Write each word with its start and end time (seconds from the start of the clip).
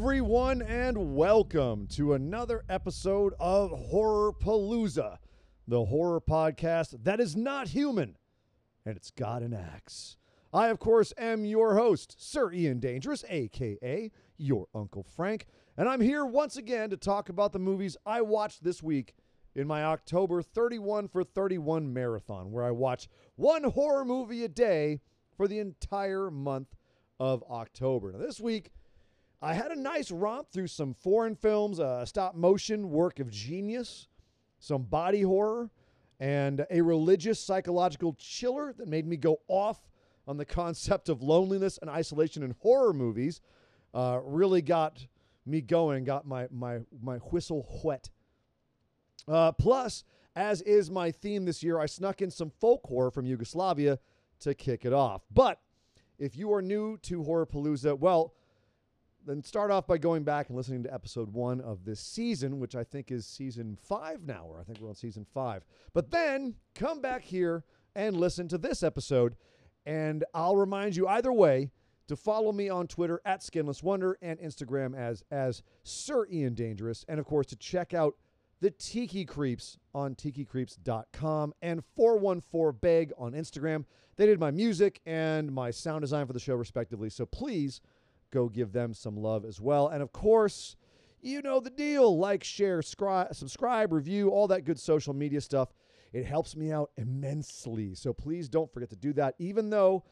everyone, 0.00 0.62
and 0.62 1.16
welcome 1.16 1.84
to 1.88 2.12
another 2.12 2.62
episode 2.68 3.34
of 3.40 3.72
Horror 3.72 4.32
Palooza, 4.32 5.18
the 5.66 5.86
horror 5.86 6.20
podcast 6.20 7.02
that 7.02 7.18
is 7.18 7.34
not 7.34 7.66
human, 7.66 8.16
and 8.86 8.96
it's 8.96 9.10
got 9.10 9.42
an 9.42 9.52
axe. 9.52 10.16
I, 10.52 10.68
of 10.68 10.78
course, 10.78 11.12
am 11.18 11.44
your 11.44 11.74
host, 11.74 12.14
Sir 12.16 12.52
Ian 12.52 12.78
Dangerous, 12.78 13.24
aka 13.28 14.12
your 14.36 14.68
Uncle 14.72 15.02
Frank, 15.02 15.46
and 15.76 15.88
I'm 15.88 16.00
here 16.00 16.24
once 16.24 16.56
again 16.56 16.90
to 16.90 16.96
talk 16.96 17.28
about 17.28 17.52
the 17.52 17.58
movies 17.58 17.96
I 18.06 18.20
watched 18.20 18.62
this 18.62 18.80
week 18.80 19.16
in 19.56 19.66
my 19.66 19.82
October 19.82 20.42
31 20.42 21.08
for 21.08 21.24
31 21.24 21.92
marathon, 21.92 22.52
where 22.52 22.64
I 22.64 22.70
watch 22.70 23.08
one 23.34 23.64
horror 23.64 24.04
movie 24.04 24.44
a 24.44 24.48
day 24.48 25.00
for 25.36 25.48
the 25.48 25.58
entire 25.58 26.30
month 26.30 26.76
of 27.18 27.42
October. 27.50 28.12
Now, 28.12 28.18
this 28.18 28.38
week, 28.38 28.70
I 29.40 29.54
had 29.54 29.70
a 29.70 29.80
nice 29.80 30.10
romp 30.10 30.50
through 30.50 30.66
some 30.66 30.94
foreign 30.94 31.36
films, 31.36 31.78
a 31.78 32.04
stop 32.06 32.34
motion 32.34 32.90
work 32.90 33.20
of 33.20 33.30
genius, 33.30 34.08
some 34.58 34.82
body 34.82 35.22
horror, 35.22 35.70
and 36.18 36.66
a 36.70 36.80
religious 36.80 37.38
psychological 37.38 38.14
chiller 38.18 38.74
that 38.78 38.88
made 38.88 39.06
me 39.06 39.16
go 39.16 39.38
off 39.46 39.78
on 40.26 40.36
the 40.36 40.44
concept 40.44 41.08
of 41.08 41.22
loneliness 41.22 41.78
and 41.80 41.88
isolation 41.88 42.42
in 42.42 42.56
horror 42.60 42.92
movies. 42.92 43.40
Uh, 43.94 44.18
really 44.24 44.60
got 44.60 45.06
me 45.46 45.60
going, 45.60 46.04
got 46.04 46.26
my 46.26 46.48
my 46.50 46.80
my 47.00 47.18
whistle 47.18 47.66
wet. 47.84 48.10
Uh, 49.28 49.52
plus, 49.52 50.02
as 50.34 50.62
is 50.62 50.90
my 50.90 51.12
theme 51.12 51.44
this 51.44 51.62
year, 51.62 51.78
I 51.78 51.86
snuck 51.86 52.22
in 52.22 52.30
some 52.30 52.50
folk 52.60 52.80
horror 52.84 53.10
from 53.12 53.24
Yugoslavia 53.24 54.00
to 54.40 54.54
kick 54.54 54.84
it 54.84 54.92
off. 54.92 55.22
But 55.32 55.60
if 56.18 56.36
you 56.36 56.52
are 56.52 56.62
new 56.62 56.96
to 56.98 57.22
Horror 57.22 57.46
Palooza, 57.46 57.98
well, 57.98 58.34
then 59.28 59.42
start 59.42 59.70
off 59.70 59.86
by 59.86 59.98
going 59.98 60.24
back 60.24 60.48
and 60.48 60.56
listening 60.56 60.82
to 60.84 60.92
episode 60.92 61.32
one 61.32 61.60
of 61.60 61.84
this 61.84 62.00
season, 62.00 62.58
which 62.58 62.74
I 62.74 62.84
think 62.84 63.10
is 63.10 63.26
season 63.26 63.76
five 63.80 64.24
now, 64.24 64.46
or 64.46 64.58
I 64.58 64.64
think 64.64 64.80
we're 64.80 64.88
on 64.88 64.94
season 64.94 65.26
five. 65.34 65.64
But 65.92 66.10
then 66.10 66.54
come 66.74 67.00
back 67.00 67.22
here 67.22 67.64
and 67.94 68.16
listen 68.16 68.48
to 68.48 68.58
this 68.58 68.82
episode, 68.82 69.36
and 69.84 70.24
I'll 70.34 70.56
remind 70.56 70.96
you 70.96 71.06
either 71.08 71.32
way 71.32 71.70
to 72.08 72.16
follow 72.16 72.52
me 72.52 72.68
on 72.68 72.86
Twitter 72.86 73.20
at 73.24 73.42
Skinless 73.42 73.82
Wonder 73.82 74.16
and 74.22 74.38
Instagram 74.40 74.96
as 74.96 75.22
as 75.30 75.62
Sir 75.82 76.26
Ian 76.30 76.54
Dangerous, 76.54 77.04
and 77.08 77.20
of 77.20 77.26
course 77.26 77.46
to 77.48 77.56
check 77.56 77.92
out 77.94 78.14
the 78.60 78.70
Tiki 78.70 79.24
Creeps 79.24 79.78
on 79.94 80.14
tikicreeps.com 80.14 81.54
and 81.62 81.84
414 81.96 82.78
Beg 82.80 83.12
on 83.16 83.32
Instagram. 83.32 83.84
They 84.16 84.26
did 84.26 84.40
my 84.40 84.50
music 84.50 85.00
and 85.06 85.52
my 85.52 85.70
sound 85.70 86.00
design 86.00 86.26
for 86.26 86.32
the 86.32 86.40
show, 86.40 86.56
respectively. 86.56 87.08
So 87.08 87.24
please 87.24 87.80
go 88.30 88.48
give 88.48 88.72
them 88.72 88.94
some 88.94 89.16
love 89.16 89.44
as 89.44 89.60
well. 89.60 89.88
And 89.88 90.02
of 90.02 90.12
course, 90.12 90.76
you 91.20 91.42
know 91.42 91.60
the 91.60 91.70
deal 91.70 92.18
like, 92.18 92.44
share, 92.44 92.80
scri- 92.80 93.34
subscribe, 93.34 93.92
review, 93.92 94.30
all 94.30 94.48
that 94.48 94.64
good 94.64 94.78
social 94.78 95.14
media 95.14 95.40
stuff. 95.40 95.72
It 96.12 96.24
helps 96.24 96.56
me 96.56 96.72
out 96.72 96.90
immensely. 96.96 97.94
So 97.94 98.12
please 98.12 98.48
don't 98.48 98.72
forget 98.72 98.90
to 98.90 98.96
do 98.96 99.12
that, 99.14 99.34
even 99.38 99.70
though. 99.70 100.04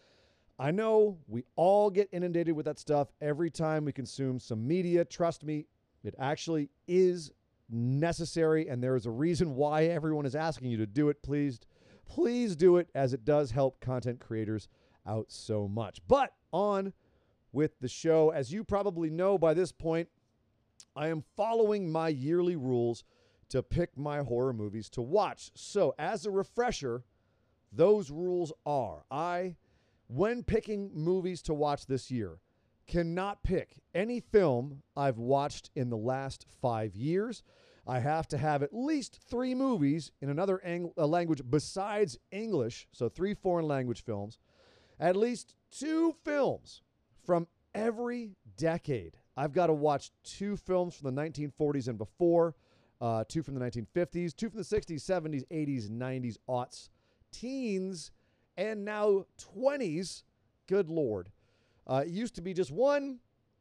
I 0.58 0.70
know 0.70 1.18
we 1.28 1.44
all 1.56 1.90
get 1.90 2.08
inundated 2.12 2.56
with 2.56 2.64
that 2.64 2.78
stuff 2.78 3.08
every 3.20 3.50
time 3.50 3.84
we 3.84 3.92
consume 3.92 4.40
some 4.40 4.66
media. 4.66 5.04
Trust 5.04 5.44
me, 5.44 5.66
it 6.02 6.14
actually 6.18 6.70
is 6.88 7.30
necessary 7.68 8.68
and 8.68 8.82
there 8.82 8.96
is 8.96 9.06
a 9.06 9.10
reason 9.10 9.54
why 9.54 9.84
everyone 9.84 10.24
is 10.24 10.34
asking 10.34 10.70
you 10.70 10.78
to 10.78 10.86
do 10.86 11.08
it. 11.08 11.22
Please, 11.22 11.60
please 12.08 12.56
do 12.56 12.78
it 12.78 12.88
as 12.94 13.12
it 13.12 13.24
does 13.24 13.50
help 13.50 13.80
content 13.80 14.20
creators 14.20 14.68
out 15.06 15.26
so 15.28 15.68
much. 15.68 16.00
But 16.08 16.32
on 16.52 16.92
with 17.56 17.80
the 17.80 17.88
show, 17.88 18.28
as 18.28 18.52
you 18.52 18.62
probably 18.62 19.08
know 19.08 19.38
by 19.38 19.54
this 19.54 19.72
point, 19.72 20.10
I 20.94 21.08
am 21.08 21.24
following 21.38 21.90
my 21.90 22.08
yearly 22.08 22.54
rules 22.54 23.02
to 23.48 23.62
pick 23.62 23.96
my 23.96 24.18
horror 24.18 24.52
movies 24.52 24.90
to 24.90 25.00
watch. 25.00 25.50
So, 25.54 25.94
as 25.98 26.26
a 26.26 26.30
refresher, 26.30 27.02
those 27.72 28.10
rules 28.10 28.52
are 28.66 29.04
I, 29.10 29.56
when 30.06 30.42
picking 30.42 30.90
movies 30.92 31.40
to 31.42 31.54
watch 31.54 31.86
this 31.86 32.10
year, 32.10 32.40
cannot 32.86 33.42
pick 33.42 33.80
any 33.94 34.20
film 34.20 34.82
I've 34.94 35.18
watched 35.18 35.70
in 35.74 35.88
the 35.88 35.96
last 35.96 36.44
five 36.60 36.94
years. 36.94 37.42
I 37.86 38.00
have 38.00 38.28
to 38.28 38.38
have 38.38 38.62
at 38.62 38.74
least 38.74 39.18
three 39.30 39.54
movies 39.54 40.12
in 40.20 40.28
another 40.28 40.62
ang- 40.62 40.92
language 40.98 41.40
besides 41.48 42.18
English, 42.30 42.86
so 42.92 43.08
three 43.08 43.32
foreign 43.32 43.66
language 43.66 44.04
films, 44.04 44.38
at 45.00 45.16
least 45.16 45.54
two 45.70 46.14
films 46.22 46.82
from 47.26 47.46
every 47.74 48.30
decade. 48.56 49.16
I've 49.36 49.52
got 49.52 49.66
to 49.66 49.74
watch 49.74 50.12
two 50.24 50.56
films 50.56 50.94
from 50.94 51.14
the 51.14 51.22
1940s 51.22 51.88
and 51.88 51.98
before, 51.98 52.54
uh, 53.00 53.24
two 53.28 53.42
from 53.42 53.54
the 53.54 53.60
1950s, 53.60 54.34
two 54.34 54.48
from 54.48 54.58
the 54.58 54.64
60s, 54.64 55.02
70s, 55.02 55.44
80s, 55.48 55.90
90s, 55.90 56.36
aughts, 56.48 56.88
teens, 57.32 58.12
and 58.56 58.84
now 58.84 59.24
20s. 59.54 60.22
Good 60.66 60.88
Lord. 60.88 61.30
Uh, 61.86 62.04
it 62.06 62.10
used 62.10 62.34
to 62.36 62.40
be 62.40 62.54
just 62.54 62.70
one 62.70 63.18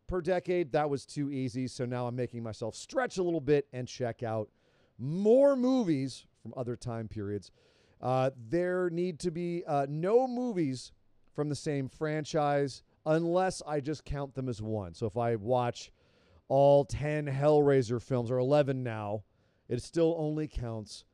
per 0.07 0.21
decade. 0.21 0.71
That 0.71 0.89
was 0.89 1.05
too 1.05 1.29
easy. 1.31 1.67
So 1.67 1.85
now 1.85 2.07
I'm 2.07 2.15
making 2.15 2.41
myself 2.41 2.75
stretch 2.75 3.17
a 3.17 3.23
little 3.23 3.41
bit 3.41 3.67
and 3.73 3.87
check 3.87 4.23
out 4.23 4.49
more 4.97 5.55
movies 5.55 6.25
from 6.41 6.53
other 6.55 6.75
time 6.75 7.07
periods. 7.07 7.51
Uh, 8.01 8.29
there 8.49 8.89
need 8.89 9.19
to 9.19 9.31
be 9.31 9.63
uh, 9.67 9.85
no 9.89 10.27
movies 10.27 10.93
from 11.33 11.49
the 11.49 11.55
same 11.55 11.89
franchise 11.89 12.83
unless 13.05 13.61
I 13.65 13.79
just 13.79 14.05
count 14.05 14.33
them 14.33 14.49
as 14.49 14.61
one. 14.61 14.93
So 14.93 15.05
if 15.05 15.17
I 15.17 15.35
watch 15.35 15.91
all 16.47 16.85
10 16.85 17.27
Hellraiser 17.27 18.01
films, 18.01 18.31
or 18.31 18.37
11 18.37 18.83
now, 18.83 19.23
it 19.67 19.81
still 19.81 20.15
only 20.17 20.47
counts 20.47 21.05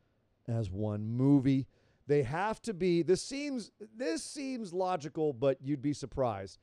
as 0.47 0.69
one 0.69 1.07
movie. 1.07 1.67
They 2.07 2.23
have 2.23 2.61
to 2.63 2.73
be 2.73 3.03
this 3.03 3.21
seems 3.21 3.71
this 3.95 4.23
seems 4.23 4.73
logical, 4.73 5.31
but 5.31 5.57
you'd 5.61 5.81
be 5.81 5.93
surprised 5.93 6.59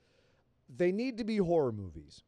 they 0.68 0.92
need 0.92 1.18
to 1.18 1.24
be 1.24 1.38
horror 1.38 1.72
movies. 1.72 2.22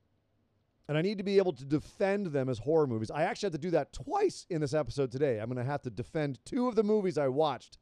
And 0.89 0.99
I 0.99 1.03
need 1.03 1.19
to 1.19 1.25
be 1.25 1.39
able 1.39 1.53
to 1.53 1.65
defend 1.65 2.29
them 2.29 2.49
as 2.49 2.59
horror 2.59 2.87
movies. 2.87 3.11
I 3.11 3.23
actually 3.23 3.49
have 3.49 3.53
to 3.53 3.59
do 3.59 3.71
that 3.71 3.93
twice 3.93 4.47
in 4.51 4.61
this 4.61 4.75
episode 4.75 5.13
today. 5.13 5.39
I'm 5.39 5.47
going 5.47 5.65
to 5.65 5.71
have 5.71 5.83
to 5.83 5.91
defend 5.91 6.45
two 6.45 6.67
of 6.67 6.75
the 6.75 6.83
movies 6.83 7.17
I 7.17 7.29
watched 7.29 7.79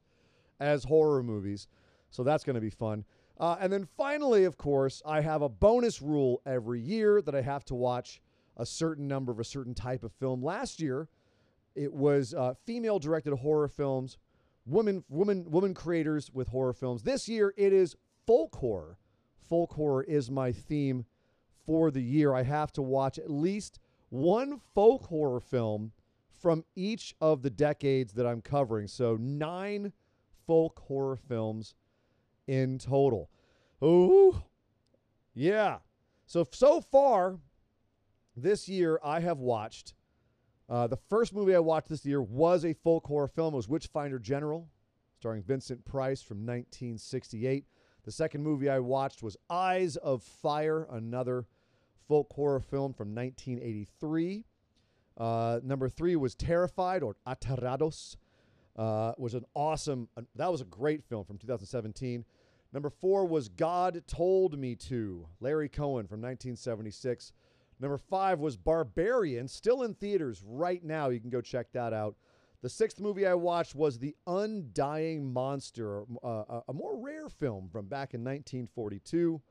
as 0.59 0.83
horror 0.83 1.23
movies. 1.23 1.67
So 2.11 2.23
that's 2.23 2.43
going 2.43 2.55
to 2.55 2.61
be 2.61 2.69
fun. 2.69 3.05
Uh, 3.39 3.55
and 3.59 3.71
then 3.71 3.87
finally, 3.97 4.43
of 4.43 4.57
course, 4.57 5.01
I 5.05 5.21
have 5.21 5.41
a 5.41 5.49
bonus 5.49 6.01
rule 6.01 6.41
every 6.45 6.81
year 6.81 7.21
that 7.21 7.33
I 7.33 7.41
have 7.41 7.63
to 7.65 7.75
watch 7.75 8.21
a 8.57 8.65
certain 8.65 9.07
number 9.07 9.31
of 9.31 9.39
a 9.39 9.45
certain 9.45 9.73
type 9.73 10.03
of 10.03 10.11
film. 10.13 10.43
Last 10.43 10.81
year, 10.81 11.07
it 11.75 11.93
was 11.93 12.33
uh, 12.33 12.55
female 12.65 12.99
directed 12.99 13.33
horror 13.35 13.69
films, 13.69 14.17
women, 14.65 15.03
women, 15.07 15.49
woman 15.49 15.73
creators 15.73 16.29
with 16.33 16.49
horror 16.49 16.73
films. 16.73 17.03
This 17.03 17.29
year, 17.29 17.53
it 17.55 17.71
is 17.71 17.95
folk 18.27 18.55
horror 18.57 18.97
folk 19.49 19.73
horror 19.73 20.03
is 20.03 20.29
my 20.29 20.51
theme 20.51 21.05
for 21.65 21.89
the 21.91 22.01
year. 22.01 22.33
I 22.33 22.43
have 22.43 22.71
to 22.73 22.81
watch 22.81 23.17
at 23.17 23.29
least 23.29 23.79
one 24.09 24.61
folk 24.73 25.07
horror 25.07 25.39
film 25.39 25.91
from 26.39 26.63
each 26.75 27.15
of 27.19 27.41
the 27.41 27.49
decades 27.49 28.13
that 28.13 28.25
I'm 28.25 28.41
covering. 28.41 28.87
So, 28.87 29.17
nine 29.19 29.91
folk 30.47 30.79
horror 30.87 31.17
films 31.17 31.73
in 32.49 32.79
total. 32.79 33.29
Ooh, 33.83 34.41
yeah. 35.35 35.77
So, 36.25 36.45
so 36.51 36.81
far 36.81 37.37
this 38.35 38.67
year, 38.67 38.99
I 39.03 39.19
have 39.19 39.37
watched. 39.37 39.93
Uh, 40.67 40.87
the 40.87 40.97
first 40.97 41.33
movie 41.33 41.55
I 41.55 41.59
watched 41.59 41.89
this 41.89 42.05
year 42.05 42.21
was 42.21 42.65
a 42.65 42.73
folk 42.73 43.05
horror 43.05 43.27
film. 43.27 43.53
It 43.53 43.57
was 43.57 43.69
Witchfinder 43.69 44.17
General, 44.17 44.67
starring 45.19 45.43
Vincent 45.43 45.85
Price 45.85 46.21
from 46.21 46.37
1968. 46.37 47.65
The 48.03 48.11
second 48.11 48.43
movie 48.43 48.69
I 48.69 48.79
watched 48.79 49.21
was 49.21 49.37
Eyes 49.49 49.95
of 49.97 50.23
Fire, 50.23 50.87
another 50.91 51.45
folk 52.07 52.33
horror 52.33 52.59
film 52.59 52.93
from 52.93 53.13
1983. 53.13 54.45
Uh, 55.17 55.59
number 55.63 55.87
three 55.87 56.15
was 56.15 56.33
Terrified 56.33 57.03
or 57.03 57.15
Aterrados. 57.27 58.15
Uh, 58.75 59.11
was 59.17 59.33
an 59.33 59.43
awesome. 59.55 60.07
Uh, 60.15 60.21
that 60.35 60.51
was 60.51 60.61
a 60.61 60.65
great 60.65 61.03
film 61.03 61.25
from 61.25 61.37
2017. 61.37 62.23
Number 62.71 62.89
four 62.89 63.25
was 63.25 63.49
God 63.49 64.03
Told 64.05 64.57
Me 64.57 64.75
to, 64.75 65.27
Larry 65.39 65.69
Cohen 65.69 66.07
from 66.07 66.21
1976. 66.21 67.33
Number 67.79 67.97
five 67.97 68.39
was 68.39 68.57
Barbarian, 68.57 69.47
still 69.47 69.83
in 69.83 69.95
theaters 69.95 70.43
right 70.45 70.83
now. 70.83 71.09
You 71.09 71.19
can 71.19 71.29
go 71.29 71.41
check 71.41 71.71
that 71.71 71.93
out. 71.93 72.15
The 72.61 72.69
sixth 72.69 72.99
movie 72.99 73.25
I 73.25 73.35
watched 73.35 73.73
was 73.73 73.97
The 73.97 74.15
Undying 74.27 75.31
Monster, 75.31 76.03
uh, 76.23 76.61
a 76.67 76.73
more 76.73 76.97
rare 76.97 77.29
film 77.29 77.69
from 77.69 77.85
back 77.85 78.13
in 78.13 78.21
1942. 78.21 79.41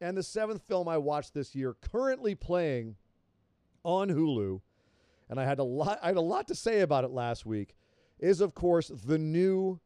And 0.00 0.16
the 0.16 0.22
seventh 0.22 0.62
film 0.68 0.88
I 0.88 0.98
watched 0.98 1.34
this 1.34 1.54
year, 1.54 1.74
currently 1.80 2.34
playing 2.34 2.96
on 3.84 4.08
Hulu, 4.08 4.60
and 5.28 5.40
I 5.40 5.44
had 5.44 5.58
a 5.58 5.64
lot, 5.64 5.98
I 6.02 6.08
had 6.08 6.16
a 6.16 6.20
lot 6.20 6.48
to 6.48 6.54
say 6.54 6.80
about 6.80 7.04
it 7.04 7.10
last 7.10 7.44
week, 7.44 7.74
is 8.20 8.40
of 8.40 8.54
course 8.54 8.92
the 9.04 9.18
new 9.18 9.80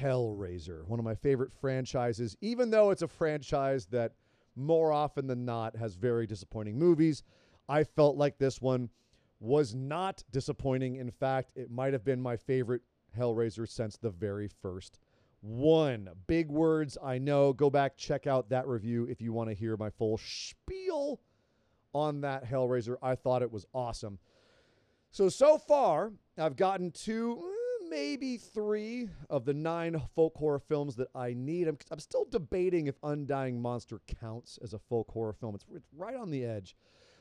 Hellraiser, 0.00 0.86
one 0.86 0.98
of 0.98 1.04
my 1.04 1.14
favorite 1.14 1.52
franchises. 1.52 2.36
Even 2.40 2.70
though 2.70 2.90
it's 2.90 3.02
a 3.02 3.08
franchise 3.08 3.86
that 3.86 4.12
more 4.56 4.92
often 4.92 5.26
than 5.26 5.44
not 5.44 5.76
has 5.76 5.94
very 5.94 6.26
disappointing 6.26 6.78
movies, 6.78 7.22
I 7.68 7.84
felt 7.84 8.16
like 8.16 8.38
this 8.38 8.60
one 8.60 8.90
was 9.40 9.74
not 9.74 10.22
disappointing. 10.30 10.96
In 10.96 11.10
fact, 11.10 11.52
it 11.56 11.70
might 11.70 11.92
have 11.92 12.04
been 12.04 12.20
my 12.20 12.36
favorite 12.36 12.82
Hellraiser 13.16 13.68
since 13.68 13.96
the 13.96 14.10
very 14.10 14.48
first 14.48 14.98
one. 15.40 16.08
Big 16.26 16.48
words, 16.48 16.96
I 17.02 17.18
know. 17.18 17.52
Go 17.52 17.68
back, 17.68 17.96
check 17.96 18.26
out 18.26 18.48
that 18.50 18.66
review 18.66 19.06
if 19.10 19.20
you 19.20 19.32
want 19.32 19.50
to 19.50 19.54
hear 19.54 19.76
my 19.76 19.90
full 19.90 20.18
spiel 20.18 21.20
on 21.92 22.20
that 22.22 22.44
Hellraiser. 22.48 22.96
I 23.02 23.14
thought 23.16 23.42
it 23.42 23.52
was 23.52 23.66
awesome. 23.74 24.18
So, 25.10 25.28
so 25.28 25.58
far, 25.58 26.12
I've 26.38 26.56
gotten 26.56 26.90
two, 26.90 27.51
maybe 27.92 28.38
three 28.38 29.10
of 29.28 29.44
the 29.44 29.52
nine 29.52 30.00
folk 30.14 30.34
horror 30.38 30.58
films 30.58 30.96
that 30.96 31.08
I 31.14 31.34
need. 31.34 31.68
I'm, 31.68 31.76
I'm 31.90 31.98
still 31.98 32.24
debating 32.24 32.86
if 32.86 32.94
Undying 33.02 33.60
Monster 33.60 34.00
counts 34.18 34.58
as 34.64 34.72
a 34.72 34.78
folk 34.78 35.10
horror 35.10 35.34
film. 35.34 35.54
It's, 35.54 35.66
it's 35.74 35.88
right 35.94 36.16
on 36.16 36.30
the 36.30 36.42
edge. 36.42 36.74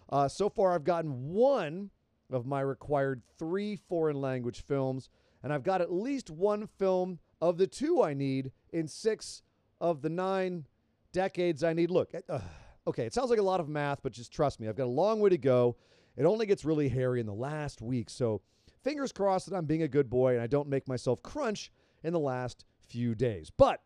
Uh, 0.10 0.30
so 0.30 0.48
far, 0.48 0.74
I've 0.74 0.86
gotten 0.86 1.34
one 1.34 1.90
of 2.32 2.46
my 2.46 2.62
required 2.62 3.22
three 3.38 3.76
foreign 3.76 4.22
language 4.22 4.64
films, 4.66 5.10
and 5.44 5.52
I've 5.52 5.64
got 5.64 5.82
at 5.82 5.92
least 5.92 6.30
one 6.30 6.68
film 6.80 7.20
of 7.42 7.58
the 7.58 7.68
two 7.68 8.02
I 8.02 8.14
need 8.14 8.54
in 8.72 8.88
six 8.88 9.42
of 9.82 10.02
the 10.02 10.10
nine 10.10 10.68
decades 11.12 11.66
I 11.66 11.74
need. 11.74 11.92
Look, 11.92 12.14
uh, 12.30 12.40
okay, 12.88 13.06
it 13.06 13.14
sounds 13.14 13.30
like 13.30 13.40
a 13.40 13.44
lot 13.44 13.60
of 13.60 13.68
math, 13.68 14.00
but 14.02 14.14
just 14.14 14.32
trust 14.32 14.62
me, 14.62 14.70
I've 14.70 14.78
got 14.78 14.86
a 14.86 14.86
long 14.86 15.20
way 15.20 15.32
to 15.32 15.38
go. 15.38 15.76
It 16.16 16.24
only 16.24 16.46
gets 16.46 16.64
really 16.64 16.88
hairy 16.88 17.20
in 17.20 17.26
the 17.26 17.34
last 17.34 17.82
week, 17.82 18.10
so 18.10 18.42
fingers 18.84 19.12
crossed 19.12 19.50
that 19.50 19.56
I'm 19.56 19.66
being 19.66 19.84
a 19.84 19.88
good 19.88 20.10
boy 20.10 20.34
and 20.34 20.42
I 20.42 20.48
don't 20.48 20.70
make 20.70 20.88
myself 20.88 21.22
crunch 21.24 21.72
in 22.04 22.14
the 22.14 22.20
last 22.20 22.66
few 22.88 23.16
days. 23.16 23.52
But 23.56 23.82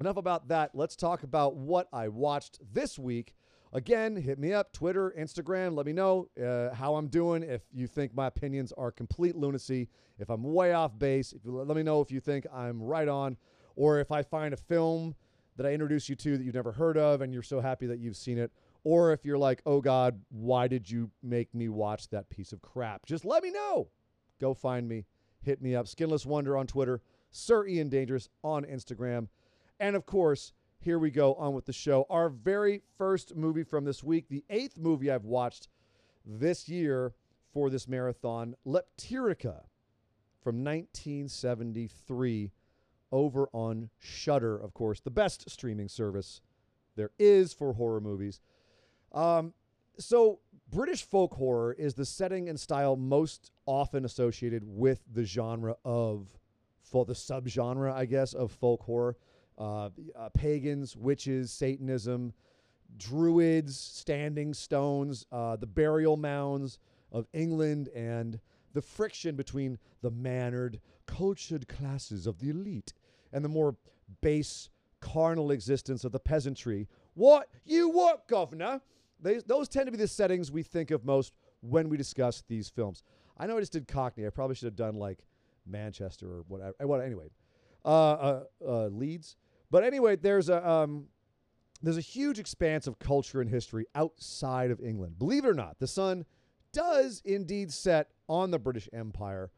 enough 0.00 0.16
about 0.16 0.48
that. 0.48 0.70
Let's 0.74 0.96
talk 0.96 1.22
about 1.22 1.56
what 1.56 1.88
I 1.92 2.08
watched 2.08 2.60
this 2.72 2.98
week. 2.98 3.34
Again, 3.72 4.16
hit 4.16 4.38
me 4.38 4.52
up, 4.52 4.72
Twitter, 4.72 5.12
Instagram. 5.18 5.76
Let 5.76 5.84
me 5.84 5.92
know 5.92 6.28
uh, 6.42 6.74
how 6.74 6.96
I'm 6.96 7.08
doing. 7.08 7.42
If 7.42 7.62
you 7.72 7.86
think 7.86 8.14
my 8.14 8.26
opinions 8.26 8.72
are 8.78 8.90
complete 8.90 9.36
lunacy, 9.36 9.88
if 10.18 10.30
I'm 10.30 10.42
way 10.42 10.72
off 10.72 10.98
base, 10.98 11.32
if 11.32 11.44
you, 11.44 11.52
let 11.52 11.76
me 11.76 11.82
know 11.82 12.00
if 12.00 12.10
you 12.10 12.20
think 12.20 12.46
I'm 12.52 12.82
right 12.82 13.08
on, 13.08 13.36
or 13.76 14.00
if 14.00 14.10
I 14.10 14.22
find 14.22 14.54
a 14.54 14.56
film 14.56 15.14
that 15.56 15.66
I 15.66 15.72
introduce 15.72 16.08
you 16.08 16.14
to 16.16 16.38
that 16.38 16.44
you've 16.44 16.54
never 16.54 16.72
heard 16.72 16.96
of 16.96 17.20
and 17.20 17.32
you're 17.32 17.42
so 17.42 17.60
happy 17.60 17.86
that 17.86 17.98
you've 17.98 18.16
seen 18.16 18.38
it, 18.38 18.50
or 18.84 19.12
if 19.12 19.24
you're 19.24 19.38
like, 19.38 19.60
oh 19.66 19.82
God, 19.82 20.18
why 20.30 20.66
did 20.66 20.90
you 20.90 21.10
make 21.22 21.54
me 21.54 21.68
watch 21.68 22.08
that 22.08 22.30
piece 22.30 22.52
of 22.52 22.62
crap? 22.62 23.04
Just 23.04 23.24
let 23.26 23.42
me 23.42 23.50
know. 23.50 23.88
Go 24.40 24.54
find 24.54 24.88
me, 24.88 25.04
hit 25.42 25.60
me 25.60 25.74
up. 25.74 25.88
Skinless 25.88 26.26
Wonder 26.26 26.56
on 26.56 26.66
Twitter, 26.66 27.00
Sir 27.30 27.66
Ian 27.66 27.88
Dangerous 27.88 28.28
on 28.42 28.64
Instagram, 28.64 29.28
and 29.80 29.96
of 29.96 30.06
course 30.06 30.52
here 30.80 30.98
we 30.98 31.10
go 31.10 31.34
on 31.34 31.54
with 31.54 31.66
the 31.66 31.72
show. 31.72 32.06
Our 32.08 32.28
very 32.28 32.82
first 32.96 33.34
movie 33.34 33.64
from 33.64 33.84
this 33.84 34.02
week, 34.04 34.28
the 34.28 34.44
eighth 34.48 34.78
movie 34.78 35.10
I've 35.10 35.24
watched 35.24 35.68
this 36.24 36.68
year 36.68 37.14
for 37.52 37.68
this 37.70 37.88
marathon, 37.88 38.54
Leptirica 38.66 39.64
from 40.40 40.64
1973 40.64 42.52
over 43.10 43.48
on 43.52 43.90
Shudder, 43.98 44.56
of 44.56 44.74
course, 44.74 45.00
the 45.00 45.10
best 45.10 45.50
streaming 45.50 45.88
service 45.88 46.40
there 46.96 47.10
is 47.18 47.52
for 47.52 47.72
horror 47.72 48.00
movies. 48.00 48.40
Um, 49.12 49.54
so, 49.98 50.40
British 50.70 51.02
folk 51.02 51.34
horror 51.34 51.72
is 51.72 51.94
the 51.94 52.04
setting 52.04 52.48
and 52.48 52.60
style 52.60 52.96
most 52.96 53.52
often 53.64 54.04
associated 54.04 54.62
with 54.64 55.00
the 55.12 55.24
genre 55.24 55.76
of, 55.84 56.38
for 56.82 57.04
the 57.04 57.14
subgenre, 57.14 57.92
I 57.92 58.04
guess, 58.04 58.34
of 58.34 58.52
folk 58.52 58.82
horror 58.82 59.16
uh, 59.56 59.86
uh, 60.16 60.28
pagans, 60.34 60.96
witches, 60.96 61.50
Satanism, 61.50 62.32
druids, 62.96 63.78
standing 63.78 64.54
stones, 64.54 65.26
uh, 65.32 65.56
the 65.56 65.66
burial 65.66 66.16
mounds 66.16 66.78
of 67.10 67.26
England, 67.32 67.88
and 67.94 68.38
the 68.74 68.82
friction 68.82 69.36
between 69.36 69.78
the 70.02 70.10
mannered, 70.10 70.80
cultured 71.06 71.66
classes 71.66 72.26
of 72.26 72.38
the 72.38 72.50
elite 72.50 72.92
and 73.32 73.44
the 73.44 73.48
more 73.48 73.76
base, 74.20 74.68
carnal 75.00 75.50
existence 75.50 76.04
of 76.04 76.12
the 76.12 76.20
peasantry. 76.20 76.88
What? 77.14 77.48
You 77.64 77.88
what, 77.88 78.28
governor? 78.28 78.80
They, 79.20 79.38
those 79.46 79.68
tend 79.68 79.86
to 79.86 79.92
be 79.92 79.98
the 79.98 80.08
settings 80.08 80.50
we 80.50 80.62
think 80.62 80.90
of 80.90 81.04
most 81.04 81.32
when 81.60 81.88
we 81.88 81.96
discuss 81.96 82.42
these 82.48 82.68
films. 82.68 83.02
I 83.36 83.46
know 83.46 83.56
I 83.56 83.60
just 83.60 83.72
did 83.72 83.88
Cockney. 83.88 84.26
I 84.26 84.30
probably 84.30 84.56
should 84.56 84.66
have 84.66 84.76
done 84.76 84.94
like 84.94 85.18
Manchester 85.66 86.26
or 86.26 86.44
whatever. 86.48 86.74
What 86.80 87.00
anyway? 87.00 87.28
Uh, 87.84 87.88
uh, 87.88 88.44
uh, 88.66 88.86
Leeds. 88.88 89.36
But 89.70 89.84
anyway, 89.84 90.16
there's 90.16 90.48
a 90.48 90.66
um, 90.68 91.06
there's 91.82 91.96
a 91.96 92.02
huge 92.02 92.38
expanse 92.38 92.86
of 92.86 92.98
culture 92.98 93.40
and 93.40 93.48
history 93.48 93.86
outside 93.94 94.70
of 94.70 94.80
England. 94.80 95.18
Believe 95.18 95.44
it 95.44 95.48
or 95.48 95.54
not, 95.54 95.78
the 95.78 95.86
sun 95.86 96.24
does 96.72 97.22
indeed 97.24 97.72
set 97.72 98.10
on 98.28 98.50
the 98.50 98.58
British 98.58 98.88
Empire, 98.92 99.50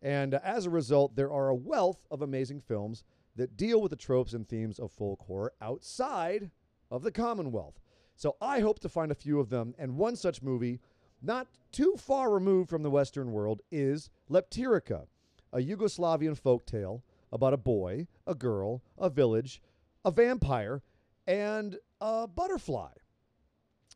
and 0.00 0.34
uh, 0.34 0.40
as 0.42 0.66
a 0.66 0.70
result, 0.70 1.16
there 1.16 1.30
are 1.30 1.48
a 1.48 1.54
wealth 1.54 2.06
of 2.10 2.22
amazing 2.22 2.60
films 2.60 3.04
that 3.36 3.56
deal 3.56 3.80
with 3.82 3.90
the 3.90 3.96
tropes 3.96 4.32
and 4.32 4.48
themes 4.48 4.78
of 4.78 4.90
folk 4.90 5.20
horror 5.26 5.52
outside 5.60 6.50
of 6.90 7.02
the 7.02 7.12
Commonwealth. 7.12 7.78
So 8.16 8.36
I 8.40 8.60
hope 8.60 8.78
to 8.80 8.88
find 8.88 9.12
a 9.12 9.14
few 9.14 9.38
of 9.38 9.50
them, 9.50 9.74
and 9.78 9.98
one 9.98 10.16
such 10.16 10.42
movie, 10.42 10.80
not 11.22 11.48
too 11.70 11.94
far 11.98 12.30
removed 12.30 12.70
from 12.70 12.82
the 12.82 12.90
Western 12.90 13.30
world, 13.30 13.60
is 13.70 14.10
Leptirica, 14.30 15.06
a 15.52 15.58
Yugoslavian 15.58 16.36
folk 16.36 16.66
tale 16.66 17.04
about 17.30 17.52
a 17.52 17.58
boy, 17.58 18.06
a 18.26 18.34
girl, 18.34 18.82
a 18.96 19.10
village, 19.10 19.60
a 20.04 20.10
vampire, 20.10 20.82
and 21.26 21.76
a 22.00 22.26
butterfly. 22.26 22.92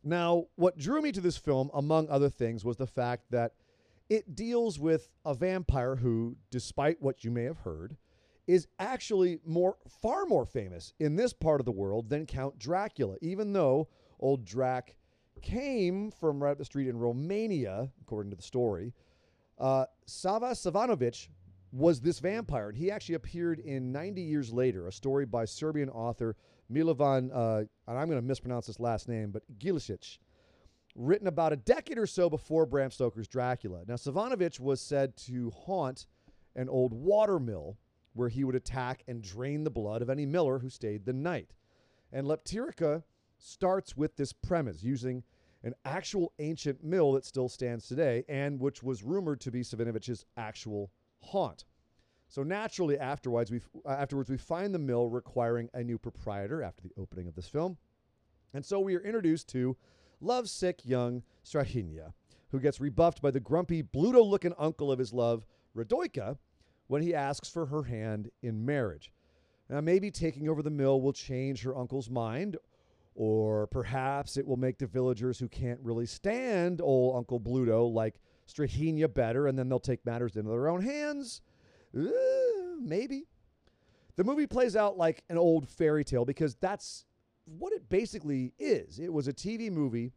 Now, 0.03 0.45
what 0.55 0.77
drew 0.77 1.01
me 1.01 1.11
to 1.11 1.21
this 1.21 1.37
film, 1.37 1.71
among 1.73 2.09
other 2.09 2.29
things, 2.29 2.63
was 2.63 2.77
the 2.77 2.87
fact 2.87 3.25
that 3.31 3.53
it 4.09 4.35
deals 4.35 4.79
with 4.79 5.09
a 5.25 5.33
vampire 5.33 5.95
who, 5.95 6.35
despite 6.51 7.01
what 7.01 7.23
you 7.23 7.31
may 7.31 7.43
have 7.43 7.59
heard, 7.59 7.97
is 8.45 8.67
actually 8.77 9.39
more 9.45 9.77
far 9.87 10.25
more 10.25 10.45
famous 10.45 10.93
in 10.99 11.15
this 11.15 11.33
part 11.33 11.61
of 11.61 11.65
the 11.65 11.71
world 11.71 12.09
than 12.09 12.25
Count 12.25 12.59
Dracula, 12.59 13.15
even 13.21 13.53
though 13.53 13.87
old 14.21 14.45
Drac 14.45 14.95
came 15.41 16.11
from 16.11 16.41
right 16.41 16.51
up 16.51 16.57
the 16.57 16.65
street 16.65 16.87
in 16.87 16.97
Romania, 16.97 17.89
according 18.01 18.29
to 18.31 18.37
the 18.37 18.43
story. 18.43 18.93
Uh, 19.57 19.85
Sava 20.05 20.51
Savanovic 20.51 21.27
was 21.71 22.01
this 22.01 22.19
vampire. 22.19 22.69
And 22.69 22.77
he 22.77 22.91
actually 22.91 23.15
appeared 23.15 23.59
in 23.59 23.91
90 23.91 24.21
Years 24.21 24.51
Later, 24.51 24.87
a 24.87 24.91
story 24.91 25.25
by 25.25 25.45
Serbian 25.45 25.89
author 25.89 26.35
Milovan, 26.71 27.31
uh, 27.33 27.65
and 27.87 27.99
I'm 27.99 28.07
going 28.07 28.21
to 28.21 28.27
mispronounce 28.27 28.67
his 28.67 28.79
last 28.79 29.07
name, 29.07 29.31
but 29.31 29.43
Gilisic, 29.59 30.19
written 30.95 31.27
about 31.27 31.53
a 31.53 31.57
decade 31.57 31.97
or 31.97 32.07
so 32.07 32.29
before 32.29 32.65
Bram 32.65 32.91
Stoker's 32.91 33.27
Dracula. 33.27 33.83
Now, 33.87 33.95
Savanovic 33.95 34.59
was 34.59 34.81
said 34.81 35.15
to 35.17 35.51
haunt 35.51 36.07
an 36.55 36.69
old 36.69 36.93
water 36.93 37.39
mill 37.39 37.77
where 38.13 38.29
he 38.29 38.43
would 38.43 38.55
attack 38.55 39.03
and 39.07 39.21
drain 39.21 39.63
the 39.63 39.69
blood 39.69 40.01
of 40.01 40.09
any 40.09 40.25
miller 40.25 40.59
who 40.59 40.69
stayed 40.69 41.05
the 41.05 41.13
night. 41.13 41.53
And 42.11 42.27
Leptirica 42.27 43.03
starts 43.41 43.97
with 43.97 44.15
this 44.15 44.33
premise 44.33 44.83
using 44.83 45.23
an 45.63 45.73
actual 45.85 46.33
ancient 46.39 46.83
mill 46.83 47.13
that 47.13 47.25
still 47.25 47.49
stands 47.49 47.87
today 47.87 48.23
and 48.29 48.59
which 48.59 48.81
was 48.81 49.03
rumored 49.03 49.39
to 49.41 49.51
be 49.51 49.61
Savanovic's 49.61 50.25
actual 50.37 50.91
haunt. 51.19 51.65
So 52.27 52.43
naturally, 52.43 52.97
afterwards 52.97 53.51
we, 53.51 53.59
uh, 53.85 53.89
afterwards, 53.89 54.29
we 54.29 54.37
find 54.37 54.73
the 54.73 54.79
mill 54.79 55.09
requiring 55.09 55.69
a 55.73 55.83
new 55.83 55.97
proprietor 55.97 56.63
after 56.63 56.83
the 56.83 56.93
opening 56.97 57.27
of 57.27 57.35
this 57.35 57.47
film. 57.47 57.77
And 58.53 58.65
so 58.65 58.79
we 58.79 58.95
are 58.95 59.01
introduced 59.01 59.49
to 59.49 59.75
lovesick 60.21 60.85
young 60.85 61.23
Strahinja, 61.43 62.13
who 62.49 62.59
gets 62.59 62.79
rebuffed 62.79 63.21
by 63.21 63.31
the 63.31 63.39
grumpy, 63.39 63.83
Bluto 63.83 64.25
looking 64.25 64.53
uncle 64.57 64.91
of 64.91 64.99
his 64.99 65.13
love, 65.13 65.45
Radojka, 65.75 66.37
when 66.87 67.01
he 67.01 67.13
asks 67.13 67.49
for 67.49 67.65
her 67.67 67.83
hand 67.83 68.29
in 68.41 68.65
marriage. 68.65 69.11
Now, 69.69 69.79
maybe 69.79 70.11
taking 70.11 70.49
over 70.49 70.61
the 70.61 70.69
mill 70.69 71.01
will 71.01 71.13
change 71.13 71.63
her 71.63 71.77
uncle's 71.77 72.09
mind, 72.09 72.57
or 73.15 73.67
perhaps 73.67 74.37
it 74.37 74.47
will 74.47 74.57
make 74.57 74.77
the 74.77 74.87
villagers 74.87 75.39
who 75.39 75.47
can't 75.47 75.79
really 75.81 76.05
stand 76.05 76.81
old 76.81 77.17
Uncle 77.17 77.39
Bluto, 77.39 77.91
like 77.91 78.15
Strahinja 78.47 79.13
better, 79.13 79.47
and 79.47 79.57
then 79.57 79.69
they'll 79.69 79.79
take 79.79 80.05
matters 80.05 80.35
into 80.35 80.49
their 80.49 80.69
own 80.69 80.81
hands. 80.81 81.41
Uh, 81.97 82.09
maybe. 82.79 83.25
The 84.15 84.23
movie 84.23 84.47
plays 84.47 84.75
out 84.75 84.97
like 84.97 85.23
an 85.29 85.37
old 85.37 85.67
fairy 85.67 86.03
tale 86.03 86.25
because 86.25 86.55
that's 86.55 87.05
what 87.45 87.73
it 87.73 87.89
basically 87.89 88.53
is. 88.59 88.99
It 88.99 89.11
was 89.11 89.27
a 89.27 89.33
TV 89.33 89.71
movie 89.71 90.13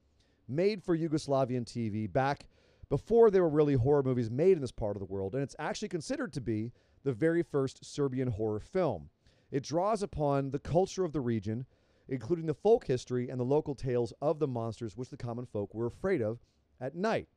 made 0.48 0.82
for 0.82 0.96
Yugoslavian 0.96 1.64
TV 1.64 2.12
back 2.12 2.46
before 2.88 3.30
there 3.30 3.42
were 3.42 3.48
really 3.48 3.74
horror 3.74 4.02
movies 4.02 4.30
made 4.30 4.52
in 4.52 4.60
this 4.60 4.72
part 4.72 4.96
of 4.96 5.00
the 5.00 5.12
world, 5.12 5.34
and 5.34 5.42
it's 5.42 5.56
actually 5.58 5.88
considered 5.88 6.32
to 6.34 6.40
be 6.40 6.72
the 7.02 7.12
very 7.12 7.42
first 7.42 7.84
Serbian 7.84 8.28
horror 8.28 8.60
film. 8.60 9.08
It 9.50 9.62
draws 9.62 10.02
upon 10.02 10.50
the 10.50 10.58
culture 10.58 11.04
of 11.04 11.12
the 11.12 11.20
region, 11.20 11.66
including 12.08 12.46
the 12.46 12.54
folk 12.54 12.86
history 12.86 13.28
and 13.28 13.40
the 13.40 13.44
local 13.44 13.74
tales 13.74 14.12
of 14.20 14.38
the 14.38 14.48
monsters 14.48 14.96
which 14.96 15.10
the 15.10 15.16
common 15.16 15.46
folk 15.46 15.74
were 15.74 15.86
afraid 15.86 16.20
of 16.20 16.38
at 16.80 16.94
night. 16.94 17.28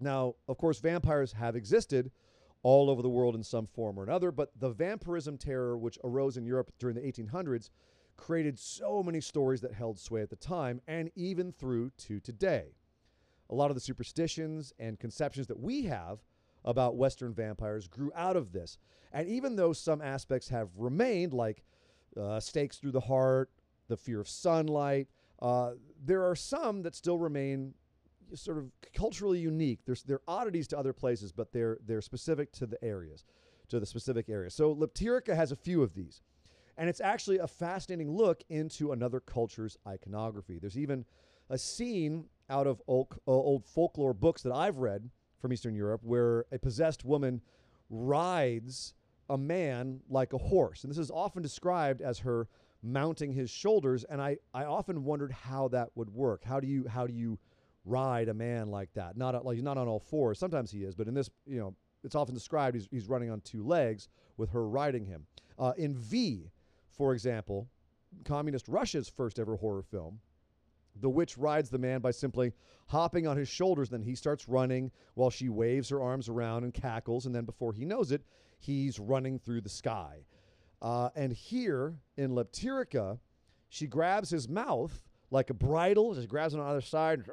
Now, 0.00 0.34
of 0.46 0.58
course, 0.58 0.78
vampires 0.80 1.32
have 1.32 1.56
existed 1.56 2.10
all 2.62 2.90
over 2.90 3.02
the 3.02 3.08
world 3.08 3.34
in 3.34 3.42
some 3.42 3.66
form 3.66 3.98
or 3.98 4.02
another, 4.02 4.30
but 4.30 4.50
the 4.58 4.70
vampirism 4.70 5.38
terror, 5.38 5.76
which 5.76 5.98
arose 6.04 6.36
in 6.36 6.44
Europe 6.44 6.72
during 6.78 6.96
the 6.96 7.02
1800s, 7.02 7.70
created 8.16 8.58
so 8.58 9.02
many 9.02 9.20
stories 9.20 9.60
that 9.60 9.72
held 9.72 9.98
sway 9.98 10.20
at 10.22 10.30
the 10.30 10.36
time 10.36 10.80
and 10.86 11.10
even 11.14 11.52
through 11.52 11.90
to 11.96 12.20
today. 12.20 12.74
a 13.50 13.54
lot 13.54 13.70
of 13.70 13.74
the 13.74 13.80
superstitions 13.80 14.74
and 14.78 15.00
conceptions 15.00 15.46
that 15.46 15.58
we 15.58 15.84
have 15.84 16.18
about 16.64 16.96
Western 16.96 17.32
vampires 17.32 17.88
grew 17.88 18.12
out 18.14 18.36
of 18.36 18.52
this. 18.52 18.76
And 19.12 19.26
even 19.26 19.56
though 19.56 19.72
some 19.72 20.02
aspects 20.02 20.50
have 20.50 20.68
remained, 20.76 21.32
like 21.32 21.64
uh, 22.14 22.40
stakes 22.40 22.76
through 22.76 22.92
the 22.92 23.00
heart, 23.00 23.50
the 23.88 23.96
fear 23.96 24.20
of 24.20 24.28
sunlight, 24.28 25.08
uh, 25.40 25.72
there 26.04 26.24
are 26.24 26.36
some 26.36 26.82
that 26.82 26.94
still 26.94 27.18
remain 27.18 27.74
sort 28.34 28.58
of 28.58 28.70
culturally 28.94 29.38
unique. 29.38 29.80
There's 29.86 30.02
they're 30.02 30.20
oddities 30.28 30.68
to 30.68 30.78
other 30.78 30.92
places, 30.92 31.32
but 31.32 31.52
they're 31.52 31.78
they're 31.86 32.02
specific 32.02 32.52
to 32.52 32.66
the 32.66 32.82
areas, 32.84 33.24
to 33.68 33.80
the 33.80 33.86
specific 33.86 34.28
area. 34.28 34.50
So 34.50 34.74
Leptirica 34.74 35.34
has 35.34 35.52
a 35.52 35.56
few 35.56 35.82
of 35.82 35.94
these, 35.94 36.22
and 36.76 36.88
it's 36.88 37.00
actually 37.00 37.38
a 37.38 37.46
fascinating 37.46 38.10
look 38.10 38.42
into 38.48 38.92
another 38.92 39.20
culture's 39.20 39.76
iconography. 39.86 40.58
There's 40.58 40.78
even 40.78 41.04
a 41.50 41.58
scene 41.58 42.26
out 42.50 42.66
of 42.66 42.82
old, 42.86 43.18
uh, 43.26 43.30
old 43.30 43.64
folklore 43.64 44.14
books 44.14 44.42
that 44.42 44.52
I've 44.52 44.78
read 44.78 45.10
from 45.40 45.52
Eastern 45.52 45.74
Europe 45.74 46.02
where 46.02 46.44
a 46.52 46.58
possessed 46.58 47.04
woman 47.04 47.40
rides 47.90 48.94
a 49.30 49.38
man 49.38 50.00
like 50.08 50.32
a 50.32 50.38
horse, 50.38 50.84
and 50.84 50.90
this 50.90 50.98
is 50.98 51.10
often 51.10 51.42
described 51.42 52.00
as 52.02 52.20
her 52.20 52.48
mounting 52.82 53.32
his 53.32 53.50
shoulders. 53.50 54.04
And 54.04 54.20
I 54.20 54.38
I 54.54 54.64
often 54.64 55.04
wondered 55.04 55.32
how 55.32 55.68
that 55.68 55.88
would 55.94 56.10
work. 56.10 56.44
How 56.44 56.60
do 56.60 56.66
you 56.66 56.86
how 56.88 57.06
do 57.06 57.12
you 57.12 57.38
ride 57.88 58.28
a 58.28 58.34
man 58.34 58.70
like 58.70 58.92
that. 58.94 59.16
Not 59.16 59.44
like 59.44 59.54
he's 59.54 59.64
not 59.64 59.78
on 59.78 59.88
all 59.88 60.00
fours. 60.00 60.38
Sometimes 60.38 60.70
he 60.70 60.84
is, 60.84 60.94
but 60.94 61.08
in 61.08 61.14
this, 61.14 61.30
you 61.46 61.58
know, 61.58 61.74
it's 62.04 62.14
often 62.14 62.34
described 62.34 62.76
he's, 62.76 62.88
he's 62.90 63.08
running 63.08 63.30
on 63.30 63.40
two 63.40 63.64
legs 63.64 64.08
with 64.36 64.50
her 64.50 64.68
riding 64.68 65.04
him. 65.04 65.26
Uh, 65.58 65.72
in 65.76 65.94
Viy, 65.94 66.50
for 66.90 67.12
example, 67.12 67.68
communist 68.24 68.68
Russia's 68.68 69.08
first 69.08 69.38
ever 69.38 69.56
horror 69.56 69.82
film, 69.82 70.20
the 71.00 71.08
witch 71.08 71.38
rides 71.38 71.70
the 71.70 71.78
man 71.78 72.00
by 72.00 72.10
simply 72.10 72.52
hopping 72.88 73.26
on 73.26 73.36
his 73.36 73.48
shoulders. 73.48 73.88
Then 73.88 74.02
he 74.02 74.14
starts 74.14 74.48
running 74.48 74.90
while 75.14 75.30
she 75.30 75.48
waves 75.48 75.88
her 75.88 76.00
arms 76.00 76.28
around 76.28 76.64
and 76.64 76.74
cackles. 76.74 77.26
And 77.26 77.34
then 77.34 77.44
before 77.44 77.72
he 77.72 77.84
knows 77.84 78.12
it, 78.12 78.22
he's 78.58 78.98
running 78.98 79.38
through 79.38 79.62
the 79.62 79.68
sky. 79.68 80.24
Uh, 80.80 81.10
and 81.16 81.32
here 81.32 81.94
in 82.16 82.30
Leptirica, 82.30 83.18
she 83.68 83.86
grabs 83.86 84.30
his 84.30 84.48
mouth 84.48 85.02
like 85.30 85.50
a 85.50 85.54
bridle, 85.54 86.14
just 86.14 86.28
grabs 86.28 86.54
him 86.54 86.60
on 86.60 86.70
either 86.70 86.80
side, 86.80 87.24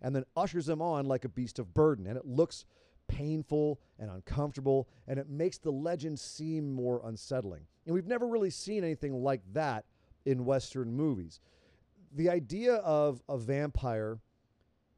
and 0.00 0.16
then 0.16 0.24
ushers 0.36 0.68
him 0.68 0.82
on 0.82 1.06
like 1.06 1.24
a 1.24 1.28
beast 1.28 1.58
of 1.58 1.72
burden. 1.74 2.06
And 2.06 2.16
it 2.16 2.26
looks 2.26 2.64
painful 3.06 3.80
and 3.98 4.10
uncomfortable, 4.10 4.88
and 5.06 5.18
it 5.18 5.28
makes 5.28 5.58
the 5.58 5.70
legend 5.70 6.18
seem 6.18 6.72
more 6.72 7.02
unsettling. 7.04 7.66
And 7.86 7.94
we've 7.94 8.06
never 8.06 8.26
really 8.26 8.50
seen 8.50 8.82
anything 8.82 9.12
like 9.22 9.42
that 9.52 9.84
in 10.24 10.44
Western 10.44 10.92
movies. 10.92 11.40
The 12.14 12.30
idea 12.30 12.76
of 12.76 13.22
a 13.28 13.36
vampire 13.36 14.18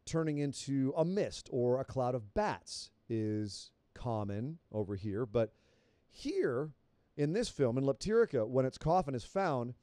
turning 0.04 0.38
into 0.38 0.94
a 0.96 1.04
mist 1.04 1.48
or 1.50 1.80
a 1.80 1.84
cloud 1.84 2.14
of 2.14 2.32
bats 2.32 2.90
is 3.08 3.72
common 3.94 4.58
over 4.72 4.94
here, 4.94 5.26
but 5.26 5.52
here 6.08 6.70
in 7.16 7.32
this 7.32 7.48
film, 7.48 7.78
in 7.78 7.84
Leptirica, 7.84 8.46
when 8.46 8.66
its 8.66 8.78
coffin 8.78 9.14
is 9.14 9.24
found, 9.24 9.74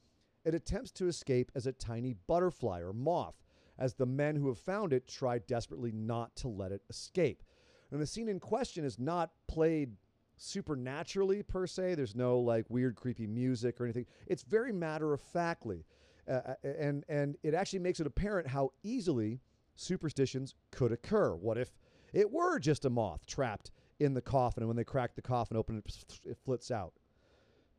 it 0.46 0.54
attempts 0.54 0.92
to 0.92 1.08
escape 1.08 1.52
as 1.56 1.66
a 1.66 1.72
tiny 1.72 2.16
butterfly 2.28 2.82
or 2.82 2.94
moth, 2.94 3.44
as 3.78 3.96
the 3.96 4.06
men 4.06 4.36
who 4.36 4.48
have 4.48 4.60
found 4.60 4.94
it 4.94 5.08
try 5.08 5.40
desperately 5.40 5.92
not 5.92 6.36
to 6.36 6.48
let 6.48 6.72
it 6.72 6.82
escape. 6.90 7.44
And 7.92 8.02
the 8.02 8.08
scene 8.08 8.30
in 8.30 8.40
question 8.40 8.84
is 8.86 9.00
not 9.00 9.32
played 9.48 9.96
supernaturally 10.38 11.44
per 11.44 11.68
se. 11.68 11.96
There's 11.96 12.16
no 12.16 12.40
like 12.40 12.66
weird, 12.70 12.96
creepy 12.96 13.28
music 13.28 13.80
or 13.80 13.86
anything. 13.86 14.06
It's 14.28 14.44
very 14.44 14.72
matter 14.72 15.14
of 15.14 15.22
factly, 15.22 15.86
uh, 16.28 16.32
uh, 16.32 16.56
and 16.64 17.04
and 17.08 17.38
it 17.44 17.54
actually 17.54 17.80
makes 17.80 18.00
it 18.00 18.08
apparent 18.08 18.48
how 18.48 18.72
easily 18.84 19.42
superstitions 19.76 20.56
could 20.72 20.92
occur. 20.92 21.36
What 21.36 21.58
if 21.58 21.72
it 22.14 22.32
were 22.32 22.60
just 22.60 22.86
a 22.86 22.90
moth 22.90 23.26
trapped 23.26 23.72
in 24.00 24.14
the 24.14 24.22
coffin, 24.22 24.64
and 24.64 24.68
when 24.68 24.78
they 24.78 24.84
crack 24.84 25.16
the 25.16 25.22
coffin 25.22 25.56
open, 25.56 25.78
it, 25.78 26.20
it 26.26 26.38
flits 26.44 26.72
out? 26.72 26.94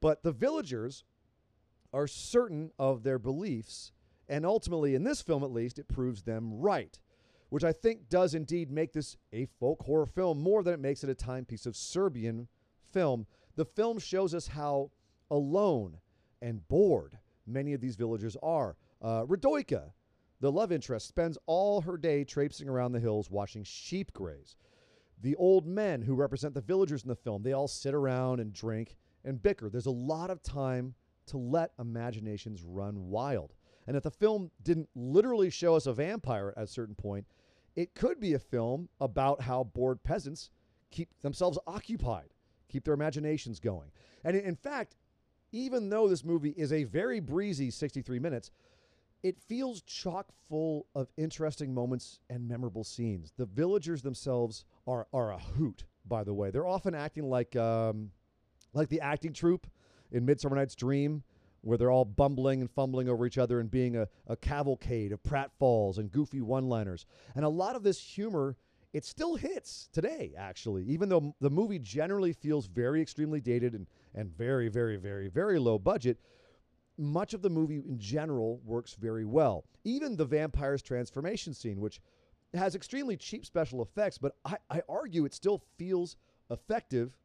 But 0.04 0.22
the 0.22 0.32
villagers 0.32 1.02
are 1.90 2.06
certain 2.06 2.72
of 2.78 3.04
their 3.04 3.18
beliefs, 3.18 3.90
and 4.28 4.44
ultimately, 4.44 4.94
in 4.94 5.02
this 5.02 5.22
film 5.22 5.42
at 5.42 5.50
least, 5.50 5.78
it 5.78 5.88
proves 5.88 6.24
them 6.24 6.52
right, 6.52 7.00
which 7.48 7.64
I 7.64 7.72
think 7.72 8.10
does 8.10 8.34
indeed 8.34 8.70
make 8.70 8.92
this 8.92 9.16
a 9.32 9.46
folk 9.58 9.80
horror 9.80 10.04
film 10.04 10.42
more 10.42 10.62
than 10.62 10.74
it 10.74 10.80
makes 10.80 11.04
it 11.04 11.08
a 11.08 11.14
timepiece 11.14 11.64
of 11.64 11.74
Serbian 11.74 12.48
film. 12.92 13.26
The 13.56 13.64
film 13.64 13.98
shows 13.98 14.34
us 14.34 14.48
how 14.48 14.90
alone 15.30 15.96
and 16.42 16.68
bored 16.68 17.16
many 17.46 17.72
of 17.72 17.80
these 17.80 17.96
villagers 17.96 18.36
are. 18.42 18.76
Uh, 19.00 19.24
Radojka, 19.24 19.92
the 20.38 20.52
love 20.52 20.70
interest, 20.70 21.08
spends 21.08 21.38
all 21.46 21.80
her 21.80 21.96
day 21.96 22.24
traipsing 22.24 22.68
around 22.68 22.92
the 22.92 23.00
hills 23.00 23.30
watching 23.30 23.64
sheep 23.64 24.12
graze. 24.12 24.54
The 25.22 25.36
old 25.36 25.66
men 25.66 26.02
who 26.02 26.14
represent 26.14 26.52
the 26.52 26.60
villagers 26.60 27.04
in 27.04 27.08
the 27.08 27.16
film, 27.16 27.42
they 27.42 27.54
all 27.54 27.68
sit 27.68 27.94
around 27.94 28.40
and 28.40 28.52
drink 28.52 28.98
and 29.24 29.42
bicker. 29.42 29.68
There's 29.68 29.86
a 29.86 29.90
lot 29.90 30.30
of 30.30 30.42
time 30.42 30.94
to 31.26 31.38
let 31.38 31.72
imaginations 31.78 32.62
run 32.62 33.08
wild. 33.08 33.54
And 33.86 33.96
if 33.96 34.02
the 34.02 34.10
film 34.10 34.50
didn't 34.62 34.88
literally 34.94 35.50
show 35.50 35.74
us 35.74 35.86
a 35.86 35.92
vampire 35.92 36.54
at 36.56 36.64
a 36.64 36.66
certain 36.66 36.94
point, 36.94 37.26
it 37.76 37.94
could 37.94 38.20
be 38.20 38.34
a 38.34 38.38
film 38.38 38.88
about 39.00 39.42
how 39.42 39.64
bored 39.64 40.02
peasants 40.02 40.50
keep 40.90 41.08
themselves 41.22 41.58
occupied, 41.66 42.34
keep 42.68 42.84
their 42.84 42.94
imaginations 42.94 43.58
going. 43.58 43.90
And 44.22 44.36
in 44.36 44.56
fact, 44.56 44.96
even 45.52 45.88
though 45.88 46.08
this 46.08 46.24
movie 46.24 46.54
is 46.56 46.72
a 46.72 46.84
very 46.84 47.20
breezy 47.20 47.70
63 47.70 48.18
minutes, 48.18 48.50
it 49.22 49.40
feels 49.40 49.80
chock 49.82 50.28
full 50.48 50.86
of 50.94 51.08
interesting 51.16 51.72
moments 51.72 52.20
and 52.28 52.46
memorable 52.46 52.84
scenes. 52.84 53.32
The 53.36 53.46
villagers 53.46 54.02
themselves 54.02 54.64
are 54.86 55.06
are 55.12 55.32
a 55.32 55.38
hoot, 55.38 55.84
by 56.04 56.24
the 56.24 56.34
way. 56.34 56.50
They're 56.50 56.66
often 56.66 56.94
acting 56.94 57.24
like 57.24 57.56
um, 57.56 58.10
like 58.74 58.88
the 58.88 59.00
acting 59.00 59.32
troupe 59.32 59.66
in 60.10 60.24
Midsummer 60.24 60.56
Night's 60.56 60.74
Dream, 60.74 61.22
where 61.62 61.78
they're 61.78 61.90
all 61.90 62.04
bumbling 62.04 62.60
and 62.60 62.70
fumbling 62.70 63.08
over 63.08 63.26
each 63.26 63.38
other 63.38 63.58
and 63.58 63.70
being 63.70 63.96
a, 63.96 64.06
a 64.26 64.36
cavalcade 64.36 65.12
of 65.12 65.22
pratfalls 65.22 65.98
and 65.98 66.12
goofy 66.12 66.40
one 66.40 66.68
liners. 66.68 67.06
And 67.34 67.44
a 67.44 67.48
lot 67.48 67.74
of 67.74 67.82
this 67.82 67.98
humor, 67.98 68.56
it 68.92 69.04
still 69.04 69.36
hits 69.36 69.88
today, 69.92 70.34
actually, 70.36 70.84
even 70.84 71.08
though 71.08 71.34
the 71.40 71.50
movie 71.50 71.78
generally 71.78 72.32
feels 72.32 72.66
very 72.66 73.00
extremely 73.00 73.40
dated 73.40 73.74
and, 73.74 73.86
and 74.14 74.30
very, 74.36 74.68
very, 74.68 74.96
very, 74.96 75.28
very 75.28 75.58
low 75.58 75.78
budget. 75.78 76.18
Much 76.96 77.34
of 77.34 77.42
the 77.42 77.50
movie 77.50 77.82
in 77.88 77.98
general 77.98 78.60
works 78.64 78.94
very 78.94 79.24
well. 79.24 79.64
Even 79.84 80.16
the 80.16 80.24
vampire's 80.24 80.82
transformation 80.82 81.52
scene, 81.54 81.80
which 81.80 82.00
has 82.52 82.74
extremely 82.74 83.16
cheap 83.16 83.44
special 83.44 83.82
effects, 83.82 84.18
but 84.18 84.36
I, 84.44 84.56
I 84.70 84.82
argue 84.88 85.24
it 85.24 85.34
still 85.34 85.62
feels 85.76 86.16
effective 86.50 87.16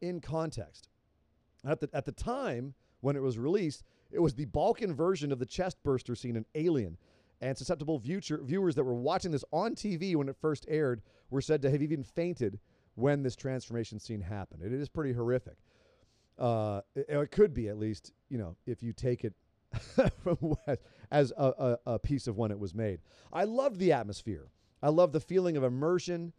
in 0.00 0.20
context. 0.20 0.88
At 1.66 1.80
the, 1.80 1.88
at 1.92 2.04
the 2.04 2.12
time 2.12 2.74
when 3.00 3.16
it 3.16 3.22
was 3.22 3.38
released, 3.38 3.82
it 4.10 4.20
was 4.20 4.34
the 4.34 4.46
Balkan 4.46 4.94
version 4.94 5.32
of 5.32 5.38
the 5.38 5.46
chest 5.46 5.76
burster 5.82 6.14
scene 6.14 6.36
in 6.36 6.46
Alien. 6.54 6.96
And 7.40 7.56
susceptible 7.56 7.98
viewer, 7.98 8.20
viewers 8.42 8.74
that 8.74 8.84
were 8.84 8.94
watching 8.94 9.30
this 9.30 9.44
on 9.52 9.74
TV 9.74 10.16
when 10.16 10.28
it 10.28 10.36
first 10.40 10.66
aired 10.68 11.02
were 11.30 11.40
said 11.40 11.62
to 11.62 11.70
have 11.70 11.82
even 11.82 12.02
fainted 12.02 12.58
when 12.94 13.22
this 13.22 13.36
transformation 13.36 14.00
scene 14.00 14.20
happened. 14.20 14.62
It 14.62 14.72
is 14.72 14.88
pretty 14.88 15.12
horrific. 15.12 15.56
Uh, 16.36 16.80
it, 16.96 17.06
it, 17.08 17.30
could 17.30 17.54
be, 17.54 17.68
at 17.68 17.78
least, 17.78 18.12
you 18.28 18.38
know, 18.38 18.56
if 18.66 18.82
you 18.82 18.92
take 18.92 19.24
it 19.24 19.34
as 21.10 21.32
a, 21.36 21.44
a, 21.86 21.92
a 21.94 21.98
piece 21.98 22.26
of 22.26 22.36
when 22.36 22.50
it 22.50 22.58
was 22.58 22.74
made. 22.74 23.00
I 23.32 23.44
loved 23.44 23.78
the 23.78 23.92
atmosphere. 23.92 24.48
I 24.82 24.88
love 24.88 25.12
the 25.12 25.20
feeling 25.20 25.56
of 25.56 25.62
immersion 25.62 26.32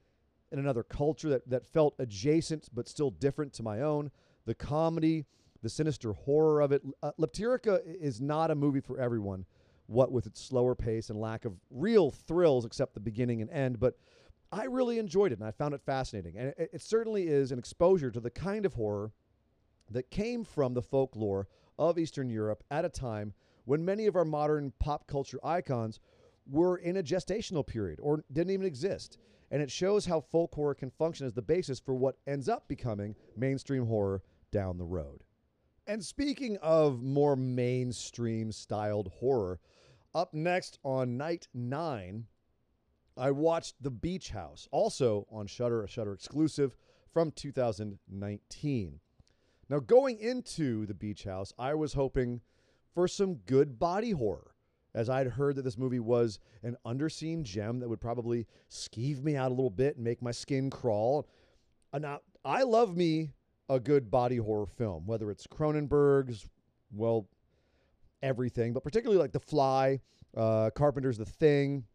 in 0.52 0.60
another 0.60 0.84
culture 0.84 1.30
that, 1.30 1.50
that 1.50 1.66
felt 1.66 1.96
adjacent 2.00 2.70
but 2.74 2.88
still 2.88 3.12
different 3.12 3.54
to 3.54 3.64
my 3.64 3.82
own 3.82 4.12
the 4.46 4.56
comedy, 4.56 5.26
the 5.62 5.70
sinister 5.70 6.14
horror 6.14 6.62
of 6.62 6.72
it. 6.72 6.82
Uh, 7.04 7.12
Leptirica 7.20 7.82
is 7.86 8.22
not 8.22 8.52
a 8.52 8.56
movie 8.56 8.80
for 8.80 9.00
everyone, 9.00 9.46
what 9.88 10.12
with 10.12 10.26
its 10.26 10.42
slower 10.42 10.76
pace 10.76 11.10
and 11.10 11.20
lack 11.20 11.46
of 11.46 11.54
real 11.70 12.12
thrills 12.12 12.66
except 12.66 12.94
the 12.94 13.00
beginning 13.00 13.42
and 13.42 13.50
end. 13.52 13.80
But 13.80 13.98
I 14.52 14.66
really 14.66 15.00
enjoyed 15.00 15.32
it 15.32 15.40
and 15.40 15.48
I 15.48 15.52
found 15.52 15.74
it 15.74 15.82
fascinating. 15.82 16.38
And 16.38 16.54
it, 16.58 16.70
it 16.74 16.82
certainly 16.82 17.28
is 17.28 17.52
an 17.52 17.60
exposure 17.60 18.12
to 18.12 18.20
the 18.20 18.30
kind 18.30 18.66
of 18.66 18.74
horror 18.74 19.12
that 19.92 20.10
came 20.12 20.44
from 20.44 20.74
the 20.74 20.82
folklore 20.82 21.48
of 21.78 21.98
Eastern 21.98 22.30
Europe 22.30 22.64
at 22.70 22.86
a 22.86 22.90
time 22.90 23.34
when 23.66 23.86
many 23.86 24.08
of 24.08 24.16
our 24.16 24.26
modern 24.26 24.74
pop 24.80 25.08
culture 25.08 25.40
icons 25.44 26.00
were 26.50 26.78
in 26.78 26.98
a 26.98 27.04
gestational 27.04 27.66
period 27.66 28.00
or 28.02 28.24
didn't 28.32 28.52
even 28.52 28.66
exist. 28.66 29.18
And 29.52 29.62
it 29.62 29.72
shows 29.72 30.06
how 30.06 30.22
folk 30.22 30.54
horror 30.54 30.76
can 30.76 30.92
function 30.92 31.26
as 31.26 31.34
the 31.34 31.42
basis 31.42 31.80
for 31.80 31.96
what 31.96 32.18
ends 32.28 32.48
up 32.48 32.68
becoming 32.68 33.16
mainstream 33.36 33.86
horror 33.86 34.22
down 34.52 34.78
the 34.78 34.86
road. 34.86 35.24
And 35.88 36.04
speaking 36.04 36.58
of 36.62 37.02
more 37.02 37.36
mainstream 37.36 38.52
styled 38.52 39.12
horror, 39.20 39.60
up 40.14 40.34
next 40.34 40.78
on 40.84 41.18
night 41.18 41.48
nine, 41.54 42.26
I 43.18 43.32
watched 43.32 43.76
The 43.82 43.92
Beach 43.92 44.30
House, 44.30 44.68
also 44.72 45.28
on 45.32 45.48
Shudder, 45.48 45.84
a 45.84 45.88
Shudder 45.88 46.14
exclusive 46.14 46.76
from 47.12 47.32
2019. 47.32 49.00
Now, 49.68 49.80
going 49.80 50.20
into 50.20 50.86
The 50.86 50.94
Beach 50.94 51.24
House, 51.24 51.54
I 51.60 51.74
was 51.74 51.94
hoping 51.94 52.42
for 52.94 53.08
some 53.08 53.36
good 53.46 53.78
body 53.78 54.12
horror. 54.12 54.52
As 54.94 55.10
I'd 55.10 55.28
heard 55.28 55.56
that 55.56 55.64
this 55.64 55.78
movie 55.78 56.00
was 56.00 56.40
an 56.64 56.76
underseen 56.86 57.44
gem 57.44 57.80
that 57.80 57.90
would 57.90 58.02
probably 58.02 58.48
skeeve 58.70 59.24
me 59.24 59.36
out 59.36 59.48
a 59.48 59.54
little 59.54 59.70
bit 59.70 59.96
and 59.96 60.04
make 60.04 60.22
my 60.22 60.32
skin 60.32 60.70
crawl. 60.70 61.28
And 61.94 62.04
now, 62.04 62.22
I 62.44 62.64
love 62.64 62.96
me 62.96 63.34
a 63.70 63.80
good 63.80 64.10
body 64.10 64.38
horror 64.38 64.66
film, 64.66 65.06
whether 65.06 65.30
it's 65.30 65.46
Cronenberg's, 65.46 66.48
well, 66.92 67.28
everything, 68.24 68.74
but 68.74 68.84
particularly 68.84 69.22
like 69.22 69.32
The 69.32 69.40
Fly, 69.40 70.02
uh, 70.36 70.72
Carpenter's 70.76 71.18
The 71.18 71.26
Thing, 71.26 71.86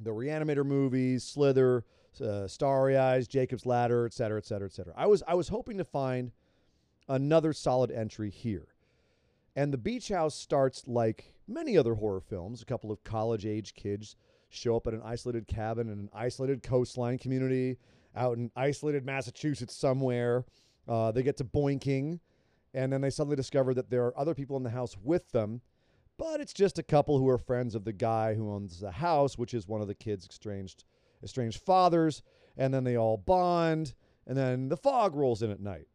the 0.00 0.10
Reanimator 0.10 0.66
movies, 0.66 1.24
Slither, 1.24 1.84
uh, 2.20 2.46
Starry 2.48 2.96
Eyes, 2.96 3.28
Jacob's 3.28 3.64
Ladder, 3.64 4.06
et 4.06 4.12
cetera, 4.12 4.38
et 4.38 4.46
cetera, 4.46 4.66
et 4.66 4.72
cetera. 4.72 4.92
I 4.96 5.06
was 5.06 5.22
I 5.26 5.34
was 5.34 5.48
hoping 5.48 5.78
to 5.78 5.84
find 5.84 6.32
another 7.08 7.52
solid 7.52 7.90
entry 7.90 8.30
here. 8.30 8.73
And 9.56 9.72
the 9.72 9.78
beach 9.78 10.08
house 10.08 10.34
starts 10.34 10.86
like 10.86 11.32
many 11.46 11.76
other 11.76 11.94
horror 11.94 12.20
films. 12.20 12.62
A 12.62 12.66
couple 12.66 12.90
of 12.90 13.04
college 13.04 13.46
age 13.46 13.74
kids 13.74 14.16
show 14.48 14.76
up 14.76 14.86
at 14.86 14.94
an 14.94 15.02
isolated 15.04 15.46
cabin 15.46 15.88
in 15.88 15.98
an 15.98 16.10
isolated 16.12 16.62
coastline 16.62 17.18
community 17.18 17.78
out 18.16 18.36
in 18.36 18.50
isolated 18.56 19.04
Massachusetts 19.04 19.76
somewhere. 19.76 20.44
Uh, 20.86 21.10
they 21.12 21.22
get 21.22 21.36
to 21.38 21.44
boinking, 21.44 22.20
and 22.72 22.92
then 22.92 23.00
they 23.00 23.10
suddenly 23.10 23.36
discover 23.36 23.74
that 23.74 23.90
there 23.90 24.04
are 24.04 24.18
other 24.18 24.34
people 24.34 24.56
in 24.56 24.62
the 24.62 24.70
house 24.70 24.96
with 25.02 25.30
them, 25.32 25.60
but 26.18 26.40
it's 26.40 26.52
just 26.52 26.78
a 26.78 26.82
couple 26.82 27.18
who 27.18 27.28
are 27.28 27.38
friends 27.38 27.74
of 27.74 27.84
the 27.84 27.92
guy 27.92 28.34
who 28.34 28.52
owns 28.52 28.80
the 28.80 28.90
house, 28.90 29.38
which 29.38 29.54
is 29.54 29.66
one 29.66 29.80
of 29.80 29.88
the 29.88 29.94
kids' 29.94 30.28
estranged 30.28 30.84
estranged 31.22 31.60
fathers. 31.62 32.22
And 32.56 32.72
then 32.72 32.84
they 32.84 32.96
all 32.96 33.16
bond, 33.16 33.94
and 34.26 34.36
then 34.36 34.68
the 34.68 34.76
fog 34.76 35.16
rolls 35.16 35.42
in 35.42 35.50
at 35.50 35.58
night, 35.58 35.88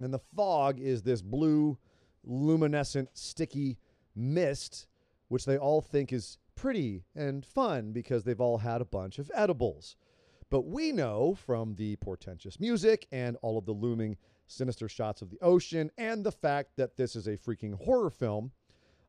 and 0.00 0.12
the 0.12 0.20
fog 0.36 0.78
is 0.78 1.02
this 1.02 1.22
blue, 1.22 1.78
luminescent, 2.24 3.10
sticky 3.14 3.78
mist, 4.14 4.86
which 5.28 5.44
they 5.44 5.56
all 5.56 5.80
think 5.80 6.12
is 6.12 6.38
pretty 6.54 7.04
and 7.14 7.44
fun 7.44 7.92
because 7.92 8.24
they've 8.24 8.40
all 8.40 8.58
had 8.58 8.80
a 8.80 8.86
bunch 8.86 9.18
of 9.18 9.30
edibles. 9.34 9.96
But 10.50 10.66
we 10.66 10.92
know 10.92 11.34
from 11.34 11.76
the 11.76 11.96
portentous 11.96 12.60
music 12.60 13.06
and 13.10 13.38
all 13.40 13.56
of 13.56 13.64
the 13.64 13.72
looming 13.72 14.18
sinister 14.46 14.88
shots 14.88 15.22
of 15.22 15.30
the 15.30 15.40
ocean 15.40 15.90
and 15.96 16.24
the 16.24 16.32
fact 16.32 16.76
that 16.76 16.96
this 16.96 17.16
is 17.16 17.26
a 17.26 17.38
freaking 17.38 17.74
horror 17.74 18.10
film. 18.10 18.52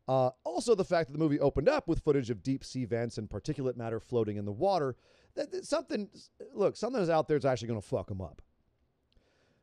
Uh, 0.08 0.30
also, 0.44 0.76
the 0.76 0.86
fact 0.86 1.10
that 1.10 1.14
the 1.14 1.20
movie 1.20 1.40
opened 1.40 1.70
up 1.70 1.88
with 1.88 2.00
footage 2.00 2.30
of 2.30 2.44
deep 2.44 2.64
sea 2.64 2.86
vents 2.86 3.18
and 3.18 3.30
particulate 3.30 3.78
matter 3.78 4.00
floating 4.00 4.38
in 4.38 4.46
the 4.46 4.52
water. 4.52 4.96
That, 5.36 5.52
that 5.52 5.66
something, 5.66 6.10
look, 6.54 6.76
something 6.76 7.02
is 7.02 7.10
out 7.10 7.28
there 7.28 7.38
is 7.38 7.46
actually 7.46 7.70
going 7.70 7.82
to 7.82 7.88
fuck 7.88 8.08
them 8.08 8.22
up. 8.22 8.42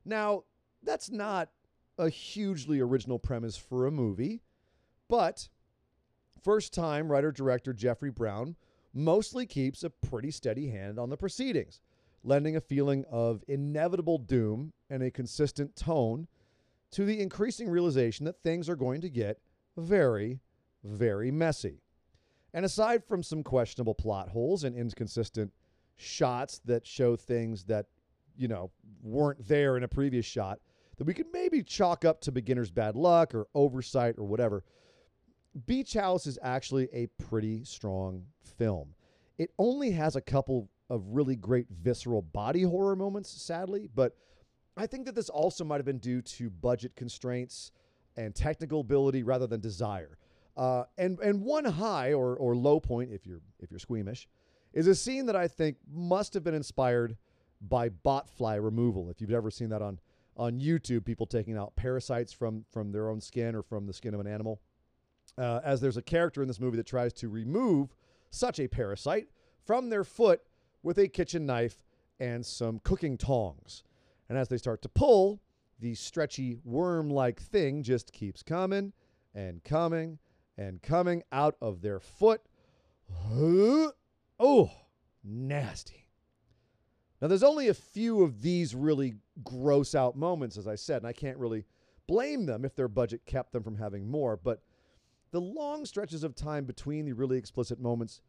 Now, 0.04 0.44
that's 0.82 1.10
not 1.10 1.50
a 2.00 2.08
hugely 2.08 2.80
original 2.80 3.18
premise 3.18 3.56
for 3.56 3.86
a 3.86 3.90
movie, 3.90 4.40
but 5.08 5.48
first 6.42 6.72
time 6.72 7.12
writer 7.12 7.30
director 7.30 7.74
Jeffrey 7.74 8.10
Brown 8.10 8.56
mostly 8.94 9.44
keeps 9.44 9.84
a 9.84 9.90
pretty 9.90 10.30
steady 10.30 10.68
hand 10.68 10.98
on 10.98 11.10
the 11.10 11.16
proceedings, 11.16 11.80
lending 12.24 12.56
a 12.56 12.60
feeling 12.60 13.04
of 13.10 13.44
inevitable 13.46 14.16
doom 14.16 14.72
and 14.88 15.02
a 15.02 15.10
consistent 15.10 15.76
tone 15.76 16.26
to 16.90 17.04
the 17.04 17.20
increasing 17.20 17.68
realization 17.68 18.24
that 18.24 18.42
things 18.42 18.68
are 18.68 18.76
going 18.76 19.02
to 19.02 19.10
get 19.10 19.38
very, 19.76 20.40
very 20.82 21.30
messy. 21.30 21.82
And 22.54 22.64
aside 22.64 23.04
from 23.04 23.22
some 23.22 23.42
questionable 23.42 23.94
plot 23.94 24.30
holes 24.30 24.64
and 24.64 24.74
inconsistent 24.74 25.52
shots 25.96 26.60
that 26.64 26.86
show 26.86 27.14
things 27.14 27.64
that, 27.64 27.86
you 28.36 28.48
know, 28.48 28.70
weren't 29.02 29.46
there 29.46 29.76
in 29.76 29.84
a 29.84 29.88
previous 29.88 30.24
shot, 30.24 30.58
that 31.00 31.06
we 31.06 31.14
could 31.14 31.32
maybe 31.32 31.62
chalk 31.62 32.04
up 32.04 32.20
to 32.20 32.30
beginner's 32.30 32.70
bad 32.70 32.94
luck 32.94 33.34
or 33.34 33.46
oversight 33.54 34.16
or 34.18 34.24
whatever. 34.24 34.62
Beach 35.64 35.94
House 35.94 36.26
is 36.26 36.38
actually 36.42 36.90
a 36.92 37.06
pretty 37.24 37.64
strong 37.64 38.26
film. 38.58 38.90
It 39.38 39.50
only 39.58 39.92
has 39.92 40.14
a 40.14 40.20
couple 40.20 40.68
of 40.90 41.02
really 41.06 41.36
great 41.36 41.68
visceral 41.70 42.20
body 42.20 42.64
horror 42.64 42.96
moments, 42.96 43.30
sadly, 43.30 43.88
but 43.94 44.14
I 44.76 44.86
think 44.86 45.06
that 45.06 45.14
this 45.14 45.30
also 45.30 45.64
might 45.64 45.76
have 45.76 45.86
been 45.86 46.00
due 46.00 46.20
to 46.20 46.50
budget 46.50 46.94
constraints 46.96 47.72
and 48.18 48.34
technical 48.34 48.80
ability 48.80 49.22
rather 49.22 49.46
than 49.46 49.60
desire. 49.60 50.18
Uh, 50.54 50.84
and 50.98 51.18
and 51.20 51.40
one 51.40 51.64
high 51.64 52.12
or 52.12 52.36
or 52.36 52.54
low 52.54 52.78
point, 52.78 53.10
if 53.10 53.26
you're 53.26 53.40
if 53.58 53.70
you're 53.70 53.80
squeamish, 53.80 54.28
is 54.74 54.86
a 54.86 54.94
scene 54.94 55.24
that 55.26 55.36
I 55.36 55.48
think 55.48 55.78
must 55.90 56.34
have 56.34 56.44
been 56.44 56.52
inspired 56.52 57.16
by 57.58 57.88
botfly 57.88 58.62
removal. 58.62 59.08
If 59.08 59.22
you've 59.22 59.30
ever 59.30 59.50
seen 59.50 59.70
that 59.70 59.80
on 59.80 59.98
on 60.40 60.58
YouTube, 60.58 61.04
people 61.04 61.26
taking 61.26 61.56
out 61.56 61.76
parasites 61.76 62.32
from 62.32 62.64
from 62.72 62.90
their 62.90 63.10
own 63.10 63.20
skin 63.20 63.54
or 63.54 63.62
from 63.62 63.86
the 63.86 63.92
skin 63.92 64.14
of 64.14 64.20
an 64.20 64.26
animal 64.26 64.60
uh, 65.38 65.60
as 65.64 65.80
there's 65.80 65.96
a 65.96 66.02
character 66.02 66.42
in 66.42 66.48
this 66.48 66.60
movie 66.60 66.76
that 66.76 66.86
tries 66.86 67.12
to 67.14 67.28
remove 67.28 67.94
such 68.30 68.58
a 68.58 68.68
parasite 68.68 69.28
from 69.64 69.88
their 69.88 70.04
foot 70.04 70.40
with 70.82 70.98
a 70.98 71.08
kitchen 71.08 71.46
knife 71.46 71.84
and 72.18 72.44
some 72.44 72.80
cooking 72.80 73.16
tongs. 73.16 73.82
And 74.28 74.38
as 74.38 74.48
they 74.48 74.56
start 74.58 74.82
to 74.82 74.88
pull, 74.88 75.40
the 75.78 75.94
stretchy 75.94 76.58
worm 76.64 77.10
like 77.10 77.40
thing 77.40 77.82
just 77.82 78.12
keeps 78.12 78.42
coming 78.42 78.92
and 79.34 79.62
coming 79.64 80.18
and 80.56 80.82
coming 80.82 81.22
out 81.32 81.56
of 81.60 81.82
their 81.82 82.00
foot. 82.00 82.42
Oh, 84.42 84.70
nasty. 85.22 85.99
Now, 87.20 87.28
there's 87.28 87.42
only 87.42 87.68
a 87.68 87.74
few 87.74 88.22
of 88.22 88.40
these 88.40 88.74
really 88.74 89.14
gross 89.44 89.94
out 89.94 90.16
moments, 90.16 90.56
as 90.56 90.66
I 90.66 90.74
said, 90.74 90.98
and 90.98 91.06
I 91.06 91.12
can't 91.12 91.36
really 91.36 91.66
blame 92.06 92.46
them 92.46 92.64
if 92.64 92.74
their 92.74 92.88
budget 92.88 93.26
kept 93.26 93.52
them 93.52 93.62
from 93.62 93.76
having 93.76 94.10
more, 94.10 94.36
but 94.36 94.62
the 95.30 95.40
long 95.40 95.84
stretches 95.84 96.24
of 96.24 96.34
time 96.34 96.64
between 96.64 97.04
the 97.04 97.12
really 97.12 97.38
explicit 97.38 97.78
moments, 97.78 98.20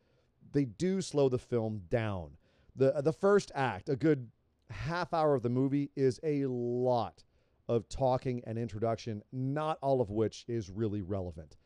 they 0.52 0.66
do 0.66 1.02
slow 1.02 1.30
the 1.30 1.40
film 1.40 1.82
down. 1.90 2.32
The, 2.76 3.02
the 3.02 3.14
first 3.14 3.52
act, 3.56 3.90
a 3.90 3.96
good 3.96 4.30
half 4.70 5.14
hour 5.14 5.34
of 5.36 5.42
the 5.42 5.50
movie, 5.50 5.90
is 5.96 6.20
a 6.24 6.46
lot 6.46 7.24
of 7.68 7.88
talking 7.90 8.44
and 8.46 8.58
introduction, 8.58 9.24
not 9.32 9.78
all 9.82 10.02
of 10.02 10.12
which 10.12 10.46
is 10.48 10.70
really 10.70 11.02
relevant. 11.02 11.58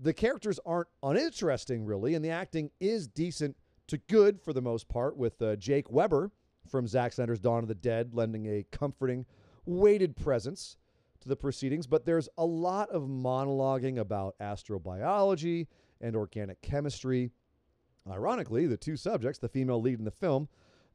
The 0.00 0.12
characters 0.12 0.60
aren't 0.64 0.88
uninteresting, 1.02 1.84
really, 1.84 2.14
and 2.14 2.24
the 2.24 2.30
acting 2.30 2.70
is 2.80 3.08
decent 3.08 3.56
to 3.88 3.98
good 3.98 4.40
for 4.40 4.52
the 4.52 4.62
most 4.62 4.88
part, 4.88 5.16
with 5.16 5.40
uh, 5.42 5.56
Jake 5.56 5.90
Weber 5.90 6.30
from 6.70 6.86
Zack 6.86 7.12
Snyder's 7.12 7.40
Dawn 7.40 7.62
of 7.62 7.68
the 7.68 7.74
Dead 7.74 8.14
lending 8.14 8.46
a 8.46 8.64
comforting, 8.70 9.26
weighted 9.66 10.16
presence 10.16 10.76
to 11.20 11.28
the 11.28 11.36
proceedings, 11.36 11.86
but 11.86 12.04
there's 12.04 12.28
a 12.38 12.46
lot 12.46 12.88
of 12.90 13.02
monologuing 13.02 13.98
about 13.98 14.36
astrobiology 14.40 15.66
and 16.00 16.16
organic 16.16 16.62
chemistry. 16.62 17.30
Ironically, 18.10 18.66
the 18.66 18.76
two 18.76 18.96
subjects, 18.96 19.38
the 19.38 19.48
female 19.48 19.80
lead 19.80 19.98
in 19.98 20.04
the 20.04 20.10
film, 20.10 20.48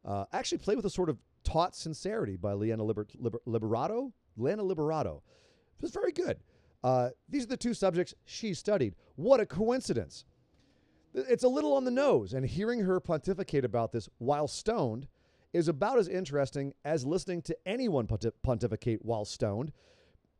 uh, 0.03 0.25
actually 0.33 0.57
play 0.57 0.75
with 0.75 0.85
a 0.85 0.89
sort 0.89 1.09
of 1.09 1.19
taut 1.43 1.75
sincerity 1.75 2.35
by 2.35 2.53
Liana 2.53 2.83
Liber- 2.83 3.07
Liber- 3.19 3.41
Liberato. 3.45 4.11
Liana 4.37 4.63
Liberato. 4.63 5.17
It 5.77 5.81
was 5.81 5.91
very 5.91 6.11
good. 6.11 6.39
Uh, 6.83 7.09
these 7.29 7.43
are 7.43 7.49
the 7.49 7.57
two 7.57 7.73
subjects 7.73 8.13
she 8.25 8.53
studied. 8.53 8.95
What 9.15 9.39
a 9.39 9.45
coincidence. 9.45 10.25
It's 11.13 11.43
a 11.43 11.47
little 11.47 11.73
on 11.73 11.85
the 11.85 11.91
nose, 11.91 12.33
and 12.33 12.45
hearing 12.45 12.81
her 12.81 12.99
pontificate 12.99 13.63
about 13.63 13.91
this 13.91 14.09
while 14.17 14.47
stoned 14.47 15.07
is 15.55 15.67
about 15.67 15.97
as 15.97 16.07
interesting 16.07 16.73
as 16.83 17.05
listening 17.05 17.41
to 17.41 17.55
anyone 17.65 18.05
pontif- 18.05 18.33
pontificate 18.43 19.03
while 19.03 19.25
stoned 19.25 19.71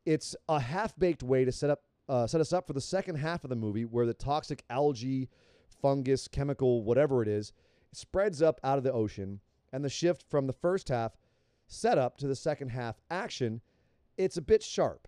it's 0.06 0.36
a 0.48 0.60
half-baked 0.60 1.24
way 1.24 1.46
to 1.46 1.52
set 1.52 1.70
up 1.70 1.82
uh, 2.08 2.28
set 2.28 2.40
us 2.40 2.54
up 2.54 2.68
for 2.68 2.74
the 2.74 2.82
second 2.82 3.16
half 3.16 3.44
of 3.44 3.50
the 3.50 3.56
movie 3.56 3.84
where 3.84 4.06
the 4.06 4.14
toxic 4.14 4.64
algae, 4.70 5.28
fungus, 5.82 6.28
chemical, 6.28 6.84
whatever 6.84 7.24
it 7.24 7.28
is, 7.28 7.52
spreads 7.94 8.44
up 8.44 8.60
out 8.64 8.78
of 8.78 8.84
the 8.84 8.94
ocean, 8.94 9.40
and 9.74 9.84
the 9.84 9.90
shift 9.90 10.24
from 10.30 10.46
the 10.46 10.54
first 10.54 10.90
half 10.90 11.18
setup 11.66 12.16
to 12.18 12.28
the 12.28 12.36
second 12.36 12.70
half 12.70 13.02
action, 13.10 13.60
it's 14.18 14.38
a 14.38 14.42
bit 14.42 14.62
sharp. 14.62 15.08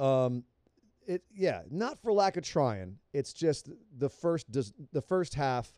Um, 0.00 0.42
it 1.06 1.22
yeah, 1.32 1.62
not 1.70 2.00
for 2.02 2.12
lack 2.12 2.36
of 2.36 2.42
trying. 2.42 2.98
It's 3.12 3.32
just 3.32 3.70
the 3.96 4.10
first 4.10 4.50
does 4.50 4.72
the 4.92 5.02
first 5.02 5.34
half. 5.34 5.70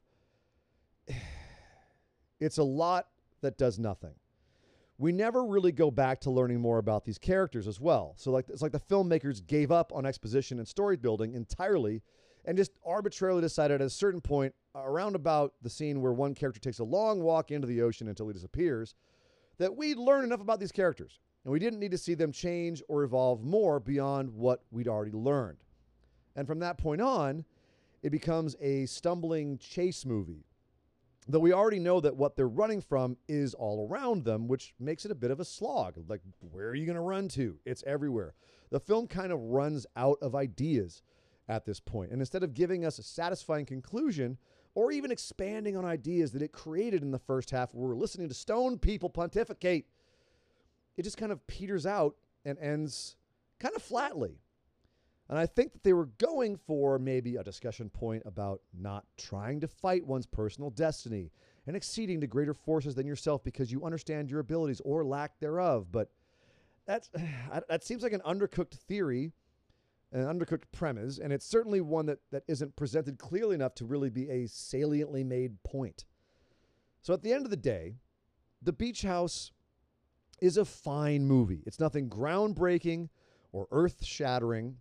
It's 2.41 2.59
a 2.59 2.65
lot 2.65 3.09
that 3.41 3.59
does 3.59 3.79
nothing 3.79 4.15
we 4.99 5.13
never 5.13 5.45
really 5.45 5.71
go 5.71 5.91
back 5.91 6.21
to 6.21 6.31
learning 6.31 6.61
more 6.61 6.79
about 6.79 7.05
these 7.05 7.19
characters 7.19 7.69
as 7.69 7.81
well. 7.81 8.15
So 8.17 8.33
like 8.33 8.49
it's 8.49 8.63
like 8.63 8.73
the 8.73 8.81
filmmakers 8.81 9.47
gave 9.47 9.71
up 9.71 9.93
on 9.95 10.05
exposition 10.05 10.59
and 10.59 10.67
story 10.67 10.97
building 10.97 11.35
entirely 11.35 12.03
and 12.45 12.57
just 12.57 12.73
arbitrarily 12.85 13.41
decided 13.41 13.81
at 13.81 13.87
a 13.87 13.91
certain 13.91 14.21
point 14.21 14.55
around 14.75 15.15
about 15.15 15.55
the 15.63 15.71
scene 15.71 16.01
where 16.01 16.13
one 16.13 16.35
character 16.35 16.61
takes 16.61 16.81
a 16.81 16.85
long 16.85 17.23
walk 17.23 17.51
into 17.51 17.67
the 17.67 17.81
ocean 17.81 18.09
until 18.09 18.27
he 18.27 18.35
disappears 18.35 18.95
that 19.59 19.77
we'd 19.77 19.99
learn 19.99 20.25
enough 20.25 20.41
about 20.41 20.59
these 20.59 20.73
characters 20.73 21.21
and 21.45 21.53
we 21.53 21.61
didn't 21.61 21.79
need 21.79 21.93
to 21.93 21.99
see 21.99 22.15
them 22.15 22.33
change 22.33 22.83
or 22.89 23.05
evolve 23.05 23.45
more 23.45 23.79
beyond 23.79 24.29
what 24.35 24.65
we'd 24.73 24.89
already 24.89 25.13
learned. 25.13 25.59
And 26.35 26.47
from 26.47 26.59
that 26.61 26.79
point 26.79 27.01
on, 27.01 27.45
it 28.03 28.11
becomes 28.11 28.57
a 28.61 28.87
stumbling 28.87 29.59
chase 29.59 30.05
movie 30.05 30.45
Though 31.31 31.41
we 31.41 31.53
already 31.53 31.79
know 31.79 32.01
that 32.01 32.17
what 32.17 32.37
they're 32.37 32.49
running 32.49 32.81
from 32.81 33.19
is 33.29 33.53
all 33.53 33.87
around 33.87 34.25
them, 34.25 34.49
which 34.49 34.73
makes 34.81 35.05
it 35.05 35.11
a 35.11 35.15
bit 35.15 35.31
of 35.31 35.41
a 35.41 35.45
slog. 35.45 36.03
Like, 36.09 36.23
where 36.41 36.69
are 36.69 36.75
you 36.75 36.87
going 36.87 36.97
to 36.97 37.03
run 37.03 37.29
to? 37.29 37.59
It's 37.67 37.85
everywhere. 37.87 38.35
The 38.71 38.81
film 38.81 39.07
kind 39.07 39.31
of 39.31 39.39
runs 39.39 39.87
out 39.95 40.19
of 40.23 40.35
ideas. 40.35 41.03
at 41.49 41.65
this 41.65 41.81
point. 41.81 42.13
And 42.13 42.21
instead 42.21 42.43
of 42.43 42.55
giving 42.55 42.85
us 42.85 42.99
a 42.99 43.03
satisfying 43.03 43.67
conclusion 43.67 44.39
or 44.75 44.93
even 44.93 45.11
expanding 45.11 45.77
on 45.77 45.85
ideas 45.85 46.33
that 46.33 46.43
it 46.43 46.53
created 46.53 47.03
in 47.03 47.11
the 47.11 47.19
first 47.19 47.51
half 47.51 47.75
where 47.75 47.89
we're 47.89 47.97
listening 47.97 48.29
to 48.29 48.35
stone 48.35 48.79
people 48.79 49.09
pontificate, 49.09 49.87
it 50.97 51.03
just 51.03 51.17
kind 51.17 51.33
of 51.33 51.47
peters 51.47 51.87
out 51.87 52.17
and 52.45 52.59
ends 52.59 53.17
kind 53.59 53.75
of 53.75 53.83
flatly. 53.83 54.41
And 55.29 55.39
I 55.39 55.45
think 55.45 55.73
that 55.73 55.83
they 55.83 55.93
were 55.93 56.07
going 56.19 56.57
for 56.57 56.99
maybe 56.99 57.37
a 57.37 57.45
discussion 57.45 57.91
point 57.91 58.23
about 58.25 58.63
not 58.73 59.05
trying 59.19 59.61
to 59.61 59.69
fight 59.69 60.07
one's 60.07 60.27
personal 60.27 60.71
destiny 60.71 61.31
and 61.67 61.77
acceding 61.77 62.21
to 62.23 62.27
greater 62.27 62.55
forces 62.55 62.95
than 62.95 63.07
yourself 63.07 63.45
because 63.45 63.71
you 63.71 63.85
understand 63.85 64.31
your 64.31 64.41
abilities 64.41 64.81
or 64.85 65.05
lack 65.05 65.39
thereof. 65.39 65.89
But 65.93 66.11
that's 66.87 67.11
that 67.69 67.85
seems 67.85 68.03
like 68.03 68.15
an 68.15 68.23
undercooked 68.27 68.75
theory, 68.75 69.33
an 70.13 70.25
undercooked 70.25 70.65
premise, 70.73 71.19
and 71.19 71.33
it's 71.33 71.47
certainly 71.47 71.83
one 71.83 72.07
that, 72.07 72.21
that 72.33 72.45
isn't 72.49 72.75
presented 72.75 73.19
clearly 73.19 73.55
enough 73.55 73.75
to 73.77 73.85
really 73.85 74.11
be 74.11 74.31
a 74.31 74.49
saliently 74.49 75.23
made 75.23 75.63
point. 75.63 76.07
So 77.03 77.13
at 77.13 77.23
the 77.23 77.33
end 77.33 77.45
of 77.45 77.51
the 77.51 77.57
day, 77.57 77.97
The 78.63 78.73
Beach 78.73 79.03
House 79.03 79.53
is 80.41 80.57
a 80.57 80.65
fine 80.65 81.27
movie. 81.27 81.63
It's 81.67 81.81
nothing 81.81 82.09
groundbreaking 82.09 83.09
or 83.53 83.67
earth 83.71 84.05
shattering, 84.05 84.77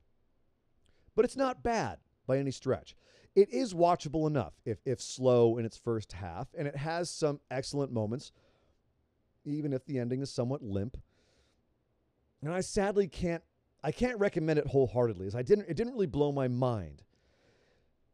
but 1.17 1.25
it's 1.25 1.35
not 1.35 1.63
bad 1.63 1.97
by 2.27 2.37
any 2.37 2.51
stretch. 2.51 2.95
It 3.35 3.49
is 3.51 3.73
watchable 3.73 4.27
enough, 4.27 4.53
if, 4.65 4.77
if 4.85 5.01
slow 5.01 5.57
in 5.57 5.65
its 5.65 5.75
first 5.75 6.13
half, 6.13 6.47
and 6.55 6.67
it 6.67 6.75
has 6.75 7.09
some 7.09 7.39
excellent 7.49 7.91
moments, 7.91 8.31
even 9.43 9.73
if 9.73 9.83
the 9.83 9.97
ending 9.97 10.21
is 10.21 10.31
somewhat 10.31 10.61
limp. 10.61 10.95
And 12.43 12.53
I 12.53 12.61
sadly 12.61 13.07
can't 13.07 13.43
I 13.83 13.91
can't 13.91 14.19
recommend 14.19 14.59
it 14.59 14.67
wholeheartedly, 14.67 15.25
as 15.25 15.35
I 15.35 15.41
didn't 15.41 15.67
it 15.67 15.75
didn't 15.75 15.93
really 15.93 16.05
blow 16.05 16.31
my 16.31 16.47
mind. 16.47 17.01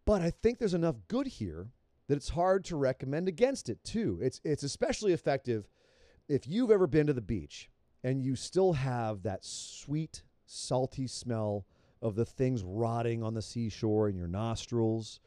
But 0.06 0.22
I 0.22 0.30
think 0.30 0.58
there's 0.58 0.74
enough 0.74 0.96
good 1.10 1.28
here 1.28 1.68
that 2.08 2.16
it's 2.16 2.30
hard 2.30 2.64
to 2.66 2.78
recommend 2.78 3.28
against 3.28 3.68
it 3.70 3.84
too. 3.84 4.20
It's 4.22 4.40
it's 4.46 4.64
especially 4.64 5.12
effective 5.12 5.68
if 6.30 6.48
you've 6.48 6.72
ever 6.72 6.88
been 6.88 7.08
to 7.08 7.14
the 7.14 7.22
beach 7.22 7.70
and 8.02 8.24
you 8.24 8.38
still 8.38 8.74
have 8.74 9.24
that 9.24 9.44
sweet, 9.44 10.24
salty 10.46 11.08
smell 11.08 11.66
of 12.04 12.16
the 12.16 12.26
things 12.26 12.64
rotting 12.64 13.24
on 13.24 13.34
the 13.34 13.42
seashore 13.42 14.10
in 14.10 14.16
your 14.16 14.28
nostrils, 14.28 15.22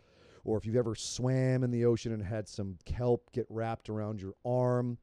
or 0.44 0.58
if 0.58 0.66
you've 0.66 0.76
ever 0.76 0.94
swam 0.94 1.64
in 1.64 1.70
the 1.70 1.86
ocean 1.86 2.12
and 2.12 2.22
had 2.22 2.46
some 2.46 2.76
kelp 2.84 3.32
get 3.32 3.46
wrapped 3.48 3.88
around 3.88 4.20
your 4.20 4.34
arm, 4.44 4.98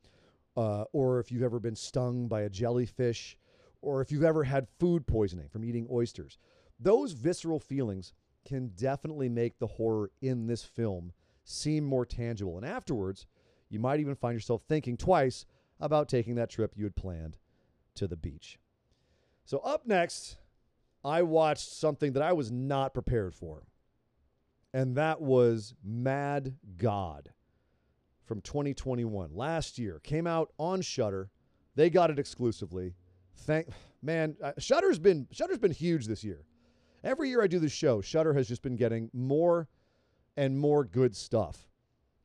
uh, 0.56 0.84
or 0.94 1.20
if 1.20 1.32
you've 1.32 1.44
ever 1.44 1.60
been 1.60 1.76
stung 1.76 2.28
by 2.28 2.42
a 2.42 2.50
jellyfish, 2.50 3.38
or 3.82 4.02
if 4.02 4.12
you've 4.12 4.24
ever 4.24 4.44
had 4.44 4.68
food 4.80 5.06
poisoning 5.08 5.50
from 5.50 5.66
eating 5.66 5.88
oysters, 5.92 6.38
those 6.80 7.14
visceral 7.14 7.60
feelings 7.60 8.14
can 8.46 8.70
definitely 8.76 9.28
make 9.28 9.58
the 9.58 9.68
horror 9.68 10.12
in 10.22 10.48
this 10.48 10.64
film 10.64 11.12
seem 11.44 11.84
more 11.84 12.06
tangible. 12.06 12.56
And 12.56 12.66
afterwards, 12.66 13.26
you 13.70 13.80
might 13.80 14.00
even 14.00 14.16
find 14.16 14.36
yourself 14.36 14.62
thinking 14.62 14.96
twice 14.96 15.46
about 15.80 16.08
taking 16.08 16.36
that 16.36 16.50
trip 16.50 16.74
you 16.76 16.84
had 16.84 16.96
planned 16.96 17.38
to 17.96 18.08
the 18.08 18.16
beach. 18.16 18.60
So, 19.46 19.58
up 19.60 19.86
next, 19.86 20.38
I 21.04 21.22
watched 21.24 21.72
something 21.72 22.14
that 22.14 22.24
I 22.24 22.34
was 22.34 22.52
not 22.52 22.94
prepared 22.94 23.36
for, 23.36 23.64
and 24.74 24.96
that 24.96 25.22
was 25.22 25.74
Mad 25.84 26.56
God 26.78 27.32
from 28.24 28.42
2021. 28.42 29.32
Last 29.34 29.78
year, 29.78 30.00
came 30.04 30.28
out 30.28 30.52
on 30.58 30.82
Shudder. 30.82 31.30
They 31.76 31.90
got 31.90 32.10
it 32.10 32.20
exclusively. 32.20 32.96
Thank 33.36 33.68
man, 34.02 34.36
uh, 34.42 34.54
Shudder's 34.58 35.00
been 35.00 35.28
Shudder's 35.32 35.58
been 35.58 35.72
huge 35.72 36.08
this 36.08 36.24
year. 36.24 36.46
Every 37.04 37.30
year 37.30 37.42
I 37.42 37.48
do 37.48 37.60
this 37.60 37.72
show, 37.72 38.00
Shudder 38.00 38.34
has 38.34 38.48
just 38.48 38.62
been 38.62 38.78
getting 38.78 39.10
more 39.14 39.68
and 40.38 40.58
more 40.58 40.86
good 40.86 41.16
stuff. 41.16 41.68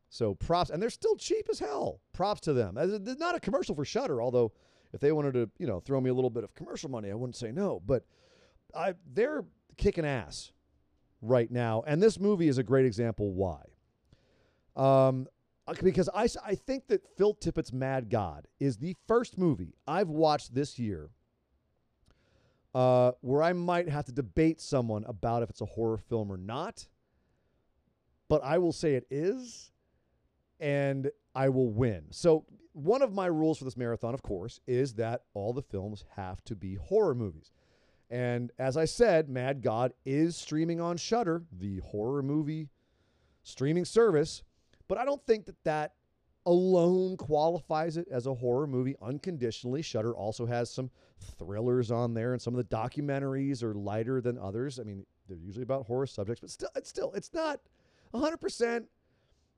So 0.09 0.35
props, 0.35 0.71
and 0.71 0.81
they're 0.81 0.91
still 0.91 1.17
cheap 1.17 1.49
as 1.51 1.59
hell. 1.59 2.01
Props 2.13 2.41
to 2.43 2.53
them. 2.53 2.77
It's 2.79 3.21
not 3.21 3.35
a 3.35 3.41
commercial 3.41 3.75
for 3.75 3.85
Shudder, 3.85 4.23
although 4.23 4.53
if 4.93 5.01
they 5.01 5.13
wanted 5.13 5.35
to, 5.35 5.51
you 5.59 5.67
know, 5.67 5.81
throw 5.81 6.01
me 6.01 6.11
a 6.11 6.15
little 6.15 6.31
bit 6.31 6.45
of 6.45 6.55
commercial 6.55 6.91
money, 6.91 7.11
I 7.11 7.15
wouldn't 7.15 7.37
say 7.37 7.53
no. 7.53 7.83
But 7.85 8.05
I, 8.75 8.95
they're 9.13 9.45
kicking 9.77 10.05
ass 10.05 10.53
right 11.23 11.51
now, 11.51 11.83
and 11.87 12.03
this 12.03 12.19
movie 12.19 12.49
is 12.49 12.59
a 12.59 12.63
great 12.63 12.87
example 12.87 13.33
why. 13.33 13.63
Um, 14.77 15.27
uh, 15.67 15.75
because 15.83 16.09
I, 16.15 16.29
I 16.45 16.55
think 16.55 16.87
that 16.89 17.03
Phil 17.17 17.35
Tippett's 17.35 17.73
Mad 17.73 18.11
God 18.11 18.47
is 18.61 18.77
the 18.77 18.95
first 19.07 19.37
movie 19.37 19.75
I've 19.87 20.09
watched 20.09 20.55
this 20.55 20.79
year 20.79 21.11
uh, 22.75 23.13
where 23.21 23.43
I 23.43 23.53
might 23.53 23.89
have 23.89 24.05
to 24.07 24.13
debate 24.13 24.61
someone 24.61 25.05
about 25.07 25.43
if 25.43 25.51
it's 25.51 25.61
a 25.61 25.67
horror 25.67 25.99
film 25.99 26.31
or 26.31 26.37
not. 26.37 26.87
But 28.29 28.43
I 28.45 28.59
will 28.59 28.73
say 28.73 28.95
it 28.95 29.07
is 29.11 29.73
and 30.61 31.11
I 31.35 31.49
will 31.49 31.71
win. 31.71 32.05
So, 32.11 32.45
one 32.73 33.03
of 33.03 33.13
my 33.13 33.27
rules 33.27 33.59
for 33.59 33.65
this 33.65 33.77
marathon, 33.77 34.15
of 34.15 34.23
course, 34.23 34.61
is 34.67 34.95
that 34.95 35.23
all 35.35 35.53
the 35.53 35.63
films 35.63 36.05
have 36.15 36.45
to 36.45 36.55
be 36.55 36.77
horror 36.77 37.15
movies. 37.15 37.51
And 38.11 38.51
as 38.59 38.77
I 38.77 38.87
said, 38.87 39.29
Mad 39.29 39.63
God 39.63 39.93
is 40.07 40.37
streaming 40.37 40.81
on 40.81 40.97
Shudder, 40.97 41.43
the 41.53 41.79
horror 41.79 42.23
movie 42.23 42.71
streaming 43.43 43.85
service. 43.85 44.43
But 44.89 44.99
I 44.99 45.05
don't 45.05 45.25
think 45.27 45.47
that 45.47 45.63
that 45.65 45.93
alone 46.47 47.17
qualifies 47.19 47.99
it 47.99 48.09
as 48.11 48.27
a 48.27 48.35
horror 48.35 48.67
movie 48.67 48.97
unconditionally. 49.03 49.83
Shudder 49.83 50.17
also 50.17 50.47
has 50.47 50.71
some 50.71 50.91
thrillers 51.39 51.91
on 51.91 52.15
there, 52.15 52.33
and 52.33 52.41
some 52.41 52.55
of 52.55 52.59
the 52.59 52.77
documentaries 52.77 53.63
are 53.63 53.75
lighter 53.75 54.23
than 54.23 54.39
others. 54.39 54.79
I 54.79 54.85
mean, 54.85 55.05
they're 55.29 55.37
usually 55.37 55.65
about 55.65 55.85
horror 55.87 56.07
subjects, 56.07 56.41
but 56.41 56.51
still, 56.51 56.71
it's 56.75 56.89
still 56.89 57.13
it's 57.15 57.35
not 57.35 57.61
100. 58.13 58.39
percent 58.39 58.87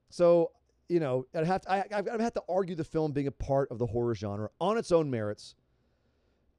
So 0.09 0.51
you 0.89 0.99
know, 0.99 1.25
I'd 1.33 1.45
have 1.45 1.61
to, 1.61 1.71
I, 1.71 1.85
I've, 1.93 2.09
I've 2.09 2.19
had 2.19 2.33
to 2.33 2.43
argue 2.49 2.75
the 2.75 2.83
film 2.83 3.13
being 3.13 3.27
a 3.27 3.31
part 3.31 3.71
of 3.71 3.79
the 3.79 3.85
horror 3.85 4.13
genre 4.13 4.49
on 4.59 4.77
its 4.77 4.91
own 4.91 5.09
merits. 5.09 5.55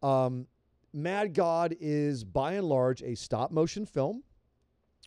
Um, 0.02 0.46
Mad 0.94 1.33
God 1.33 1.74
is 1.81 2.22
by 2.22 2.55
and 2.55 2.68
large 2.68 3.02
a 3.02 3.14
stop 3.14 3.50
motion 3.50 3.87
film, 3.87 4.22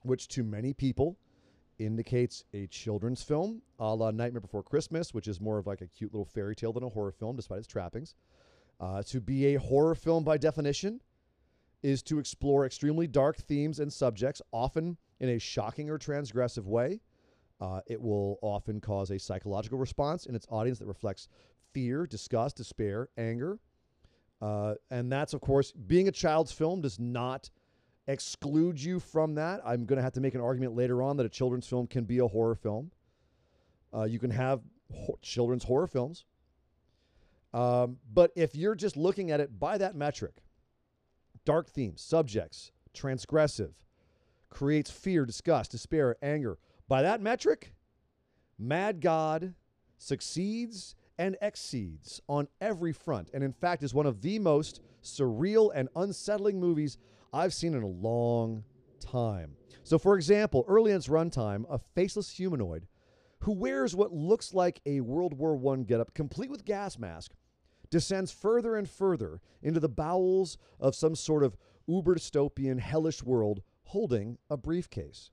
which 0.02 0.28
to 0.30 0.44
many 0.44 0.74
people 0.74 1.18
indicates 1.78 2.44
a 2.54 2.66
children's 2.68 3.22
film, 3.22 3.62
a 3.78 3.94
la 3.94 4.10
Nightmare 4.10 4.42
Before 4.42 4.64
Christmas, 4.64 5.14
which 5.14 5.28
is 5.28 5.40
more 5.40 5.60
of 5.60 5.68
like 5.68 5.82
a 5.82 5.88
cute 5.88 6.12
little 6.12 6.26
fairy 6.26 6.56
tale 6.56 6.74
than 6.74 6.84
a 6.84 6.90
horror 6.90 7.12
film, 7.12 7.36
despite 7.36 7.60
its 7.60 7.68
trappings. 7.68 8.16
Uh, 8.80 9.04
to 9.04 9.22
be 9.22 9.54
a 9.54 9.60
horror 9.60 9.94
film 9.94 10.24
by 10.24 10.38
definition 10.38 11.02
is 11.84 12.02
to 12.02 12.18
explore 12.18 12.66
extremely 12.66 13.06
dark 13.06 13.38
themes 13.38 13.80
and 13.80 13.94
subjects, 13.94 14.42
often 14.52 14.98
in 15.20 15.30
a 15.30 15.40
shocking 15.40 15.92
or 15.92 16.00
transgressive 16.00 16.66
way. 16.66 17.00
Uh, 17.62 17.82
it 17.86 18.02
will 18.02 18.40
often 18.42 18.82
cause 18.82 19.12
a 19.12 19.20
psychological 19.20 19.78
response 19.78 20.26
in 20.26 20.34
its 20.34 20.48
audience 20.50 20.80
that 20.80 20.88
reflects 20.88 21.28
fear, 21.74 22.08
disgust, 22.08 22.58
despair, 22.58 23.10
anger. 23.18 23.60
Uh, 24.42 24.76
and 24.92 25.12
that's, 25.12 25.34
of 25.34 25.42
course, 25.42 25.72
being 25.72 26.08
a 26.08 26.12
child's 26.12 26.52
film 26.52 26.82
does 26.82 27.00
not 27.00 27.50
exclude 28.08 28.82
you 28.82 29.00
from 29.00 29.36
that. 29.36 29.62
I'm 29.66 29.86
going 29.86 29.98
to 29.98 30.04
have 30.04 30.14
to 30.14 30.22
make 30.22 30.36
an 30.36 30.42
argument 30.42 30.76
later 30.76 31.02
on 31.02 31.18
that 31.18 31.26
a 31.26 31.30
children's 31.30 31.68
film 31.68 31.88
can 31.88 32.04
be 32.04 32.20
a 32.20 32.28
horror 32.28 32.56
film. 32.56 32.92
Uh, 33.94 34.04
you 34.04 34.20
can 34.20 34.32
have 34.32 34.62
ho- 34.94 35.18
children's 35.22 35.64
horror 35.64 35.88
films. 35.88 36.26
Um, 37.54 37.98
but 38.14 38.32
if 38.36 38.56
you're 38.56 38.76
just 38.76 38.98
looking 38.98 39.32
at 39.32 39.40
it 39.40 39.58
by 39.58 39.78
that 39.78 39.96
metric, 39.96 40.44
dark 41.46 41.70
themes, 41.70 42.02
subjects, 42.02 42.72
transgressive, 42.94 43.72
creates 44.50 44.92
fear, 44.92 45.26
disgust, 45.26 45.72
despair, 45.72 46.18
anger, 46.22 46.58
by 46.88 47.02
that 47.02 47.22
metric, 47.22 47.74
Mad 48.58 49.02
God 49.02 49.54
succeeds 49.98 50.96
and 51.18 51.38
exceeds 51.42 52.22
on 52.28 52.48
every 52.60 52.92
front, 52.92 53.30
and 53.34 53.44
in 53.44 53.54
fact 53.54 53.84
is 53.84 53.94
one 53.94 54.06
of 54.06 54.22
the 54.22 54.40
most 54.40 54.82
surreal 55.04 55.72
and 55.74 55.90
unsettling 55.96 56.60
movies 56.60 56.98
I've 57.32 57.54
seen 57.54 57.74
in 57.74 57.84
a 57.84 57.88
long 57.88 58.64
time. 59.00 59.56
So, 59.84 60.00
for 60.00 60.16
example, 60.16 60.66
early 60.68 60.92
in 60.92 60.98
its 60.98 61.08
runtime, 61.08 61.66
a 61.70 61.80
faceless 61.94 62.32
humanoid 62.32 62.88
who 63.40 63.52
wears 63.52 63.96
what 63.96 64.14
looks 64.14 64.54
like 64.54 64.82
a 64.86 65.02
World 65.02 65.34
War 65.34 65.60
I 65.74 65.84
getup, 65.84 66.14
complete 66.14 66.50
with 66.50 66.66
gas 66.66 66.98
mask, 66.98 67.34
descends 67.90 68.32
further 68.32 68.76
and 68.76 68.90
further 68.90 69.42
into 69.62 69.80
the 69.80 69.90
bowels 69.90 70.58
of 70.80 70.96
some 70.96 71.16
sort 71.16 71.44
of 71.44 71.56
uber 71.88 72.16
dystopian, 72.16 72.80
hellish 72.80 73.22
world 73.24 73.62
holding 73.84 74.38
a 74.50 74.58
briefcase. 74.58 75.30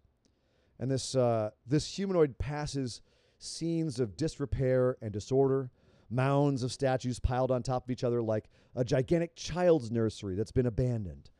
And 0.78 0.90
this, 0.90 1.14
uh, 1.14 1.50
this 1.66 1.96
humanoid 1.96 2.38
passes 2.38 3.00
scenes 3.42 3.98
of 4.00 4.16
disrepair 4.16 4.96
and 5.02 5.12
disorder, 5.12 5.70
mounds 6.10 6.62
of 6.62 6.72
statues 6.72 7.18
piled 7.18 7.50
on 7.50 7.62
top 7.62 7.84
of 7.84 7.90
each 7.90 8.04
other 8.04 8.22
like 8.22 8.48
a 8.74 8.84
gigantic 8.84 9.34
child's 9.34 9.90
nursery 9.90 10.34
that's 10.34 10.52
been 10.52 10.66
abandoned. 10.66 11.30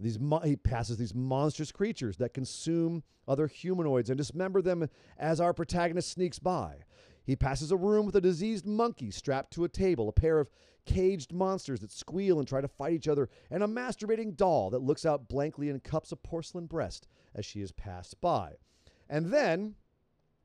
These 0.00 0.18
mo- 0.18 0.40
he 0.40 0.56
passes 0.56 0.96
these 0.96 1.14
monstrous 1.14 1.70
creatures 1.70 2.16
that 2.16 2.34
consume 2.34 3.02
other 3.28 3.46
humanoids 3.46 4.10
and 4.10 4.18
dismember 4.18 4.60
them 4.60 4.88
as 5.18 5.40
our 5.40 5.54
protagonist 5.54 6.10
sneaks 6.10 6.38
by. 6.38 6.78
He 7.24 7.36
passes 7.36 7.70
a 7.70 7.76
room 7.76 8.04
with 8.04 8.16
a 8.16 8.20
diseased 8.20 8.66
monkey 8.66 9.10
strapped 9.10 9.52
to 9.54 9.64
a 9.64 9.68
table, 9.68 10.08
a 10.08 10.12
pair 10.12 10.40
of 10.40 10.50
caged 10.84 11.32
monsters 11.32 11.80
that 11.80 11.92
squeal 11.92 12.38
and 12.38 12.46
try 12.46 12.60
to 12.60 12.68
fight 12.68 12.92
each 12.92 13.08
other, 13.08 13.30
and 13.50 13.62
a 13.62 13.66
masturbating 13.66 14.36
doll 14.36 14.68
that 14.70 14.82
looks 14.82 15.06
out 15.06 15.28
blankly 15.28 15.70
and 15.70 15.82
cups 15.82 16.12
a 16.12 16.16
porcelain 16.16 16.66
breast 16.66 17.06
as 17.34 17.46
she 17.46 17.62
is 17.62 17.72
passed 17.72 18.20
by. 18.20 18.54
And 19.08 19.26
then, 19.32 19.76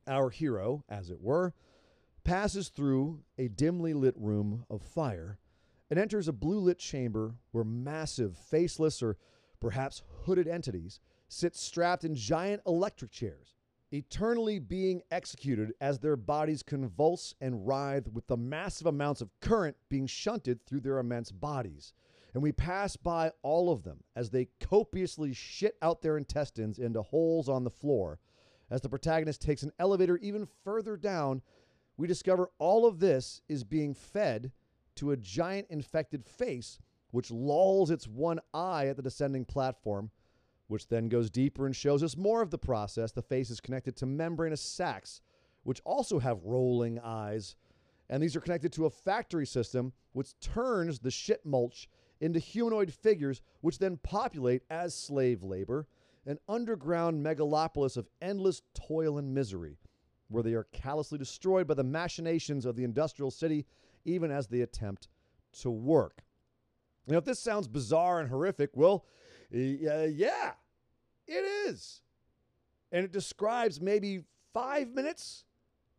our 0.06 0.30
hero, 0.30 0.84
as 0.88 1.10
it 1.10 1.20
were, 1.20 1.54
passes 2.24 2.68
through 2.68 3.20
a 3.38 3.48
dimly 3.48 3.94
lit 3.94 4.14
room 4.16 4.64
of 4.68 4.82
fire 4.82 5.38
and 5.90 5.98
enters 5.98 6.28
a 6.28 6.32
blue 6.32 6.58
lit 6.58 6.78
chamber 6.78 7.34
where 7.50 7.64
massive, 7.64 8.36
faceless, 8.36 9.02
or 9.02 9.16
perhaps 9.60 10.02
hooded 10.24 10.46
entities 10.46 11.00
sit 11.28 11.54
strapped 11.54 12.04
in 12.04 12.14
giant 12.14 12.62
electric 12.66 13.10
chairs, 13.10 13.54
eternally 13.92 14.58
being 14.58 15.02
executed 15.10 15.72
as 15.80 15.98
their 15.98 16.16
bodies 16.16 16.62
convulse 16.62 17.34
and 17.40 17.66
writhe 17.66 18.08
with 18.08 18.26
the 18.26 18.36
massive 18.36 18.86
amounts 18.86 19.20
of 19.20 19.30
current 19.40 19.76
being 19.88 20.06
shunted 20.06 20.64
through 20.66 20.80
their 20.80 20.98
immense 20.98 21.30
bodies. 21.30 21.92
And 22.32 22.42
we 22.42 22.52
pass 22.52 22.96
by 22.96 23.32
all 23.42 23.72
of 23.72 23.82
them 23.82 24.04
as 24.14 24.30
they 24.30 24.48
copiously 24.60 25.32
shit 25.32 25.76
out 25.82 26.02
their 26.02 26.16
intestines 26.16 26.78
into 26.78 27.02
holes 27.02 27.48
on 27.48 27.64
the 27.64 27.70
floor. 27.70 28.20
As 28.70 28.80
the 28.80 28.88
protagonist 28.88 29.40
takes 29.42 29.62
an 29.62 29.72
elevator 29.78 30.16
even 30.18 30.46
further 30.64 30.96
down, 30.96 31.42
we 31.96 32.06
discover 32.06 32.50
all 32.58 32.86
of 32.86 33.00
this 33.00 33.42
is 33.48 33.64
being 33.64 33.94
fed 33.94 34.52
to 34.96 35.10
a 35.10 35.16
giant 35.16 35.66
infected 35.70 36.24
face, 36.24 36.78
which 37.10 37.30
lolls 37.30 37.90
its 37.90 38.06
one 38.06 38.38
eye 38.54 38.86
at 38.86 38.96
the 38.96 39.02
descending 39.02 39.44
platform, 39.44 40.10
which 40.68 40.86
then 40.86 41.08
goes 41.08 41.30
deeper 41.30 41.66
and 41.66 41.74
shows 41.74 42.02
us 42.02 42.16
more 42.16 42.42
of 42.42 42.50
the 42.50 42.58
process. 42.58 43.10
The 43.10 43.22
face 43.22 43.50
is 43.50 43.60
connected 43.60 43.96
to 43.96 44.06
membranous 44.06 44.60
sacs, 44.60 45.20
which 45.64 45.80
also 45.84 46.20
have 46.20 46.44
rolling 46.44 47.00
eyes. 47.00 47.56
And 48.08 48.22
these 48.22 48.36
are 48.36 48.40
connected 48.40 48.72
to 48.74 48.86
a 48.86 48.90
factory 48.90 49.46
system, 49.46 49.92
which 50.12 50.38
turns 50.40 51.00
the 51.00 51.10
shit 51.10 51.44
mulch 51.44 51.88
into 52.20 52.38
humanoid 52.38 52.92
figures, 52.92 53.42
which 53.60 53.78
then 53.78 53.96
populate 53.96 54.62
as 54.70 54.94
slave 54.94 55.42
labor, 55.42 55.86
an 56.26 56.38
underground 56.48 57.24
megalopolis 57.24 57.96
of 57.96 58.08
endless 58.20 58.62
toil 58.74 59.18
and 59.18 59.34
misery, 59.34 59.78
where 60.28 60.42
they 60.42 60.54
are 60.54 60.66
callously 60.72 61.18
destroyed 61.18 61.66
by 61.66 61.74
the 61.74 61.84
machinations 61.84 62.64
of 62.64 62.76
the 62.76 62.84
industrial 62.84 63.30
city 63.30 63.66
even 64.04 64.30
as 64.30 64.46
they 64.46 64.60
attempt 64.60 65.08
to 65.52 65.70
work. 65.70 66.22
Now, 67.06 67.18
if 67.18 67.24
this 67.24 67.40
sounds 67.40 67.68
bizarre 67.68 68.20
and 68.20 68.28
horrific, 68.28 68.70
well, 68.74 69.04
uh, 69.52 69.58
yeah, 69.58 70.52
it 71.26 71.44
is. 71.68 72.02
And 72.92 73.04
it 73.04 73.12
describes 73.12 73.80
maybe 73.80 74.24
five 74.52 74.88
minutes 74.94 75.44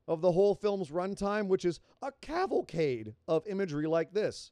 of 0.07 0.21
the 0.21 0.31
whole 0.31 0.55
film's 0.55 0.89
runtime, 0.89 1.47
which 1.47 1.65
is 1.65 1.79
a 2.01 2.11
cavalcade 2.21 3.13
of 3.27 3.45
imagery 3.47 3.87
like 3.87 4.13
this. 4.13 4.51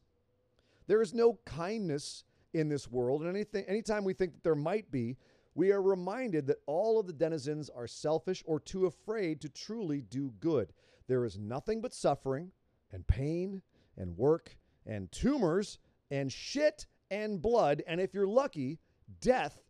There 0.88 1.02
is 1.02 1.14
no 1.14 1.40
kindness 1.46 2.24
in 2.54 2.70
this 2.70 2.90
world, 2.90 3.22
and 3.22 3.30
anything, 3.30 3.66
anytime 3.66 4.04
we 4.04 4.14
think 4.14 4.34
that 4.34 4.44
there 4.44 4.56
might 4.56 4.92
be, 4.92 5.18
we 5.60 5.74
are 5.74 5.82
reminded 5.82 6.48
that 6.48 6.62
all 6.68 7.02
of 7.02 7.06
the 7.06 7.12
denizens 7.12 7.70
are 7.70 7.86
selfish 7.86 8.42
or 8.46 8.62
too 8.62 8.86
afraid 8.86 9.42
to 9.42 9.50
truly 9.50 10.00
do 10.00 10.32
good. 10.40 10.72
There 11.10 11.26
is 11.26 11.38
nothing 11.38 11.82
but 11.82 11.94
suffering, 11.94 12.54
and 12.94 13.06
pain 13.06 13.62
and 13.98 14.18
work 14.18 14.56
and 14.86 15.12
tumors 15.12 15.78
and 16.12 16.32
shit 16.32 16.88
and 17.12 17.42
blood, 17.42 17.84
and 17.88 18.00
if 18.00 18.14
you're 18.14 18.26
lucky, 18.26 18.80
death 19.20 19.62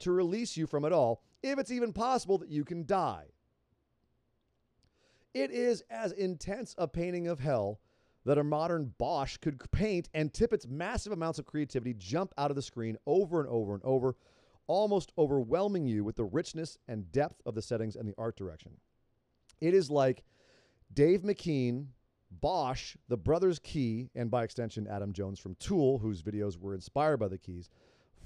to 0.00 0.10
release 0.10 0.56
you 0.56 0.66
from 0.66 0.84
it 0.84 0.92
all, 0.92 1.22
if 1.40 1.56
it's 1.56 1.70
even 1.70 1.92
possible 1.92 2.38
that 2.38 2.50
you 2.50 2.64
can 2.64 2.84
die. 2.84 3.26
It 5.34 5.52
is 5.52 5.84
as 5.88 6.10
intense 6.10 6.74
a 6.78 6.88
painting 6.88 7.28
of 7.28 7.38
hell 7.38 7.78
that 8.24 8.38
a 8.38 8.44
modern 8.44 8.92
Bosch 8.98 9.36
could 9.36 9.60
paint, 9.70 10.08
and 10.12 10.34
Tippett's 10.34 10.66
massive 10.66 11.12
amounts 11.12 11.38
of 11.38 11.46
creativity 11.46 11.94
jump 11.94 12.34
out 12.36 12.50
of 12.50 12.56
the 12.56 12.62
screen 12.62 12.98
over 13.06 13.38
and 13.38 13.48
over 13.48 13.74
and 13.74 13.84
over, 13.84 14.16
almost 14.68 15.12
overwhelming 15.18 15.86
you 15.86 16.04
with 16.04 16.14
the 16.16 16.24
richness 16.24 16.78
and 16.86 17.10
depth 17.10 17.42
of 17.44 17.54
the 17.54 17.62
settings 17.62 17.96
and 17.96 18.08
the 18.08 18.14
art 18.16 18.36
direction. 18.36 18.72
It 19.60 19.74
is 19.74 19.90
like 19.90 20.22
Dave 20.94 21.22
McKean 21.22 21.86
Bosch, 22.30 22.96
the 23.08 23.16
Brothers 23.16 23.58
Quay, 23.58 24.10
and 24.14 24.30
by 24.30 24.44
extension, 24.44 24.86
Adam 24.86 25.12
Jones 25.12 25.38
from 25.38 25.54
Tool, 25.56 25.98
whose 25.98 26.22
videos 26.22 26.58
were 26.58 26.74
inspired 26.74 27.16
by 27.16 27.28
the 27.28 27.38
Quays, 27.38 27.68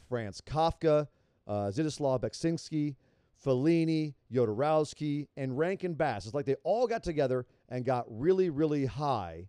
Franz 0.09 0.40
Kafka, 0.40 1.07
uh, 1.46 1.70
Zdzislaw 1.70 2.20
Beksiński, 2.20 2.96
Fellini, 3.44 4.14
Jodorowsky, 4.33 5.28
and 5.37 5.57
Rankin 5.57 5.94
Bass. 5.94 6.26
It's 6.26 6.35
like 6.35 6.46
they 6.46 6.57
all 6.64 6.87
got 6.87 7.02
together 7.02 7.46
and 7.68 7.85
got 7.85 8.07
really, 8.09 8.50
really 8.50 8.87
high 8.87 9.48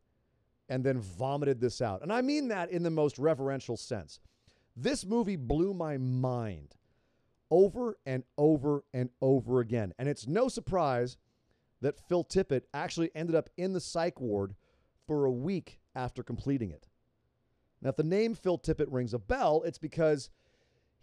and 0.69 0.83
then 0.83 0.99
vomited 0.99 1.59
this 1.59 1.81
out. 1.81 2.01
And 2.01 2.11
I 2.11 2.21
mean 2.21 2.47
that 2.47 2.71
in 2.71 2.83
the 2.83 2.89
most 2.89 3.19
reverential 3.19 3.77
sense. 3.77 4.19
This 4.75 5.05
movie 5.05 5.35
blew 5.35 5.73
my 5.73 5.97
mind 5.97 6.75
over 7.53 7.99
and 8.07 8.23
over 8.35 8.83
and 8.95 9.11
over 9.21 9.59
again. 9.59 9.93
And 9.99 10.09
it's 10.09 10.27
no 10.27 10.47
surprise 10.47 11.17
that 11.81 11.99
Phil 12.09 12.23
Tippett 12.23 12.63
actually 12.73 13.11
ended 13.13 13.35
up 13.35 13.47
in 13.57 13.73
the 13.73 13.79
psych 13.79 14.19
ward 14.19 14.55
for 15.05 15.25
a 15.25 15.31
week 15.31 15.79
after 15.95 16.23
completing 16.23 16.71
it. 16.71 16.87
Now, 17.79 17.89
if 17.89 17.95
the 17.95 18.03
name 18.03 18.33
Phil 18.33 18.57
Tippett 18.57 18.87
rings 18.89 19.13
a 19.13 19.19
bell, 19.19 19.61
it's 19.67 19.77
because 19.77 20.31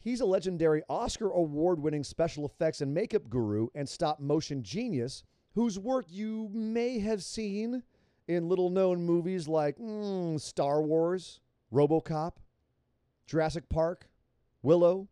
he's 0.00 0.20
a 0.20 0.26
legendary 0.26 0.82
Oscar 0.88 1.30
award 1.30 1.78
winning 1.80 2.02
special 2.02 2.44
effects 2.44 2.80
and 2.80 2.92
makeup 2.92 3.30
guru 3.30 3.68
and 3.76 3.88
stop 3.88 4.18
motion 4.18 4.64
genius 4.64 5.22
whose 5.54 5.78
work 5.78 6.06
you 6.08 6.50
may 6.52 6.98
have 6.98 7.22
seen 7.22 7.84
in 8.26 8.48
little 8.48 8.70
known 8.70 9.04
movies 9.04 9.46
like 9.46 9.78
mm, 9.78 10.40
Star 10.40 10.82
Wars, 10.82 11.38
Robocop, 11.72 12.32
Jurassic 13.28 13.68
Park, 13.68 14.08
Willow, 14.62 15.06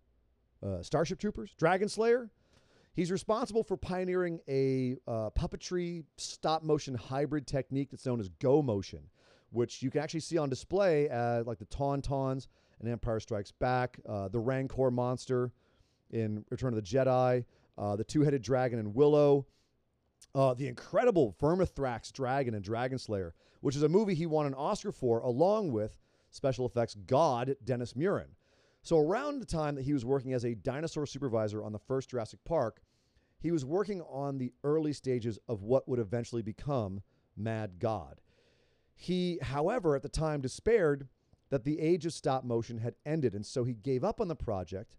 uh, 0.62 0.83
Starship 0.83 1.18
Troopers, 1.18 1.53
Dragon 1.59 1.88
Slayer, 1.88 2.31
He's 2.99 3.12
responsible 3.12 3.62
for 3.62 3.77
pioneering 3.77 4.40
a 4.49 4.97
uh, 5.07 5.31
puppetry 5.31 6.03
stop 6.16 6.64
motion 6.64 6.97
hybrid 6.97 7.47
technique 7.47 7.92
that's 7.92 8.05
known 8.05 8.18
as 8.18 8.29
Go 8.29 8.61
Motion, 8.61 9.05
which 9.51 9.85
you 9.85 9.90
can 9.92 10.01
actually 10.01 10.18
see 10.18 10.37
on 10.37 10.49
display 10.49 11.09
at 11.09 11.47
like 11.47 11.61
the 11.61 11.66
Tauntauns 11.66 12.49
in 12.81 12.90
Empire 12.90 13.21
Strikes 13.21 13.53
Back, 13.53 14.01
uh, 14.09 14.27
the 14.27 14.40
Rancor 14.40 14.90
monster 14.90 15.53
in 16.11 16.44
Return 16.51 16.73
of 16.73 16.75
the 16.75 16.83
Jedi, 16.83 17.44
uh, 17.79 17.94
the 17.94 18.03
two 18.03 18.23
headed 18.23 18.42
dragon 18.42 18.81
in 18.81 18.92
Willow, 18.92 19.47
uh, 20.35 20.55
the 20.55 20.66
incredible 20.66 21.37
Vermithrax 21.40 22.12
dragon 22.12 22.53
in 22.53 22.62
Dragon 22.62 22.99
Slayer, 22.99 23.33
which 23.61 23.77
is 23.77 23.85
a 23.85 23.88
movie 23.88 24.16
he 24.16 24.27
won 24.27 24.44
an 24.44 24.55
Oscar 24.55 24.90
for, 24.90 25.21
along 25.21 25.71
with 25.71 26.01
special 26.31 26.66
effects 26.66 26.97
god 27.07 27.55
Dennis 27.64 27.92
Muren. 27.92 28.31
So, 28.88 28.96
around 28.96 29.40
the 29.40 29.44
time 29.44 29.74
that 29.74 29.85
he 29.85 29.92
was 29.92 30.07
working 30.07 30.33
as 30.33 30.46
a 30.46 30.55
dinosaur 30.55 31.05
supervisor 31.05 31.62
on 31.62 31.72
the 31.72 31.79
first 31.79 32.09
Jurassic 32.09 32.40
Park, 32.46 32.81
he 33.38 33.51
was 33.51 33.62
working 33.62 34.01
on 34.01 34.38
the 34.38 34.51
early 34.64 34.94
stages 34.94 35.38
of 35.46 35.62
what 35.62 35.87
would 35.87 35.98
eventually 35.98 36.40
become 36.40 37.03
Mad 37.37 37.81
God. 37.81 38.22
He, 38.94 39.40
however, 39.42 39.94
at 39.94 40.01
the 40.01 40.09
time 40.09 40.40
despaired 40.40 41.07
that 41.51 41.64
the 41.64 41.79
age 41.79 42.07
of 42.07 42.14
stop 42.14 42.44
motion 42.44 42.79
had 42.79 42.94
ended, 43.05 43.35
and 43.35 43.44
so 43.44 43.62
he 43.62 43.74
gave 43.74 44.05
up 44.05 44.22
on 44.22 44.29
the 44.29 44.35
project 44.35 44.96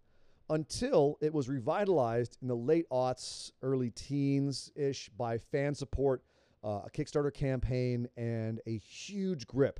until 0.52 1.17
it 1.19 1.34
was 1.34 1.49
revitalized 1.49 2.38
in 2.43 2.47
the 2.47 2.56
late 2.56 2.88
aughts, 2.91 3.54
early 3.63 3.89
teens 3.89 4.71
ish 4.75 5.10
by 5.17 5.39
fan 5.39 5.73
support, 5.73 6.21
uh, 6.63 6.82
a 6.86 6.89
Kickstarter 6.93 7.34
campaign, 7.34 8.08
and 8.15 8.62
a 8.67 8.78
huge 8.78 9.47
grip 9.47 9.80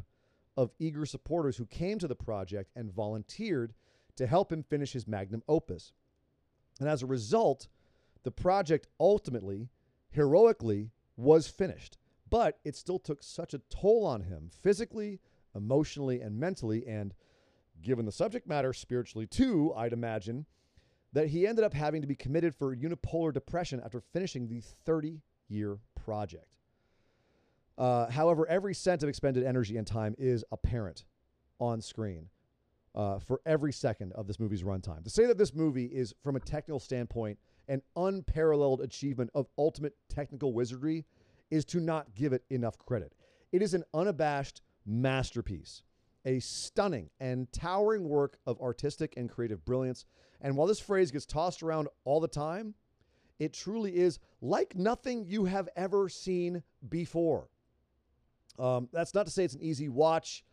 of 0.58 0.72
eager 0.80 1.06
supporters 1.06 1.58
who 1.58 1.68
came 1.68 2.00
to 2.00 2.08
the 2.08 2.16
project 2.16 2.72
and 2.76 2.92
volunteered 2.92 3.76
to 4.20 4.28
help 4.28 4.52
him 4.52 4.64
finish 4.64 4.92
his 4.92 5.08
magnum 5.08 5.42
opus. 5.48 5.94
And 6.82 6.90
as 6.90 7.02
a 7.02 7.06
result, 7.06 7.70
the 8.24 8.32
project 8.32 8.86
ultimately, 9.00 9.70
heroically, 10.12 10.92
was 11.16 11.48
finished. 11.48 11.98
But 12.30 12.60
it 12.66 12.76
still 12.76 13.00
took 13.00 13.24
such 13.24 13.54
a 13.54 13.62
toll 13.70 14.06
on 14.06 14.24
him 14.24 14.52
physically, 14.62 15.22
emotionally, 15.56 16.20
and 16.20 16.38
mentally, 16.38 16.86
and 16.86 17.14
given 17.82 18.06
the 18.06 18.12
subject 18.12 18.46
matter, 18.46 18.74
spiritually 18.74 19.26
too, 19.26 19.74
I'd 19.74 19.94
imagine, 19.94 20.46
that 21.14 21.30
he 21.30 21.48
ended 21.48 21.64
up 21.64 21.74
having 21.74 22.02
to 22.02 22.08
be 22.08 22.16
committed 22.16 22.54
for 22.54 22.76
unipolar 22.76 23.34
depression 23.34 23.82
after 23.86 24.02
finishing 24.02 24.50
the 24.50 24.62
30 24.86 25.22
year 25.48 25.78
project. 25.96 26.58
Uh, 27.78 28.12
however, 28.12 28.46
every 28.50 28.74
cent 28.74 29.02
of 29.02 29.08
expended 29.08 29.46
energy 29.46 29.78
and 29.78 29.88
time 29.88 30.14
is 30.18 30.44
apparent 30.52 31.06
on 31.58 31.80
screen 31.80 32.28
uh, 32.96 33.20
for 33.20 33.42
every 33.46 33.72
second 33.72 34.12
of 34.14 34.28
this 34.28 34.40
movie's 34.40 34.64
runtime. 34.64 35.04
To 35.04 35.10
say 35.10 35.26
that 35.26 35.38
this 35.38 35.54
movie 35.54 35.86
is, 35.86 36.14
from 36.24 36.36
a 36.36 36.40
technical 36.40 36.80
standpoint, 36.80 37.38
an 37.68 37.82
unparalleled 37.96 38.82
achievement 38.82 39.30
of 39.36 39.48
ultimate 39.58 39.96
technical 40.10 40.54
wizardry 40.54 41.06
is 41.52 41.66
to 41.66 41.80
not 41.80 42.14
give 42.16 42.34
it 42.34 42.44
enough 42.50 42.78
credit. 42.78 43.14
It 43.52 43.62
is 43.62 43.74
an 43.74 43.84
unabashed 43.94 44.62
masterpiece, 44.86 45.84
a 46.26 46.40
stunning 46.40 47.10
and 47.20 47.52
towering 47.52 48.08
work 48.08 48.38
of 48.46 48.60
artistic 48.62 49.14
and 49.18 49.30
creative 49.30 49.64
brilliance. 49.66 50.06
And 50.42 50.56
while 50.56 50.68
this 50.68 50.80
phrase 50.80 51.12
gets 51.12 51.26
tossed 51.26 51.64
around 51.64 51.88
all 52.06 52.20
the 52.20 52.28
time, 52.28 52.74
it 53.40 53.54
truly 53.54 53.96
is 53.96 54.20
like 54.42 54.76
nothing 54.76 55.26
you 55.26 55.46
have 55.46 55.70
ever 55.76 56.10
seen 56.10 56.64
before. 56.90 57.50
Um, 58.58 58.90
that's 58.92 59.14
not 59.14 59.26
to 59.26 59.32
say 59.32 59.46
it's 59.46 59.54
an 59.54 59.62
easy 59.62 59.90
watch. 59.90 60.44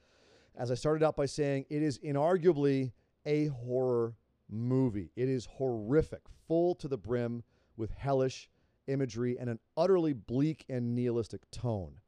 As 0.56 0.70
I 0.70 0.74
started 0.74 1.04
out 1.04 1.16
by 1.16 1.26
saying, 1.26 1.66
it 1.68 1.82
is 1.82 1.98
inarguably 1.98 2.92
a 3.26 3.46
horror 3.46 4.14
movie. 4.48 5.10
It 5.14 5.28
is 5.28 5.46
horrific, 5.46 6.22
full 6.48 6.74
to 6.76 6.88
the 6.88 6.96
brim 6.96 7.42
with 7.76 7.90
hellish 7.90 8.48
imagery 8.86 9.36
and 9.38 9.50
an 9.50 9.58
utterly 9.76 10.14
bleak 10.14 10.64
and 10.68 10.94
nihilistic 10.94 11.50
tone. 11.50 12.00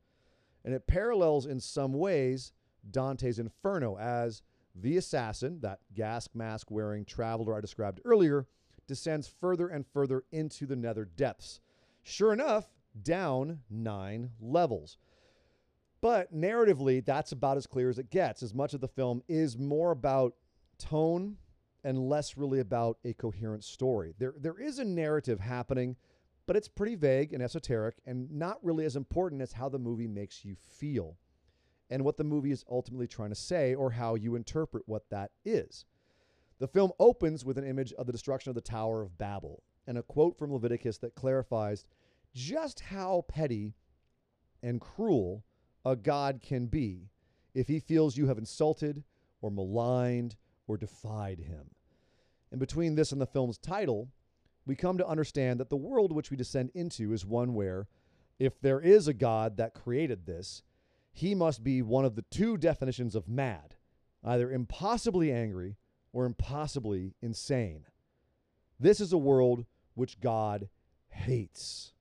And 0.65 0.73
it 0.73 0.87
parallels 0.87 1.45
in 1.45 1.61
some 1.61 1.93
ways 1.93 2.53
Dante's 2.91 3.39
Inferno 3.39 3.99
as 3.99 4.43
the 4.75 4.97
assassin, 4.97 5.61
that 5.61 5.81
gas 5.95 6.29
mask 6.35 6.71
wearing 6.71 7.05
traveler 7.05 7.57
I 7.57 7.61
described 7.61 8.01
earlier, 8.05 8.47
descends 8.87 9.29
further 9.29 9.69
and 9.69 9.85
further 9.87 10.25
into 10.33 10.67
the 10.67 10.77
nether 10.77 11.05
depths. 11.05 11.61
Sure 12.03 12.33
enough, 12.33 12.71
down 13.03 13.61
nine 13.69 14.31
levels. 14.41 14.97
But 16.01 16.35
narratively, 16.35 17.05
that's 17.05 17.33
about 17.33 17.57
as 17.57 17.67
clear 17.67 17.91
as 17.91 17.99
it 17.99 18.11
gets, 18.11 18.43
as 18.43 18.55
much 18.55 18.73
of 18.73 18.81
the 18.81 18.89
film 18.89 19.23
is 19.29 19.59
more 19.59 19.91
about 19.91 20.35
tone 20.79 21.37
and 21.83 22.09
less 22.09 22.37
really 22.37 22.61
about 22.61 22.99
a 23.05 23.15
coherent 23.15 23.65
story. 23.65 24.15
There, 24.19 24.35
there 24.39 24.61
is 24.61 24.79
a 24.79 24.85
narrative 24.85 25.41
happening, 25.41 25.97
but 26.47 26.57
it's 26.57 26.69
pretty 26.69 26.95
vague 26.95 27.33
and 27.33 27.43
esoteric 27.43 27.97
and 28.07 28.31
not 28.31 28.65
really 28.65 28.85
as 28.85 28.97
important 28.97 29.43
as 29.43 29.53
how 29.53 29.69
the 29.69 29.79
movie 29.79 30.07
makes 30.07 30.45
you 30.45 30.55
feel 30.55 31.17
and 31.91 32.05
what 32.05 32.17
the 32.17 32.25
movie 32.25 32.53
is 32.53 32.65
ultimately 32.71 33.07
trying 33.07 33.31
to 33.31 33.35
say 33.35 33.75
or 33.75 33.91
how 33.91 34.15
you 34.15 34.35
interpret 34.35 34.85
what 34.87 35.09
that 35.11 35.31
is. 35.45 35.85
The 36.59 36.69
film 36.69 36.93
opens 36.99 37.45
with 37.45 37.59
an 37.59 37.67
image 37.67 37.93
of 37.95 38.07
the 38.07 38.13
destruction 38.13 38.51
of 38.51 38.55
the 38.55 38.61
Tower 38.61 39.03
of 39.03 39.17
Babel 39.17 39.63
and 39.87 39.97
a 39.97 40.03
quote 40.03 40.39
from 40.39 40.53
Leviticus 40.53 40.99
that 40.99 41.15
clarifies 41.15 41.87
just 42.35 42.81
how 42.81 43.25
petty 43.29 43.75
and 44.63 44.81
cruel 44.81 45.45
a 45.91 45.97
God 45.97 46.41
can 46.43 46.67
be 46.67 47.11
if 47.55 47.69
he 47.69 47.81
feels 47.81 48.17
you 48.17 48.27
have 48.27 48.39
insulted 48.39 49.03
or 49.41 49.51
maligned 49.51 50.37
or 50.67 50.77
defied 50.77 51.39
him. 51.41 51.71
And 52.51 52.61
between 52.61 52.95
this 52.95 53.13
and 53.13 53.21
the 53.21 53.27
film's 53.27 53.59
title, 53.59 54.09
we 54.67 54.75
come 54.75 54.99
to 54.99 55.07
understand 55.07 55.59
that 55.61 55.71
the 55.71 55.77
world 55.77 56.13
which 56.13 56.31
we 56.31 56.37
descend 56.37 56.71
into 56.75 57.13
is 57.13 57.25
one 57.25 57.55
where, 57.55 57.89
if 58.39 58.61
there 58.61 58.81
is 58.81 59.09
a 59.09 59.15
God 59.15 59.57
that 59.57 59.75
created 59.75 60.27
this, 60.27 60.63
he 61.13 61.35
must 61.35 61.65
be 61.65 61.83
one 61.83 62.05
of 62.05 62.15
the 62.15 62.25
two 62.31 62.57
definitions 62.57 63.15
of 63.15 63.29
mad, 63.29 63.75
either 64.23 64.53
impossibly 64.53 65.33
angry 65.33 65.77
or 66.13 66.27
impossibly 66.27 67.15
insane. 67.23 67.85
This 68.79 69.01
is 69.01 69.13
a 69.13 69.19
world 69.19 69.65
which 69.95 70.21
God 70.21 70.69
hates, 71.09 71.93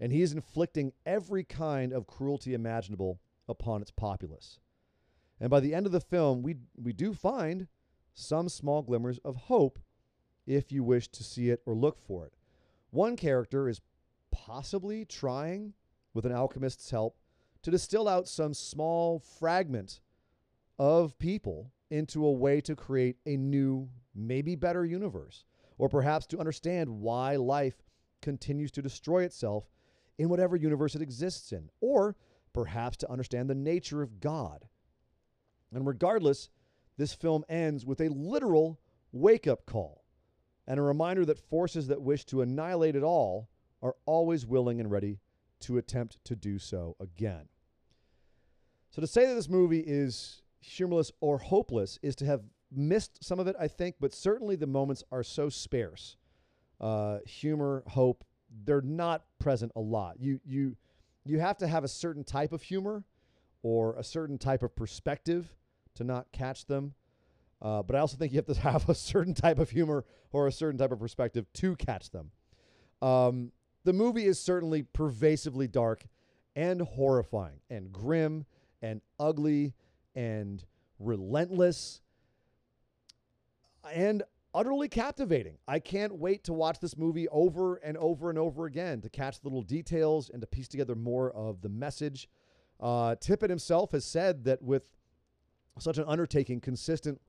and 0.00 0.12
he 0.12 0.22
is 0.22 0.32
inflicting 0.32 0.92
every 1.04 1.44
kind 1.44 1.92
of 1.92 2.06
cruelty 2.06 2.54
imaginable 2.54 3.20
upon 3.48 3.82
its 3.82 3.90
populace. 3.90 4.58
And 5.40 5.50
by 5.50 5.60
the 5.60 5.74
end 5.74 5.86
of 5.86 5.92
the 5.92 6.00
film, 6.00 6.42
we, 6.42 6.56
we 6.80 6.92
do 6.92 7.12
find 7.12 7.68
some 8.14 8.48
small 8.48 8.82
glimmers 8.82 9.18
of 9.18 9.36
hope 9.36 9.78
if 10.46 10.70
you 10.70 10.84
wish 10.84 11.08
to 11.08 11.24
see 11.24 11.50
it 11.50 11.60
or 11.66 11.74
look 11.74 11.98
for 11.98 12.26
it. 12.26 12.34
One 12.90 13.16
character 13.16 13.68
is 13.68 13.80
possibly 14.30 15.04
trying, 15.04 15.74
with 16.12 16.26
an 16.26 16.32
alchemist's 16.32 16.90
help, 16.90 17.16
to 17.62 17.70
distill 17.70 18.08
out 18.08 18.28
some 18.28 18.54
small 18.54 19.18
fragment 19.18 20.00
of 20.78 21.18
people 21.18 21.72
into 21.90 22.24
a 22.24 22.32
way 22.32 22.60
to 22.60 22.76
create 22.76 23.16
a 23.26 23.36
new, 23.36 23.88
maybe 24.14 24.54
better 24.54 24.84
universe, 24.84 25.44
or 25.78 25.88
perhaps 25.88 26.26
to 26.26 26.38
understand 26.38 26.88
why 26.88 27.36
life 27.36 27.82
continues 28.22 28.70
to 28.72 28.82
destroy 28.82 29.22
itself 29.22 29.64
in 30.18 30.28
whatever 30.28 30.56
universe 30.56 30.94
it 30.94 31.02
exists 31.02 31.52
in, 31.52 31.68
or 31.80 32.16
perhaps 32.54 32.96
to 32.98 33.10
understand 33.10 33.50
the 33.50 33.54
nature 33.54 34.00
of 34.00 34.20
God. 34.20 34.68
And 35.72 35.86
regardless, 35.86 36.48
this 36.96 37.12
film 37.12 37.44
ends 37.48 37.84
with 37.84 38.00
a 38.00 38.08
literal 38.08 38.80
wake 39.12 39.46
up 39.46 39.66
call 39.66 40.04
and 40.66 40.78
a 40.78 40.82
reminder 40.82 41.26
that 41.26 41.38
forces 41.38 41.88
that 41.88 42.00
wish 42.00 42.24
to 42.26 42.40
annihilate 42.40 42.96
it 42.96 43.02
all 43.02 43.50
are 43.82 43.96
always 44.06 44.46
willing 44.46 44.80
and 44.80 44.90
ready 44.90 45.18
to 45.60 45.76
attempt 45.76 46.24
to 46.24 46.34
do 46.34 46.58
so 46.58 46.96
again. 47.00 47.48
So, 48.90 49.00
to 49.00 49.06
say 49.06 49.26
that 49.26 49.34
this 49.34 49.48
movie 49.48 49.80
is 49.80 50.42
humorless 50.60 51.10
or 51.20 51.38
hopeless 51.38 51.98
is 52.02 52.14
to 52.16 52.24
have 52.26 52.42
missed 52.72 53.22
some 53.22 53.38
of 53.38 53.46
it, 53.46 53.56
I 53.58 53.68
think, 53.68 53.96
but 54.00 54.14
certainly 54.14 54.56
the 54.56 54.66
moments 54.66 55.02
are 55.12 55.22
so 55.22 55.48
sparse. 55.48 56.16
Uh, 56.80 57.18
humor, 57.26 57.82
hope, 57.88 58.24
they're 58.64 58.80
not 58.80 59.24
present 59.38 59.72
a 59.76 59.80
lot. 59.80 60.20
You, 60.20 60.40
you, 60.44 60.76
you 61.24 61.40
have 61.40 61.58
to 61.58 61.66
have 61.66 61.84
a 61.84 61.88
certain 61.88 62.24
type 62.24 62.52
of 62.52 62.62
humor 62.62 63.04
or 63.62 63.96
a 63.96 64.04
certain 64.04 64.38
type 64.38 64.62
of 64.62 64.76
perspective 64.76 65.54
to 65.94 66.04
not 66.04 66.30
catch 66.32 66.66
them. 66.66 66.94
Uh, 67.62 67.82
but 67.82 67.96
I 67.96 68.00
also 68.00 68.16
think 68.16 68.32
you 68.32 68.38
have 68.38 68.46
to 68.46 68.54
have 68.60 68.88
a 68.88 68.94
certain 68.94 69.34
type 69.34 69.58
of 69.58 69.70
humor 69.70 70.04
or 70.32 70.46
a 70.46 70.52
certain 70.52 70.78
type 70.78 70.92
of 70.92 70.98
perspective 70.98 71.46
to 71.54 71.76
catch 71.76 72.10
them. 72.10 72.30
Um, 73.00 73.52
the 73.84 73.92
movie 73.92 74.26
is 74.26 74.40
certainly 74.40 74.82
pervasively 74.82 75.68
dark 75.68 76.04
and 76.56 76.80
horrifying 76.80 77.60
and 77.68 77.92
grim 77.92 78.46
and 78.82 79.00
ugly 79.18 79.74
and 80.14 80.64
relentless 80.98 82.00
and 83.92 84.22
utterly 84.54 84.88
captivating. 84.88 85.58
I 85.66 85.80
can't 85.80 86.14
wait 86.14 86.44
to 86.44 86.52
watch 86.52 86.78
this 86.78 86.96
movie 86.96 87.28
over 87.28 87.76
and 87.76 87.96
over 87.96 88.30
and 88.30 88.38
over 88.38 88.66
again 88.66 89.00
to 89.00 89.08
catch 89.08 89.40
the 89.40 89.48
little 89.48 89.62
details 89.62 90.30
and 90.30 90.40
to 90.40 90.46
piece 90.46 90.68
together 90.68 90.94
more 90.94 91.30
of 91.32 91.60
the 91.60 91.68
message. 91.68 92.28
Uh, 92.80 93.16
Tippett 93.16 93.50
himself 93.50 93.92
has 93.92 94.04
said 94.04 94.44
that 94.44 94.62
with 94.62 94.84
such 95.78 95.98
an 95.98 96.04
undertaking, 96.06 96.60
consistent 96.60 97.20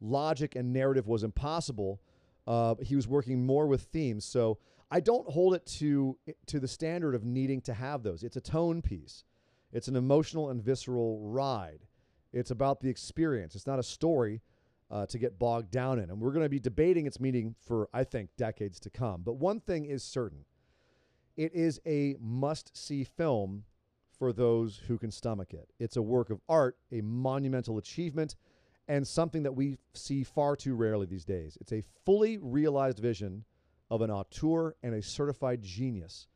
logic 0.00 0.56
and 0.56 0.72
narrative 0.72 1.06
was 1.06 1.22
impossible. 1.22 2.00
Uh, 2.46 2.74
he 2.82 2.94
was 2.94 3.08
working 3.08 3.46
more 3.46 3.66
with 3.66 3.82
themes. 3.82 4.24
So 4.24 4.58
I 4.90 5.00
don't 5.00 5.28
hold 5.28 5.54
it 5.54 5.64
to 5.78 6.18
to 6.46 6.60
the 6.60 6.68
standard 6.68 7.14
of 7.14 7.24
needing 7.24 7.60
to 7.62 7.74
have 7.74 8.02
those. 8.02 8.22
It's 8.22 8.36
a 8.36 8.40
tone 8.40 8.82
piece. 8.82 9.24
It's 9.72 9.88
an 9.88 9.96
emotional 9.96 10.50
and 10.50 10.62
visceral 10.62 11.20
ride. 11.20 11.86
It's 12.32 12.50
about 12.50 12.80
the 12.80 12.90
experience. 12.90 13.54
It's 13.54 13.66
not 13.66 13.78
a 13.78 13.82
story 13.82 14.42
uh, 14.90 15.06
to 15.06 15.18
get 15.18 15.38
bogged 15.38 15.70
down 15.70 15.98
in. 15.98 16.10
And 16.10 16.20
we're 16.20 16.32
going 16.32 16.44
to 16.44 16.50
be 16.50 16.60
debating 16.60 17.06
its 17.06 17.20
meaning 17.20 17.54
for, 17.66 17.88
I 17.92 18.04
think, 18.04 18.30
decades 18.36 18.78
to 18.80 18.90
come. 18.90 19.22
But 19.22 19.34
one 19.34 19.60
thing 19.60 19.86
is 19.86 20.02
certain 20.02 20.44
it 21.36 21.52
is 21.52 21.80
a 21.84 22.16
must 22.20 22.76
see 22.76 23.02
film 23.02 23.64
for 24.18 24.32
those 24.32 24.80
who 24.86 24.98
can 24.98 25.10
stomach 25.10 25.52
it. 25.52 25.68
It's 25.78 25.96
a 25.96 26.02
work 26.02 26.30
of 26.30 26.40
art, 26.48 26.76
a 26.92 27.00
monumental 27.00 27.78
achievement, 27.78 28.36
and 28.86 29.06
something 29.06 29.42
that 29.42 29.56
we 29.56 29.78
see 29.94 30.22
far 30.22 30.54
too 30.56 30.74
rarely 30.74 31.06
these 31.06 31.24
days. 31.24 31.58
It's 31.60 31.72
a 31.72 31.82
fully 32.04 32.38
realized 32.38 32.98
vision 32.98 33.44
of 33.90 34.02
an 34.02 34.10
auteur 34.10 34.76
and 34.82 34.94
a 34.94 35.02
certified 35.02 35.62
genius 35.62 36.28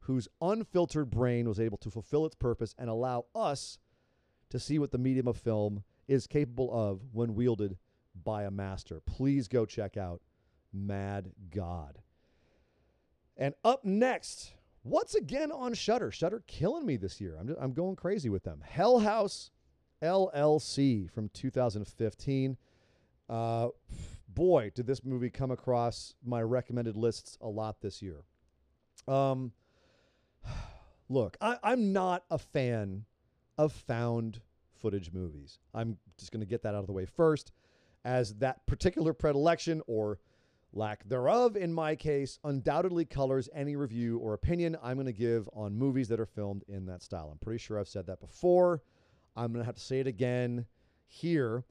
whose 0.00 0.28
unfiltered 0.40 1.10
brain 1.10 1.48
was 1.48 1.60
able 1.60 1.78
to 1.78 1.90
fulfill 1.90 2.24
its 2.26 2.34
purpose 2.34 2.74
and 2.78 2.88
allow 2.88 3.26
us 3.34 3.78
to 4.50 4.58
see 4.58 4.78
what 4.78 4.92
the 4.92 4.98
medium 4.98 5.26
of 5.26 5.36
film 5.36 5.82
is 6.06 6.26
capable 6.26 6.70
of 6.72 7.02
when 7.12 7.34
wielded 7.34 7.76
by 8.24 8.44
a 8.44 8.50
master. 8.50 9.00
Please 9.04 9.48
go 9.48 9.66
check 9.66 9.96
out 9.96 10.20
Mad 10.72 11.32
God. 11.50 11.98
And 13.36 13.54
up 13.64 13.84
next, 13.84 14.52
what's 14.82 15.14
again 15.14 15.52
on 15.52 15.74
Shudder. 15.74 16.10
Shudder 16.10 16.42
killing 16.46 16.86
me 16.86 16.96
this 16.96 17.20
year. 17.20 17.36
I'm 17.38 17.48
just, 17.48 17.58
I'm 17.60 17.72
going 17.72 17.96
crazy 17.96 18.28
with 18.28 18.44
them. 18.44 18.62
Hell 18.66 19.00
House 19.00 19.50
LLC 20.02 21.10
from 21.10 21.28
2015. 21.30 22.56
Uh, 23.28 23.68
boy, 24.28 24.70
did 24.74 24.86
this 24.86 25.04
movie 25.04 25.30
come 25.30 25.50
across 25.50 26.14
my 26.24 26.42
recommended 26.42 26.96
lists 26.96 27.36
a 27.40 27.48
lot 27.48 27.80
this 27.80 28.02
year. 28.02 28.22
Um, 29.08 29.52
look, 31.08 31.36
I, 31.40 31.58
I'm 31.62 31.92
not 31.92 32.24
a 32.30 32.38
fan 32.38 33.04
of 33.58 33.72
found 33.72 34.40
footage 34.80 35.12
movies. 35.12 35.58
I'm 35.74 35.96
just 36.18 36.32
going 36.32 36.40
to 36.40 36.46
get 36.46 36.62
that 36.62 36.74
out 36.74 36.80
of 36.80 36.86
the 36.86 36.92
way 36.92 37.06
first, 37.06 37.52
as 38.06 38.34
that 38.36 38.64
particular 38.66 39.12
predilection 39.12 39.82
or 39.88 40.20
lack 40.72 41.06
thereof, 41.08 41.56
in 41.56 41.72
my 41.72 41.96
case, 41.96 42.38
undoubtedly 42.44 43.04
colors 43.04 43.48
any 43.52 43.74
review 43.74 44.18
or 44.18 44.32
opinion 44.32 44.76
I'm 44.80 44.96
going 44.96 45.06
to 45.06 45.12
give 45.12 45.48
on 45.52 45.76
movies 45.76 46.08
that 46.08 46.20
are 46.20 46.26
filmed 46.26 46.62
in 46.68 46.86
that 46.86 47.02
style. 47.02 47.30
I'm 47.32 47.38
pretty 47.38 47.58
sure 47.58 47.80
I've 47.80 47.88
said 47.88 48.06
that 48.06 48.20
before. 48.20 48.80
I'm 49.36 49.52
going 49.52 49.62
to 49.62 49.66
have 49.66 49.74
to 49.74 49.80
say 49.80 49.98
it 49.98 50.06
again 50.06 50.66
here. 51.08 51.64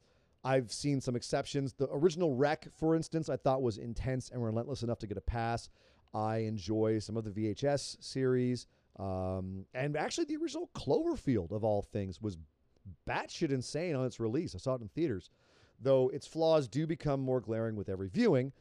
I've 0.43 0.71
seen 0.71 0.99
some 0.99 1.15
exceptions. 1.15 1.73
The 1.73 1.87
original 1.91 2.35
REC, 2.35 2.67
for 2.77 2.95
instance, 2.95 3.29
I 3.29 3.37
thought 3.37 3.61
was 3.61 3.77
intense 3.77 4.29
and 4.29 4.43
relentless 4.43 4.83
enough 4.83 4.99
to 4.99 5.07
get 5.07 5.17
a 5.17 5.21
pass. 5.21 5.69
I 6.13 6.39
enjoy 6.39 6.99
some 6.99 7.15
of 7.15 7.23
the 7.23 7.31
VHS 7.31 8.03
series. 8.03 8.67
Um, 8.99 9.65
and 9.73 9.95
actually, 9.95 10.25
the 10.25 10.35
original 10.35 10.69
Cloverfield, 10.75 11.51
of 11.51 11.63
all 11.63 11.81
things, 11.81 12.21
was 12.21 12.37
batshit 13.07 13.51
insane 13.51 13.95
on 13.95 14.05
its 14.05 14.19
release. 14.19 14.53
I 14.53 14.59
saw 14.59 14.75
it 14.75 14.81
in 14.81 14.89
theaters, 14.89 15.31
though 15.79 16.09
its 16.09 16.27
flaws 16.27 16.67
do 16.67 16.87
become 16.87 17.19
more 17.19 17.41
glaring 17.41 17.75
with 17.75 17.89
every 17.89 18.09
viewing. 18.09 18.51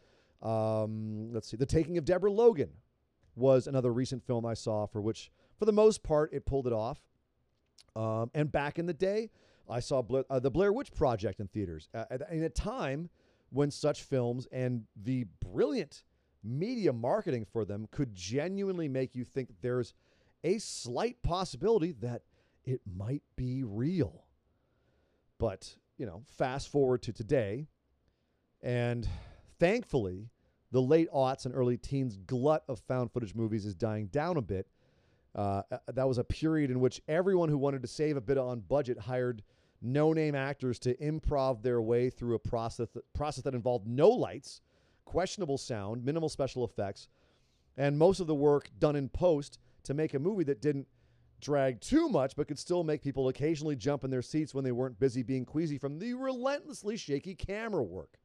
Um, 0.43 1.33
let's 1.33 1.49
see, 1.49 1.57
The 1.57 1.67
Taking 1.67 1.97
of 1.99 2.05
Deborah 2.05 2.33
Logan, 2.33 2.71
was 3.37 3.67
another 3.67 3.93
recent 3.93 4.23
film 4.25 4.47
I 4.47 4.55
saw 4.55 4.87
for 4.87 5.01
which, 5.01 5.33
for 5.59 5.65
the 5.65 5.73
most 5.73 6.03
part, 6.03 6.33
it 6.33 6.47
pulled 6.47 6.67
it 6.67 6.73
off. 6.73 7.01
Um, 7.97 8.31
and 8.35 8.51
back 8.51 8.79
in 8.79 8.87
the 8.87 8.95
day, 8.95 9.31
I 9.69 9.81
saw 9.81 10.03
Bla- 10.03 10.25
uh, 10.31 10.39
the 10.39 10.51
Blair 10.51 10.73
Witch 10.73 10.93
Project 10.93 11.41
in 11.41 11.49
theaters 11.49 11.89
uh, 11.95 12.05
at- 12.11 12.31
in 12.31 12.43
a 12.45 12.49
time 12.49 13.11
when 13.51 13.71
such 13.71 14.03
films 14.03 14.47
and 14.53 14.85
the 14.97 15.27
brilliant 15.41 16.05
media 16.43 16.93
marketing 16.93 17.45
for 17.45 17.65
them 17.65 17.89
could 17.91 18.15
genuinely 18.15 18.89
make 18.89 19.15
you 19.15 19.25
think 19.25 19.49
there's 19.62 19.95
a 20.43 20.59
slight 20.59 21.23
possibility 21.23 21.93
that 21.93 22.23
it 22.65 22.81
might 22.85 23.23
be 23.37 23.62
real. 23.65 24.25
But, 25.39 25.77
you 25.99 26.07
know, 26.07 26.22
fast 26.36 26.68
forward 26.68 27.03
to 27.03 27.12
today, 27.12 27.66
and 28.62 29.09
thankfully, 29.59 30.28
the 30.72 30.82
late 30.82 31.09
aughts 31.12 31.47
and 31.47 31.55
early 31.55 31.76
teens 31.76 32.16
glut 32.26 32.64
of 32.68 32.80
found 32.80 33.12
footage 33.12 33.34
movies 33.34 33.64
is 33.64 33.74
dying 33.74 34.07
down 34.07 34.36
a 34.36 34.42
bit. 34.42 34.66
Uh, 35.34 35.62
uh, 35.70 35.78
that 35.92 36.07
was 36.07 36.18
a 36.18 36.24
period 36.24 36.70
in 36.70 36.80
which 36.80 37.01
everyone 37.09 37.49
who 37.49 37.59
wanted 37.59 37.82
to 37.82 37.88
save 37.88 38.16
a 38.16 38.20
bit 38.20 38.38
on 38.38 38.61
budget 38.61 38.99
hired 38.99 39.42
no 39.82 40.12
name 40.12 40.34
actors 40.34 40.78
to 40.78 40.95
improv 40.97 41.62
their 41.62 41.82
way 41.82 42.09
through 42.09 42.34
a 42.34 42.38
process 42.38 42.88
process 43.14 43.45
that 43.45 43.55
involved 43.55 43.86
no 43.86 44.09
lights, 44.09 44.62
questionable 45.05 45.59
sound, 45.59 46.05
minimal 46.05 46.28
special 46.28 46.64
effects, 46.64 47.09
and 47.76 47.99
most 47.99 48.20
of 48.20 48.26
the 48.26 48.34
work 48.34 48.70
done 48.78 48.97
in 48.97 49.09
post 49.09 49.59
to 49.82 49.92
make 49.92 50.14
a 50.14 50.18
movie 50.18 50.45
that 50.45 50.62
didn't 50.62 50.86
drag 51.45 51.80
too 51.80 52.09
much 52.09 52.34
but 52.34 52.49
could 52.49 52.59
still 52.59 52.82
make 52.82 53.03
people 53.03 53.28
occasionally 53.28 53.76
jump 53.76 54.03
in 54.03 54.11
their 54.11 54.22
seats 54.22 54.55
when 54.55 54.64
they 54.64 54.72
weren't 54.72 54.99
busy 54.99 55.22
being 55.22 55.45
queasy 55.45 55.78
from 55.78 55.99
the 55.99 56.14
relentlessly 56.14 56.97
shaky 56.97 57.34
camera 57.34 57.82
work. 57.82 58.18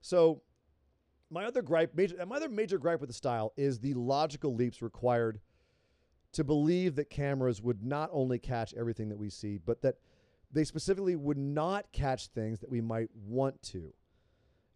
So, 0.00 0.42
my 1.30 1.44
other 1.44 1.62
gripe, 1.62 1.94
major, 1.94 2.24
my 2.26 2.36
other 2.36 2.48
major 2.48 2.78
gripe 2.78 3.00
with 3.00 3.08
the 3.08 3.14
style 3.14 3.52
is 3.56 3.78
the 3.78 3.94
logical 3.94 4.54
leaps 4.54 4.80
required 4.80 5.40
to 6.32 6.44
believe 6.44 6.96
that 6.96 7.10
cameras 7.10 7.62
would 7.62 7.84
not 7.84 8.10
only 8.12 8.38
catch 8.38 8.74
everything 8.74 9.08
that 9.10 9.18
we 9.18 9.30
see, 9.30 9.58
but 9.58 9.82
that 9.82 9.96
they 10.52 10.64
specifically 10.64 11.16
would 11.16 11.36
not 11.36 11.90
catch 11.92 12.28
things 12.28 12.60
that 12.60 12.70
we 12.70 12.80
might 12.80 13.08
want 13.14 13.60
to. 13.62 13.92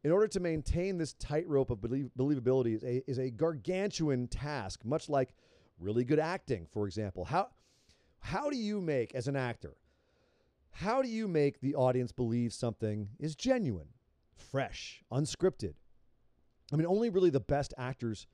In 0.05 0.11
order 0.11 0.27
to 0.29 0.41
maintain 0.41 0.99
this 0.99 1.15
tightrope 1.15 1.71
of 1.71 1.81
belie- 1.81 2.11
believability 2.19 2.75
is 2.75 2.85
a, 2.85 3.11
is 3.11 3.19
a 3.19 3.31
gargantuan 3.31 4.29
task, 4.29 4.85
much 4.85 5.09
like 5.09 5.35
really 5.79 6.05
good 6.05 6.19
acting, 6.19 6.67
for 6.73 6.87
example. 6.87 7.25
How, 7.25 7.49
how 8.21 8.51
do 8.51 8.57
you 8.57 8.81
make, 8.81 9.15
as 9.15 9.29
an 9.29 9.37
actor, 9.37 9.77
how 10.71 11.03
do 11.03 11.09
you 11.09 11.29
make 11.29 11.61
the 11.61 11.75
audience 11.75 12.13
believe 12.13 12.53
something 12.53 13.09
is 13.19 13.35
genuine, 13.35 13.89
fresh, 14.35 15.03
unscripted? 15.13 15.75
I 16.73 16.77
mean, 16.77 16.87
only 16.87 17.11
really 17.11 17.31
the 17.31 17.41
best 17.41 17.75
actors 17.77 18.27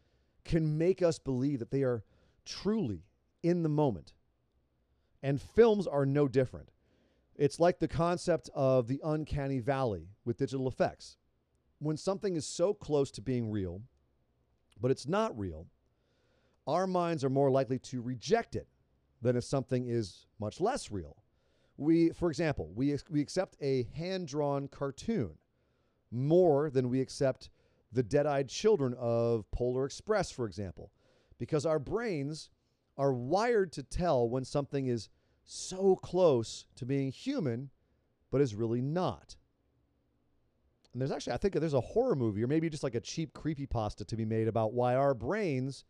can 0.44 0.78
make 0.78 1.02
us 1.02 1.18
believe 1.18 1.58
that 1.58 1.70
they 1.70 1.82
are 1.82 2.04
truly 2.44 3.02
in 3.42 3.62
the 3.62 3.68
moment. 3.68 4.12
And 5.22 5.40
films 5.40 5.86
are 5.86 6.06
no 6.06 6.28
different. 6.28 6.70
It's 7.34 7.60
like 7.60 7.78
the 7.78 7.88
concept 7.88 8.48
of 8.54 8.86
the 8.86 9.00
uncanny 9.04 9.58
valley 9.58 10.08
with 10.24 10.38
digital 10.38 10.68
effects. 10.68 11.16
When 11.80 11.96
something 11.96 12.36
is 12.36 12.46
so 12.46 12.74
close 12.74 13.10
to 13.12 13.20
being 13.20 13.50
real, 13.50 13.82
but 14.80 14.90
it's 14.90 15.06
not 15.06 15.38
real, 15.38 15.66
our 16.68 16.86
minds 16.86 17.24
are 17.24 17.30
more 17.30 17.50
likely 17.50 17.78
to 17.78 18.02
reject 18.02 18.54
it 18.54 18.68
than 19.22 19.36
if 19.36 19.42
something 19.42 19.88
is 19.88 20.26
much 20.38 20.60
less 20.60 20.90
real. 20.90 21.16
We, 21.78 22.10
for 22.10 22.28
example, 22.28 22.70
we, 22.74 22.96
we 23.10 23.20
accept 23.20 23.56
a 23.60 23.84
hand 23.94 24.28
drawn 24.28 24.68
cartoon 24.68 25.30
more 26.10 26.70
than 26.70 26.90
we 26.90 27.00
accept 27.00 27.50
the 27.90 28.02
dead 28.02 28.26
eyed 28.26 28.48
children 28.48 28.94
of 28.98 29.50
Polar 29.50 29.86
Express, 29.86 30.30
for 30.30 30.44
example, 30.44 30.92
because 31.38 31.64
our 31.64 31.78
brains 31.78 32.50
are 32.98 33.12
wired 33.12 33.72
to 33.72 33.82
tell 33.82 34.28
when 34.28 34.44
something 34.44 34.88
is 34.88 35.08
so 35.44 35.96
close 35.96 36.66
to 36.76 36.84
being 36.84 37.10
human, 37.10 37.70
but 38.30 38.42
is 38.42 38.54
really 38.54 38.82
not. 38.82 39.36
And 40.92 41.00
there's 41.00 41.12
actually, 41.12 41.32
I 41.32 41.36
think 41.38 41.54
there's 41.54 41.74
a 41.74 41.80
horror 41.80 42.16
movie 42.16 42.42
or 42.42 42.46
maybe 42.46 42.68
just 42.68 42.82
like 42.82 42.94
a 42.94 43.00
cheap 43.00 43.32
creepy 43.32 43.66
pasta 43.66 44.04
to 44.04 44.16
be 44.16 44.24
made 44.24 44.48
about 44.48 44.74
why 44.74 44.96
our 44.96 45.14
brains 45.14 45.84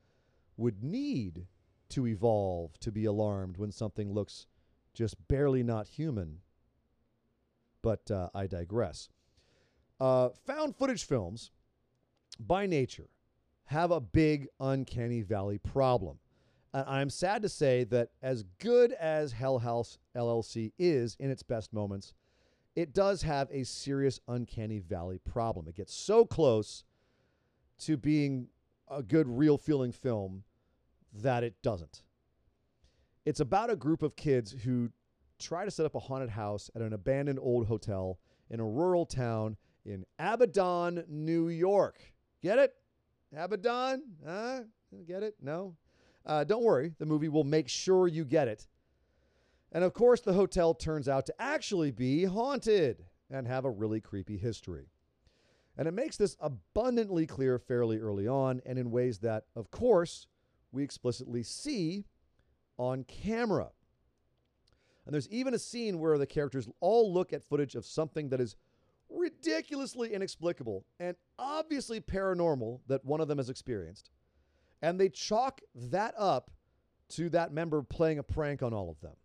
would 0.59 0.83
need 0.85 1.47
to 1.89 2.07
evolve 2.07 2.79
to 2.81 2.93
be 2.93 3.07
alarmed 3.07 3.57
when 3.57 3.73
something 3.73 4.13
looks 4.13 4.47
just 4.93 5.17
barely 5.29 5.63
not 5.63 5.89
human. 5.89 6.41
But 7.81 8.11
uh, 8.11 8.29
I 8.35 8.47
digress. 8.47 9.09
Uh, 9.99 10.31
found 10.47 10.77
footage 10.77 11.05
films, 11.05 11.53
by 12.39 12.67
nature, 12.67 13.09
have 13.67 13.91
a 13.91 14.01
big 14.01 14.49
uncanny 14.61 15.23
valley 15.23 15.59
problem. 15.59 16.19
And 16.75 16.85
I'm 16.87 17.11
sad 17.11 17.43
to 17.43 17.49
say 17.49 17.85
that 17.85 18.11
as 18.23 18.45
good 18.59 18.93
as 18.93 19.33
Hell 19.33 19.59
House 19.59 19.99
LLC 20.17 20.73
is 20.79 21.17
in 21.19 21.31
its 21.31 21.43
best 21.43 21.73
moments, 21.73 22.13
it 22.77 22.93
does 22.93 23.23
have 23.23 23.49
a 23.51 23.65
serious 23.65 24.21
uncanny 24.29 24.79
valley 24.79 25.19
problem. 25.19 25.67
It 25.69 25.77
gets 25.77 25.95
so 25.95 26.25
close 26.25 26.85
to 27.81 27.97
being 27.97 28.49
a 28.89 29.03
good, 29.03 29.27
real 29.29 29.59
feeling 29.59 29.93
film 29.93 30.45
that 31.13 31.45
it 31.45 31.55
doesn't. 31.63 32.03
It's 33.25 33.41
about 33.41 33.71
a 33.71 33.77
group 33.77 34.03
of 34.03 34.17
kids 34.17 34.53
who 34.65 34.91
try 35.39 35.65
to 35.65 35.71
set 35.71 35.87
up 35.87 35.95
a 35.95 36.01
haunted 36.01 36.31
house 36.31 36.71
at 36.75 36.83
an 36.83 36.93
abandoned 36.93 37.39
old 37.41 37.67
hotel 37.67 38.19
in 38.51 38.61
a 38.61 38.67
rural 38.67 39.07
town 39.07 39.57
in 39.85 40.05
Abaddon, 40.19 41.05
New 41.09 41.49
York. 41.49 41.99
Get 42.43 42.59
it? 42.59 42.75
Abaddon? 43.37 44.03
Huh? 44.27 44.61
Get 45.07 45.23
it? 45.23 45.37
No? 45.41 45.77
Uh, 46.25 46.45
don't 46.45 46.63
worry, 46.63 46.95
the 46.99 47.07
movie 47.07 47.29
will 47.29 47.45
make 47.45 47.69
sure 47.69 48.07
you 48.07 48.25
get 48.25 48.49
it. 48.49 48.67
And 49.73 49.85
of 49.85 49.93
course, 49.93 50.21
the 50.21 50.33
hotel 50.33 50.75
turns 50.75 51.09
out 51.09 51.27
to 51.27 51.35
actually 51.39 51.91
be 51.91 52.25
haunted 52.25 53.05
and 53.31 53.47
have 53.47 53.65
a 53.65 53.71
really 53.71 54.01
creepy 54.01 54.37
history. 54.37 54.89
And 55.77 55.87
it 55.87 55.93
makes 55.93 56.17
this 56.17 56.37
abundantly 56.41 57.27
clear 57.27 57.59
fairly 57.59 57.99
early 57.99 58.27
on 58.27 58.61
and 58.67 58.79
in 58.79 58.91
ways 58.91 59.19
that, 59.21 59.45
of 59.55 59.71
course, 59.71 60.27
we 60.73 60.83
explicitly 60.83 61.43
see 61.43 62.05
on 62.77 63.05
camera. 63.05 63.69
And 65.07 65.15
there's 65.15 65.29
even 65.31 65.55
a 65.55 65.59
scene 65.59 65.99
where 65.99 66.19
the 66.19 66.27
characters 66.27 66.69
all 66.81 67.13
look 67.13 67.33
at 67.33 67.43
footage 67.43 67.75
of 67.75 67.87
something 67.87 68.29
that 68.29 68.41
is 68.41 68.57
ridiculously 69.09 70.13
inexplicable 70.13 70.85
and 71.01 71.17
obviously 71.39 72.01
paranormal 72.01 72.81
that 72.89 73.05
one 73.05 73.21
of 73.21 73.29
them 73.29 73.39
has 73.39 73.49
experienced. 73.49 74.11
And 74.83 75.01
they 75.01 75.09
chalk 75.09 75.61
that 75.75 76.15
up 76.19 76.51
to 77.11 77.31
that 77.31 77.53
member 77.53 77.83
playing 77.83 78.19
a 78.19 78.23
prank 78.23 78.63
on 78.63 78.75
all 78.75 78.91
of 78.91 79.01
them. 79.01 79.17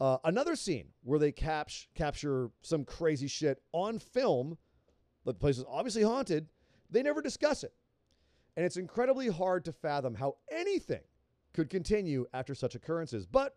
Uh, 0.00 0.18
another 0.24 0.54
scene 0.54 0.88
where 1.02 1.18
they 1.18 1.32
capt- 1.32 1.88
capture 1.94 2.50
some 2.62 2.84
crazy 2.84 3.26
shit 3.26 3.62
on 3.72 3.98
film, 3.98 4.58
the 5.24 5.32
place 5.32 5.56
is 5.56 5.64
obviously 5.68 6.02
haunted, 6.02 6.46
they 6.90 7.02
never 7.02 7.22
discuss 7.22 7.64
it. 7.64 7.72
And 8.56 8.64
it's 8.64 8.76
incredibly 8.76 9.28
hard 9.28 9.64
to 9.64 9.72
fathom 9.72 10.14
how 10.14 10.36
anything 10.50 11.02
could 11.52 11.70
continue 11.70 12.26
after 12.32 12.54
such 12.54 12.74
occurrences. 12.74 13.26
But 13.26 13.56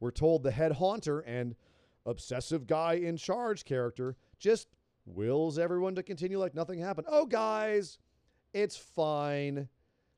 we're 0.00 0.10
told 0.10 0.42
the 0.42 0.50
head 0.50 0.72
haunter 0.72 1.20
and 1.20 1.54
obsessive 2.04 2.66
guy 2.66 2.94
in 2.94 3.16
charge 3.16 3.64
character 3.64 4.16
just 4.38 4.68
wills 5.04 5.58
everyone 5.58 5.94
to 5.94 6.02
continue 6.02 6.38
like 6.38 6.54
nothing 6.54 6.78
happened. 6.78 7.06
Oh, 7.10 7.26
guys, 7.26 7.98
it's 8.52 8.76
fine. 8.76 9.68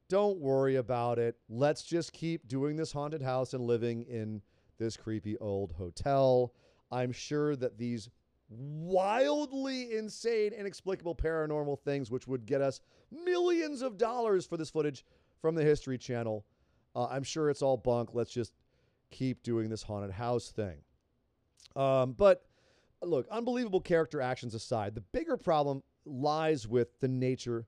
Don't 0.09 0.39
worry 0.39 0.77
about 0.77 1.19
it. 1.19 1.37
Let's 1.49 1.83
just 1.83 2.13
keep 2.13 2.49
doing 2.49 2.77
this 2.77 2.93
haunted 2.93 3.23
house 3.23 3.53
and 3.53 3.65
living 3.65 4.03
in 4.05 4.43
this 4.79 4.97
creepy 4.97 5.37
old 5.39 5.73
hotel. 5.73 6.55
I'm 6.91 7.13
sure 7.13 7.57
that 7.57 7.77
these 7.77 8.09
wildly 8.49 9.95
insane, 9.97 10.53
inexplicable 10.53 11.15
paranormal 11.15 11.79
things, 11.81 12.11
which 12.11 12.27
would 12.27 12.47
get 12.47 12.61
us 12.61 12.81
millions 13.11 13.83
of 13.83 13.99
dollars 13.99 14.47
for 14.47 14.57
this 14.57 14.71
footage 14.71 15.05
from 15.41 15.55
the 15.55 15.63
History 15.63 15.99
Channel, 15.99 16.45
uh, 16.97 17.07
I'm 17.07 17.23
sure 17.23 17.51
it's 17.51 17.63
all 17.63 17.77
bunk. 17.77 18.11
Let's 18.13 18.33
just 18.33 18.53
keep 19.11 19.43
doing 19.43 19.69
this 19.69 19.83
haunted 19.83 20.11
house 20.11 20.51
thing. 20.51 20.79
Um, 21.77 22.13
but 22.13 22.45
look, 23.03 23.27
unbelievable 23.31 23.81
character 23.81 24.21
actions 24.21 24.55
aside, 24.55 24.95
the 24.95 25.01
bigger 25.01 25.37
problem 25.37 25.83
lies 26.05 26.67
with 26.67 26.99
the 27.01 27.09
nature 27.09 27.67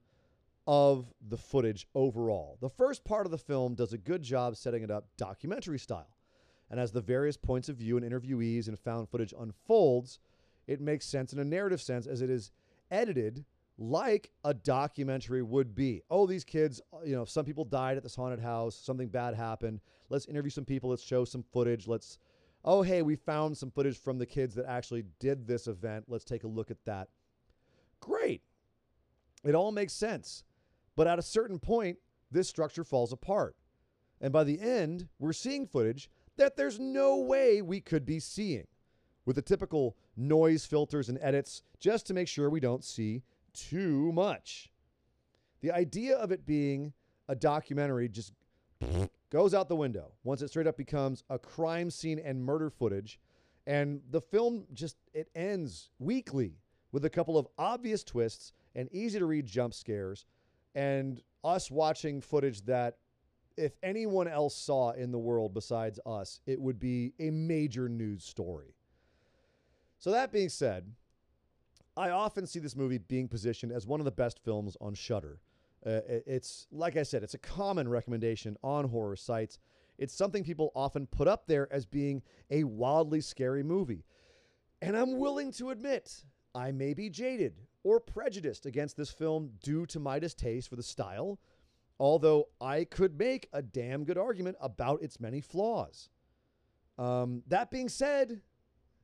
of 0.66 1.12
the 1.28 1.36
footage 1.36 1.86
overall. 1.94 2.58
The 2.60 2.68
first 2.68 3.04
part 3.04 3.26
of 3.26 3.32
the 3.32 3.38
film 3.38 3.74
does 3.74 3.92
a 3.92 3.98
good 3.98 4.22
job 4.22 4.56
setting 4.56 4.82
it 4.82 4.90
up 4.90 5.06
documentary 5.16 5.78
style. 5.78 6.16
And 6.70 6.78
as 6.78 6.92
the 6.92 7.00
various 7.00 7.36
points 7.36 7.68
of 7.68 7.76
view 7.76 7.96
and 7.96 8.08
interviewees 8.08 8.68
and 8.68 8.78
found 8.78 9.08
footage 9.08 9.34
unfolds, 9.38 10.20
it 10.70 10.80
makes 10.80 11.04
sense 11.04 11.32
in 11.32 11.40
a 11.40 11.44
narrative 11.44 11.82
sense 11.82 12.06
as 12.06 12.22
it 12.22 12.30
is 12.30 12.52
edited 12.92 13.44
like 13.76 14.30
a 14.44 14.54
documentary 14.54 15.42
would 15.42 15.74
be. 15.74 16.00
Oh, 16.08 16.28
these 16.28 16.44
kids, 16.44 16.80
you 17.04 17.16
know, 17.16 17.24
some 17.24 17.44
people 17.44 17.64
died 17.64 17.96
at 17.96 18.04
this 18.04 18.14
haunted 18.14 18.38
house, 18.38 18.76
something 18.76 19.08
bad 19.08 19.34
happened. 19.34 19.80
Let's 20.10 20.26
interview 20.26 20.50
some 20.50 20.64
people, 20.64 20.90
let's 20.90 21.02
show 21.02 21.24
some 21.24 21.42
footage, 21.52 21.88
let's 21.88 22.18
oh, 22.64 22.82
hey, 22.82 23.02
we 23.02 23.16
found 23.16 23.56
some 23.56 23.70
footage 23.70 23.98
from 23.98 24.18
the 24.18 24.26
kids 24.26 24.54
that 24.54 24.66
actually 24.66 25.04
did 25.18 25.46
this 25.46 25.66
event. 25.66 26.04
Let's 26.06 26.24
take 26.24 26.44
a 26.44 26.48
look 26.48 26.70
at 26.70 26.84
that. 26.84 27.08
Great. 27.98 28.42
It 29.42 29.56
all 29.56 29.72
makes 29.72 29.94
sense. 29.94 30.44
But 30.94 31.08
at 31.08 31.18
a 31.18 31.22
certain 31.22 31.58
point, 31.58 31.96
this 32.30 32.48
structure 32.48 32.84
falls 32.84 33.12
apart. 33.12 33.56
And 34.20 34.32
by 34.32 34.44
the 34.44 34.60
end, 34.60 35.08
we're 35.18 35.32
seeing 35.32 35.66
footage 35.66 36.10
that 36.36 36.56
there's 36.56 36.78
no 36.78 37.16
way 37.16 37.60
we 37.60 37.80
could 37.80 38.04
be 38.04 38.20
seeing 38.20 38.66
with 39.24 39.38
a 39.38 39.42
typical 39.42 39.96
noise 40.20 40.66
filters 40.66 41.08
and 41.08 41.18
edits 41.20 41.62
just 41.78 42.06
to 42.06 42.14
make 42.14 42.28
sure 42.28 42.50
we 42.50 42.60
don't 42.60 42.84
see 42.84 43.22
too 43.52 44.12
much. 44.12 44.70
The 45.60 45.72
idea 45.72 46.16
of 46.16 46.32
it 46.32 46.46
being 46.46 46.92
a 47.28 47.34
documentary 47.34 48.08
just 48.08 48.32
goes 49.30 49.54
out 49.54 49.68
the 49.68 49.76
window 49.76 50.12
once 50.24 50.42
it 50.42 50.48
straight 50.48 50.66
up 50.66 50.76
becomes 50.76 51.22
a 51.30 51.38
crime 51.38 51.90
scene 51.90 52.18
and 52.18 52.42
murder 52.42 52.70
footage 52.70 53.20
and 53.66 54.00
the 54.10 54.20
film 54.20 54.64
just 54.72 54.96
it 55.12 55.28
ends 55.34 55.90
weakly 55.98 56.54
with 56.92 57.04
a 57.04 57.10
couple 57.10 57.38
of 57.38 57.46
obvious 57.58 58.02
twists 58.02 58.52
and 58.74 58.88
easy 58.92 59.18
to 59.18 59.26
read 59.26 59.46
jump 59.46 59.74
scares 59.74 60.26
and 60.74 61.22
us 61.44 61.70
watching 61.70 62.20
footage 62.20 62.62
that 62.62 62.96
if 63.56 63.72
anyone 63.82 64.26
else 64.26 64.56
saw 64.56 64.90
in 64.92 65.12
the 65.12 65.18
world 65.18 65.52
besides 65.52 66.00
us, 66.06 66.40
it 66.46 66.60
would 66.60 66.78
be 66.78 67.12
a 67.18 67.30
major 67.30 67.88
news 67.88 68.24
story. 68.24 68.74
So 70.00 70.10
that 70.12 70.32
being 70.32 70.48
said, 70.48 70.94
I 71.94 72.08
often 72.08 72.46
see 72.46 72.58
this 72.58 72.74
movie 72.74 72.96
being 72.96 73.28
positioned 73.28 73.70
as 73.70 73.86
one 73.86 74.00
of 74.00 74.06
the 74.06 74.10
best 74.10 74.40
films 74.42 74.74
on 74.80 74.94
Shudder. 74.94 75.40
Uh, 75.84 76.00
it's 76.26 76.66
like 76.72 76.96
I 76.96 77.02
said, 77.02 77.22
it's 77.22 77.34
a 77.34 77.38
common 77.38 77.86
recommendation 77.86 78.56
on 78.62 78.88
horror 78.88 79.14
sites. 79.14 79.58
It's 79.98 80.14
something 80.14 80.42
people 80.42 80.72
often 80.74 81.06
put 81.06 81.28
up 81.28 81.46
there 81.46 81.70
as 81.70 81.84
being 81.84 82.22
a 82.50 82.64
wildly 82.64 83.20
scary 83.20 83.62
movie. 83.62 84.06
And 84.80 84.96
I'm 84.96 85.18
willing 85.18 85.52
to 85.52 85.68
admit 85.68 86.24
I 86.54 86.72
may 86.72 86.94
be 86.94 87.10
jaded 87.10 87.60
or 87.82 88.00
prejudiced 88.00 88.64
against 88.64 88.96
this 88.96 89.10
film 89.10 89.50
due 89.62 89.84
to 89.86 90.00
my 90.00 90.18
distaste 90.18 90.70
for 90.70 90.76
the 90.76 90.82
style, 90.82 91.38
although 91.98 92.48
I 92.58 92.84
could 92.84 93.18
make 93.18 93.50
a 93.52 93.60
damn 93.60 94.04
good 94.04 94.16
argument 94.16 94.56
about 94.62 95.02
its 95.02 95.20
many 95.20 95.42
flaws. 95.42 96.08
Um, 96.96 97.42
that 97.48 97.70
being 97.70 97.90
said, 97.90 98.40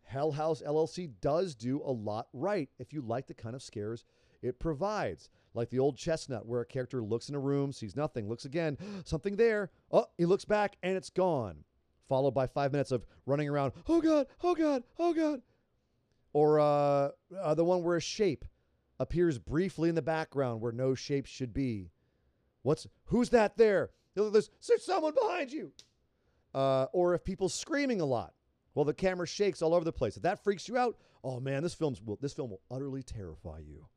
Hell 0.06 0.32
House 0.32 0.62
LLC 0.62 1.10
does 1.20 1.54
do 1.54 1.80
a 1.84 1.90
lot 1.90 2.28
right 2.32 2.68
if 2.78 2.92
you 2.92 3.02
like 3.02 3.26
the 3.26 3.34
kind 3.34 3.54
of 3.54 3.62
scares 3.62 4.04
it 4.42 4.58
provides. 4.58 5.28
Like 5.54 5.70
the 5.70 5.78
old 5.78 5.96
chestnut, 5.96 6.46
where 6.46 6.60
a 6.60 6.66
character 6.66 7.02
looks 7.02 7.28
in 7.28 7.34
a 7.34 7.40
room, 7.40 7.72
sees 7.72 7.96
nothing, 7.96 8.28
looks 8.28 8.44
again, 8.44 8.76
something 9.04 9.36
there. 9.36 9.70
Oh, 9.90 10.06
he 10.18 10.26
looks 10.26 10.44
back 10.44 10.76
and 10.82 10.96
it's 10.96 11.10
gone. 11.10 11.64
Followed 12.08 12.32
by 12.32 12.46
five 12.46 12.72
minutes 12.72 12.92
of 12.92 13.06
running 13.24 13.48
around. 13.48 13.72
Oh 13.88 14.00
God, 14.00 14.26
oh 14.42 14.54
God, 14.54 14.82
oh 14.98 15.14
God. 15.14 15.40
Or 16.32 16.60
uh, 16.60 17.08
uh, 17.40 17.54
the 17.54 17.64
one 17.64 17.82
where 17.82 17.96
a 17.96 18.00
shape 18.00 18.44
appears 19.00 19.38
briefly 19.38 19.88
in 19.88 19.94
the 19.94 20.02
background 20.02 20.60
where 20.60 20.72
no 20.72 20.94
shape 20.94 21.26
should 21.26 21.52
be. 21.52 21.90
What's 22.62 22.86
who's 23.06 23.30
that 23.30 23.56
there? 23.56 23.90
There's, 24.14 24.50
there's 24.66 24.84
someone 24.84 25.14
behind 25.14 25.52
you. 25.52 25.72
Uh, 26.54 26.86
or 26.92 27.14
if 27.14 27.24
people 27.24 27.48
screaming 27.48 28.00
a 28.00 28.06
lot, 28.06 28.32
well, 28.76 28.84
the 28.84 28.94
camera 28.94 29.26
shakes 29.26 29.62
all 29.62 29.74
over 29.74 29.86
the 29.86 29.92
place. 29.92 30.16
If 30.18 30.22
that 30.24 30.44
freaks 30.44 30.68
you 30.68 30.76
out, 30.76 30.98
oh 31.24 31.40
man, 31.40 31.62
this 31.62 31.72
film's 31.72 32.00
will, 32.02 32.18
this 32.20 32.34
film 32.34 32.50
will 32.50 32.60
utterly 32.70 33.02
terrify 33.02 33.60
you. 33.66 33.88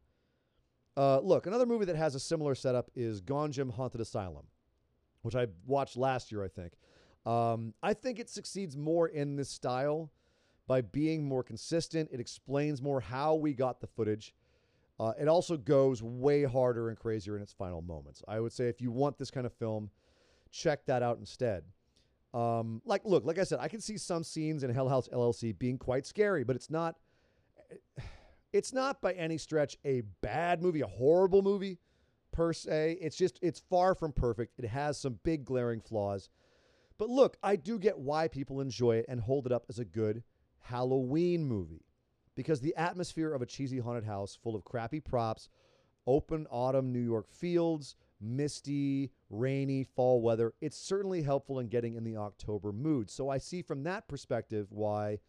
Uh, 0.96 1.20
look, 1.20 1.46
another 1.46 1.66
movie 1.66 1.84
that 1.86 1.98
has 1.98 2.16
a 2.16 2.20
similar 2.20 2.56
setup 2.56 2.90
is 2.96 3.22
Gonjiam 3.22 3.72
Haunted 3.74 4.00
Asylum, 4.00 4.46
which 5.22 5.36
I 5.36 5.48
watched 5.68 5.98
last 5.98 6.32
year, 6.32 6.44
I 6.44 6.48
think. 6.48 6.74
Um, 7.26 7.74
I 7.84 7.94
think 7.94 8.20
it 8.20 8.30
succeeds 8.30 8.78
more 8.78 9.10
in 9.10 9.36
this 9.36 9.50
style 9.50 10.12
by 10.66 10.80
being 10.80 11.26
more 11.28 11.44
consistent. 11.44 12.10
It 12.14 12.22
explains 12.22 12.82
more 12.82 13.02
how 13.02 13.36
we 13.36 13.54
got 13.54 13.82
the 13.82 13.88
footage. 13.88 14.34
Uh, 14.98 15.12
it 15.20 15.28
also 15.28 15.58
goes 15.58 16.02
way 16.02 16.44
harder 16.44 16.88
and 16.88 16.98
crazier 16.98 17.36
in 17.36 17.44
its 17.44 17.52
final 17.52 17.82
moments. 17.82 18.24
I 18.30 18.40
would 18.40 18.54
say 18.54 18.70
if 18.70 18.80
you 18.80 18.92
want 18.92 19.18
this 19.18 19.30
kind 19.30 19.46
of 19.46 19.52
film, 19.52 19.90
check 20.52 20.86
that 20.86 21.04
out 21.04 21.18
instead. 21.18 21.64
Um, 22.34 22.82
like, 22.86 23.02
look, 23.06 23.26
like 23.26 23.40
I 23.40 23.44
said, 23.44 23.60
I 23.60 23.68
can 23.68 23.82
see 23.82 23.98
some 23.98 24.24
scenes 24.24 24.64
in 24.64 24.70
Hell 24.72 24.90
House 24.90 25.08
LLC 25.10 25.58
being 25.58 25.78
quite 25.78 26.06
scary, 26.06 26.44
but 26.44 26.56
it's 26.56 26.70
not. 26.70 26.96
It's 28.52 28.74
not 28.74 29.00
by 29.00 29.14
any 29.14 29.38
stretch 29.38 29.78
a 29.86 30.02
bad 30.22 30.64
movie, 30.64 30.82
a 30.82 30.88
horrible 30.88 31.44
movie 31.44 31.78
per 32.32 32.52
se. 32.52 32.98
It's 33.00 33.16
just 33.16 33.38
it's 33.44 33.60
far 33.60 33.94
from 33.94 34.12
perfect. 34.12 34.58
It 34.58 34.66
has 34.66 35.00
some 35.00 35.20
big 35.24 35.46
glaring 35.46 35.82
flaws. 35.82 36.30
But 36.98 37.10
look, 37.10 37.38
I 37.44 37.58
do 37.58 37.78
get 37.78 38.00
why 38.00 38.28
people 38.28 38.60
enjoy 38.60 38.98
it 38.98 39.06
and 39.08 39.22
hold 39.22 39.46
it 39.46 39.52
up 39.52 39.66
as 39.70 39.78
a 39.78 39.86
good 39.86 40.24
Halloween 40.62 41.46
movie 41.46 41.86
because 42.36 42.62
the 42.62 42.76
atmosphere 42.76 43.34
of 43.34 43.42
a 43.42 43.46
cheesy 43.46 43.80
haunted 43.80 44.06
house 44.06 44.38
full 44.42 44.56
of 44.56 44.64
crappy 44.64 45.00
props, 45.00 45.50
open 46.08 46.48
autumn 46.50 46.92
New 46.92 47.00
York 47.00 47.30
fields, 47.30 47.96
misty, 48.22 49.12
rainy 49.30 49.84
fall 49.84 50.22
weather, 50.22 50.54
it's 50.62 50.78
certainly 50.78 51.22
helpful 51.22 51.60
in 51.60 51.68
getting 51.68 51.96
in 51.96 52.04
the 52.04 52.18
October 52.18 52.72
mood. 52.72 53.10
So 53.10 53.30
I 53.30 53.38
see 53.38 53.62
from 53.62 53.84
that 53.84 54.08
perspective 54.08 54.68
why, 54.72 55.20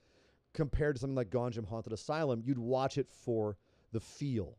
compared 0.53 0.97
to 0.97 1.01
something 1.01 1.17
like 1.17 1.31
Gonjiam 1.31 1.69
Haunted 1.69 1.93
Asylum, 1.93 2.43
you'd 2.45 2.59
watch 2.59 2.99
it 2.99 3.09
for 3.11 3.57
the 3.93 4.01
feel. 4.01 4.57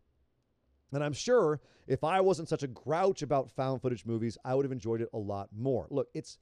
And 0.93 1.03
I'm 1.03 1.13
sure 1.13 1.61
if 1.87 2.03
I 2.03 2.21
wasn't 2.21 2.49
such 2.49 2.63
a 2.63 2.67
grouch 2.67 3.21
about 3.21 3.51
found 3.51 3.81
footage 3.81 4.05
movies, 4.05 4.37
I 4.43 4.55
would 4.55 4.65
have 4.65 4.71
enjoyed 4.71 5.01
it 5.01 5.09
a 5.13 5.17
lot 5.17 5.49
more. 5.57 5.87
Look, 5.89 6.09
it's 6.13 6.37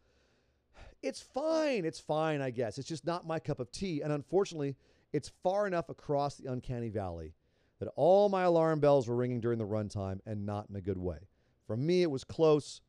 it's 1.01 1.21
fine. 1.21 1.85
It's 1.85 1.99
fine, 1.99 2.41
I 2.41 2.51
guess. 2.51 2.77
It's 2.77 2.87
just 2.87 3.05
not 3.05 3.27
my 3.27 3.39
cup 3.39 3.59
of 3.59 3.71
tea. 3.71 4.01
And 4.01 4.11
unfortunately, 4.11 4.75
it's 5.13 5.31
far 5.43 5.65
enough 5.65 5.89
across 5.89 6.35
the 6.35 6.51
uncanny 6.51 6.89
valley 6.89 7.33
that 7.79 7.89
all 7.95 8.27
my 8.29 8.43
alarm 8.43 8.79
bells 8.79 9.07
were 9.07 9.15
ringing 9.15 9.39
during 9.39 9.57
the 9.57 9.65
runtime 9.65 10.19
and 10.25 10.45
not 10.45 10.67
in 10.69 10.75
a 10.75 10.81
good 10.81 10.97
way. 10.97 11.29
For 11.69 11.77
me, 11.77 12.01
it 12.01 12.09
was 12.09 12.23
close, 12.23 12.81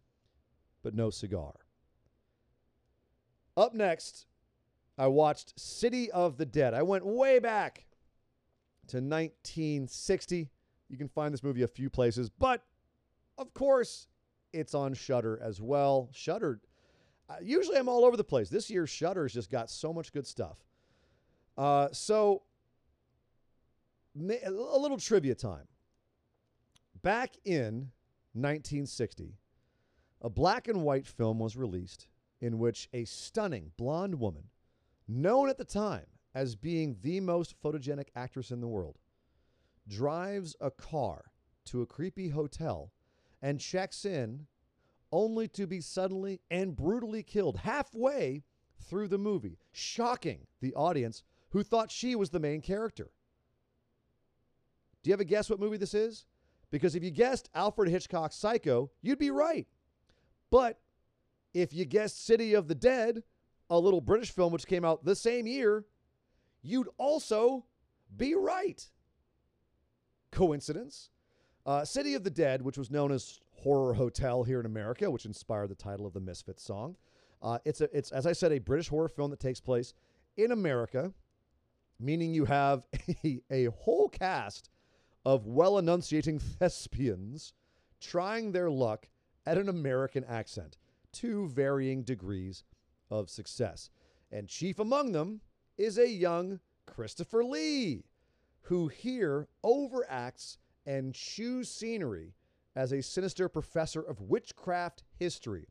but 0.82 0.94
no 0.94 1.10
cigar. 1.10 1.52
Up 3.54 3.74
next, 3.74 4.24
I 4.96 5.06
watched 5.08 5.60
City 5.60 6.10
of 6.10 6.38
the 6.38 6.46
Dead. 6.46 6.72
I 6.72 6.80
went 6.80 7.04
way 7.04 7.40
back 7.40 7.84
to 8.86 8.96
1960. 8.96 10.48
You 10.88 10.96
can 10.96 11.08
find 11.08 11.34
this 11.34 11.42
movie 11.42 11.60
a 11.60 11.68
few 11.68 11.90
places, 11.90 12.30
but 12.30 12.64
of 13.36 13.52
course, 13.52 14.08
it's 14.54 14.74
on 14.74 14.94
Shudder 14.94 15.38
as 15.42 15.60
well. 15.60 16.08
Shudder. 16.14 16.62
Uh, 17.28 17.34
usually, 17.42 17.76
I'm 17.76 17.86
all 17.86 18.06
over 18.06 18.16
the 18.16 18.24
place. 18.24 18.48
This 18.48 18.70
year, 18.70 18.86
Shudder's 18.86 19.34
just 19.34 19.50
got 19.50 19.68
so 19.68 19.92
much 19.92 20.10
good 20.10 20.26
stuff. 20.26 20.56
Uh, 21.58 21.88
so, 21.92 22.44
a 24.16 24.50
little 24.50 24.96
trivia 24.96 25.34
time. 25.34 25.68
Back 27.02 27.34
in 27.44 27.90
1960, 28.32 29.34
a 30.22 30.30
black 30.30 30.68
and 30.68 30.82
white 30.82 31.06
film 31.06 31.38
was 31.38 31.56
released 31.56 32.08
in 32.40 32.58
which 32.58 32.88
a 32.92 33.04
stunning 33.04 33.72
blonde 33.76 34.18
woman, 34.18 34.44
known 35.08 35.48
at 35.48 35.58
the 35.58 35.64
time 35.64 36.06
as 36.34 36.54
being 36.54 36.96
the 37.02 37.20
most 37.20 37.60
photogenic 37.62 38.08
actress 38.14 38.50
in 38.50 38.60
the 38.60 38.68
world, 38.68 38.98
drives 39.88 40.54
a 40.60 40.70
car 40.70 41.32
to 41.64 41.82
a 41.82 41.86
creepy 41.86 42.28
hotel 42.28 42.92
and 43.42 43.58
checks 43.60 44.04
in 44.04 44.46
only 45.12 45.48
to 45.48 45.66
be 45.66 45.80
suddenly 45.80 46.40
and 46.50 46.76
brutally 46.76 47.22
killed 47.22 47.56
halfway 47.56 48.44
through 48.78 49.08
the 49.08 49.18
movie, 49.18 49.58
shocking 49.72 50.46
the 50.60 50.74
audience 50.74 51.24
who 51.50 51.62
thought 51.62 51.90
she 51.90 52.14
was 52.14 52.30
the 52.30 52.38
main 52.38 52.60
character. 52.60 53.10
Do 55.02 55.10
you 55.10 55.12
have 55.12 55.20
a 55.20 55.24
guess 55.24 55.50
what 55.50 55.60
movie 55.60 55.78
this 55.78 55.94
is? 55.94 56.26
Because 56.70 56.94
if 56.94 57.02
you 57.02 57.10
guessed 57.10 57.48
Alfred 57.54 57.90
Hitchcock's 57.90 58.36
Psycho, 58.36 58.90
you'd 59.02 59.18
be 59.18 59.30
right. 59.30 59.66
But 60.50 60.78
if 61.52 61.72
you 61.72 61.84
guessed 61.84 62.24
City 62.24 62.54
of 62.54 62.68
the 62.68 62.74
Dead, 62.74 63.22
a 63.68 63.78
little 63.78 64.00
British 64.00 64.30
film 64.30 64.52
which 64.52 64.66
came 64.66 64.84
out 64.84 65.04
the 65.04 65.16
same 65.16 65.46
year, 65.46 65.84
you'd 66.62 66.88
also 66.98 67.64
be 68.16 68.34
right. 68.34 68.88
Coincidence? 70.30 71.10
Uh, 71.66 71.84
City 71.84 72.14
of 72.14 72.24
the 72.24 72.30
Dead, 72.30 72.62
which 72.62 72.78
was 72.78 72.90
known 72.90 73.12
as 73.12 73.40
Horror 73.62 73.94
Hotel 73.94 74.44
here 74.44 74.60
in 74.60 74.66
America, 74.66 75.10
which 75.10 75.26
inspired 75.26 75.68
the 75.68 75.74
title 75.74 76.06
of 76.06 76.12
the 76.12 76.20
Misfits 76.20 76.62
song. 76.62 76.96
Uh, 77.42 77.58
it's 77.64 77.80
a, 77.80 77.96
it's 77.96 78.12
as 78.12 78.26
I 78.26 78.32
said, 78.32 78.52
a 78.52 78.58
British 78.58 78.88
horror 78.88 79.08
film 79.08 79.30
that 79.30 79.40
takes 79.40 79.60
place 79.60 79.92
in 80.36 80.52
America 80.52 81.12
meaning 82.00 82.34
you 82.34 82.46
have 82.46 82.82
a, 83.24 83.40
a 83.50 83.64
whole 83.66 84.08
cast 84.08 84.70
of 85.24 85.46
well 85.46 85.78
enunciating 85.78 86.38
thespians 86.38 87.52
trying 88.00 88.52
their 88.52 88.70
luck 88.70 89.08
at 89.46 89.58
an 89.58 89.68
American 89.68 90.24
accent 90.24 90.78
to 91.12 91.48
varying 91.48 92.02
degrees 92.02 92.64
of 93.10 93.28
success. 93.28 93.90
And 94.30 94.48
chief 94.48 94.78
among 94.78 95.12
them 95.12 95.40
is 95.76 95.98
a 95.98 96.08
young 96.08 96.60
Christopher 96.86 97.44
Lee, 97.44 98.04
who 98.62 98.88
here 98.88 99.48
overacts 99.64 100.56
and 100.86 101.14
chews 101.14 101.70
scenery 101.70 102.34
as 102.74 102.92
a 102.92 103.02
sinister 103.02 103.48
professor 103.48 104.00
of 104.00 104.20
witchcraft 104.20 105.02
history. 105.18 105.66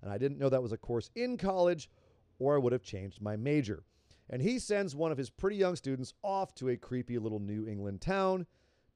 And 0.00 0.10
I 0.10 0.18
didn't 0.18 0.38
know 0.38 0.48
that 0.48 0.62
was 0.62 0.72
a 0.72 0.78
course 0.78 1.10
in 1.14 1.36
college, 1.36 1.90
or 2.38 2.54
I 2.54 2.58
would 2.58 2.72
have 2.72 2.82
changed 2.82 3.20
my 3.20 3.36
major 3.36 3.84
and 4.30 4.40
he 4.40 4.58
sends 4.58 4.96
one 4.96 5.12
of 5.12 5.18
his 5.18 5.30
pretty 5.30 5.56
young 5.56 5.76
students 5.76 6.14
off 6.22 6.54
to 6.56 6.70
a 6.70 6.76
creepy 6.76 7.18
little 7.18 7.40
New 7.40 7.66
England 7.66 8.00
town 8.00 8.46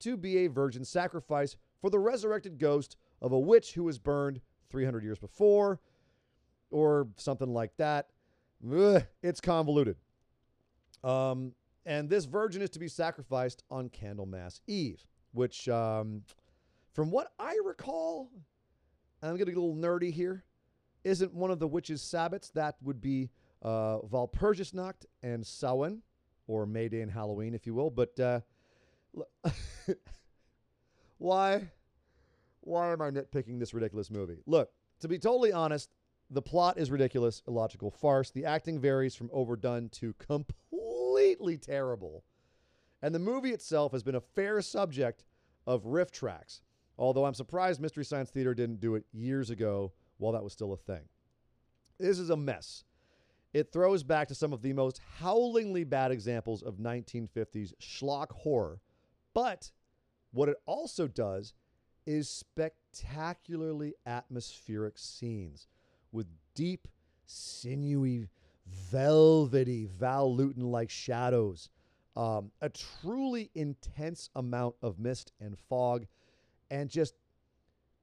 to 0.01 0.17
be 0.17 0.39
a 0.39 0.47
virgin 0.49 0.85
sacrifice 0.85 1.57
for 1.81 1.91
the 1.91 1.99
resurrected 1.99 2.59
ghost 2.59 2.97
of 3.21 3.33
a 3.33 3.39
witch 3.39 3.75
who 3.75 3.85
was 3.85 3.99
burned 3.99 4.41
300 4.71 5.03
years 5.03 5.19
before 5.19 5.81
or 6.71 7.09
something 7.17 7.53
like 7.53 7.77
that. 7.77 8.09
Ugh, 8.73 9.03
it's 9.23 9.41
convoluted. 9.41 9.97
Um, 11.05 11.53
and 11.87 12.11
this 12.11 12.25
virgin 12.25 12.61
is 12.61 12.71
to 12.71 12.79
be 12.79 12.89
sacrificed 12.89 13.63
on 13.71 13.89
Candlemas 13.89 14.61
Eve, 14.67 15.07
which, 15.33 15.69
um, 15.69 16.23
from 16.93 17.11
what 17.11 17.33
I 17.39 17.57
recall, 17.65 18.31
I'm 19.23 19.31
going 19.31 19.39
to 19.39 19.45
get 19.47 19.57
a 19.57 19.61
little 19.61 19.77
nerdy 19.77 20.13
here, 20.13 20.45
isn't 21.05 21.33
one 21.33 21.51
of 21.51 21.59
the 21.59 21.69
witches' 21.69 22.03
sabbats. 22.03 22.53
That 22.53 22.77
would 22.83 23.01
be 23.01 23.31
uh, 23.63 23.99
Walpurgisnacht 24.01 25.07
and 25.23 25.47
Samhain, 25.47 26.03
or 26.47 26.67
May 26.67 26.89
Day 26.89 27.01
and 27.01 27.11
Halloween, 27.11 27.55
if 27.55 27.67
you 27.67 27.75
will. 27.75 27.91
But 27.91 28.19
uh, 28.21 28.41
why, 31.19 31.69
why 32.61 32.93
am 32.93 33.03
I 33.03 33.11
nitpicking 33.11 33.59
this 33.59 33.75
ridiculous 33.75 34.11
movie? 34.11 34.39
Look, 34.47 34.71
to 35.01 35.09
be 35.09 35.19
totally 35.19 35.53
honest, 35.53 35.91
the 36.31 36.43
plot 36.43 36.79
is 36.79 36.91
ridiculous, 36.91 37.43
illogical 37.49 37.91
farce. 37.91 38.31
The 38.31 38.45
acting 38.45 38.81
varies 38.81 39.15
from 39.15 39.31
overdone 39.33 39.89
to 39.91 40.15
completely 40.15 41.57
terrible. 41.57 42.25
And 43.01 43.15
the 43.15 43.21
movie 43.21 43.53
itself 43.53 43.93
has 43.93 44.03
been 44.03 44.17
a 44.17 44.21
fair 44.21 44.61
subject 44.61 45.25
of 45.67 45.85
RiffTrax, 45.85 46.61
although 46.99 47.25
I'm 47.25 47.35
surprised 47.35 47.81
Mystery 47.81 48.05
Science 48.05 48.31
Theater 48.31 48.55
didn't 48.55 48.81
do 48.81 48.95
it 48.95 49.05
years 49.13 49.51
ago 49.51 49.93
while 50.19 50.33
that 50.33 50.43
was 50.43 50.53
still 50.53 50.73
a 50.73 50.77
thing. 50.77 51.09
This 51.99 52.19
is 52.19 52.31
a 52.31 52.37
mess. 52.37 52.85
It 53.55 53.73
throws 53.73 54.03
back 54.03 54.29
to 54.29 54.35
some 54.35 54.53
of 54.53 54.63
the 54.63 54.73
most 54.73 55.01
howlingly 55.19 55.85
bad 55.85 56.11
examples 56.11 56.63
of 56.63 56.77
1950s 56.77 57.73
schlock 57.81 58.31
horror. 58.31 58.81
But 59.39 59.71
what 60.33 60.49
it 60.49 60.57
also 60.67 61.07
does 61.07 61.55
is 62.07 62.29
spectacularly 62.29 63.95
atmospheric 64.05 64.99
scenes 64.99 65.69
with 66.11 66.27
deep, 66.57 66.89
sinewy, 67.25 68.31
velvety 68.67 69.87
Val 69.87 70.35
Lewton 70.35 70.73
like 70.73 70.91
shadows, 70.91 71.71
um, 72.17 72.51
a 72.61 72.69
truly 72.69 73.53
intense 73.55 74.29
amount 74.35 74.75
of 74.83 74.99
mist 74.99 75.31
and 75.41 75.57
fog, 75.57 76.07
and 76.69 76.91
just 76.91 77.15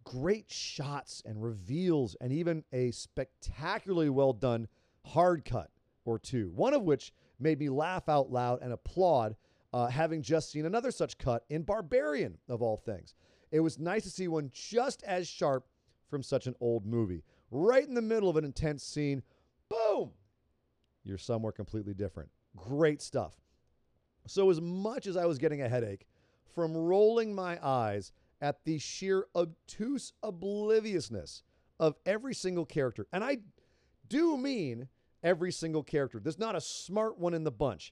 great 0.05 0.49
shots 0.49 1.21
and 1.25 1.43
reveals, 1.43 2.15
and 2.21 2.31
even 2.31 2.63
a 2.71 2.91
spectacularly 2.91 4.09
well 4.09 4.31
done 4.31 4.69
hard 5.03 5.43
cut 5.43 5.69
or 6.05 6.17
two, 6.17 6.49
one 6.55 6.73
of 6.73 6.83
which 6.83 7.11
made 7.41 7.59
me 7.59 7.67
laugh 7.67 8.07
out 8.07 8.31
loud 8.31 8.61
and 8.61 8.71
applaud, 8.71 9.35
uh, 9.75 9.87
having 9.87 10.21
just 10.21 10.49
seen 10.49 10.65
another 10.65 10.89
such 10.89 11.17
cut 11.17 11.43
in 11.49 11.61
Barbarian, 11.61 12.37
of 12.47 12.61
all 12.61 12.77
things. 12.77 13.13
It 13.51 13.59
was 13.59 13.77
nice 13.77 14.03
to 14.03 14.09
see 14.09 14.29
one 14.29 14.49
just 14.53 15.03
as 15.03 15.27
sharp 15.27 15.67
from 16.09 16.23
such 16.23 16.47
an 16.47 16.55
old 16.61 16.85
movie. 16.85 17.23
Right 17.51 17.85
in 17.85 17.93
the 17.93 18.01
middle 18.01 18.29
of 18.29 18.37
an 18.37 18.45
intense 18.45 18.85
scene, 18.85 19.21
boom, 19.67 20.11
you're 21.03 21.17
somewhere 21.17 21.51
completely 21.51 21.93
different. 21.93 22.29
Great 22.55 23.01
stuff. 23.01 23.33
So, 24.27 24.49
as 24.49 24.61
much 24.61 25.07
as 25.07 25.17
I 25.17 25.25
was 25.25 25.37
getting 25.37 25.61
a 25.61 25.67
headache 25.67 26.07
from 26.53 26.73
rolling 26.73 27.35
my 27.35 27.59
eyes 27.61 28.13
at 28.39 28.63
the 28.63 28.79
sheer 28.79 29.25
obtuse 29.35 30.13
obliviousness 30.23 31.43
of 31.81 31.97
every 32.05 32.33
single 32.33 32.65
character, 32.65 33.07
and 33.11 33.25
I 33.25 33.39
do 34.07 34.37
mean 34.37 34.87
every 35.21 35.51
single 35.51 35.83
character, 35.83 36.21
there's 36.21 36.39
not 36.39 36.55
a 36.55 36.61
smart 36.61 37.19
one 37.19 37.33
in 37.33 37.43
the 37.43 37.51
bunch. 37.51 37.91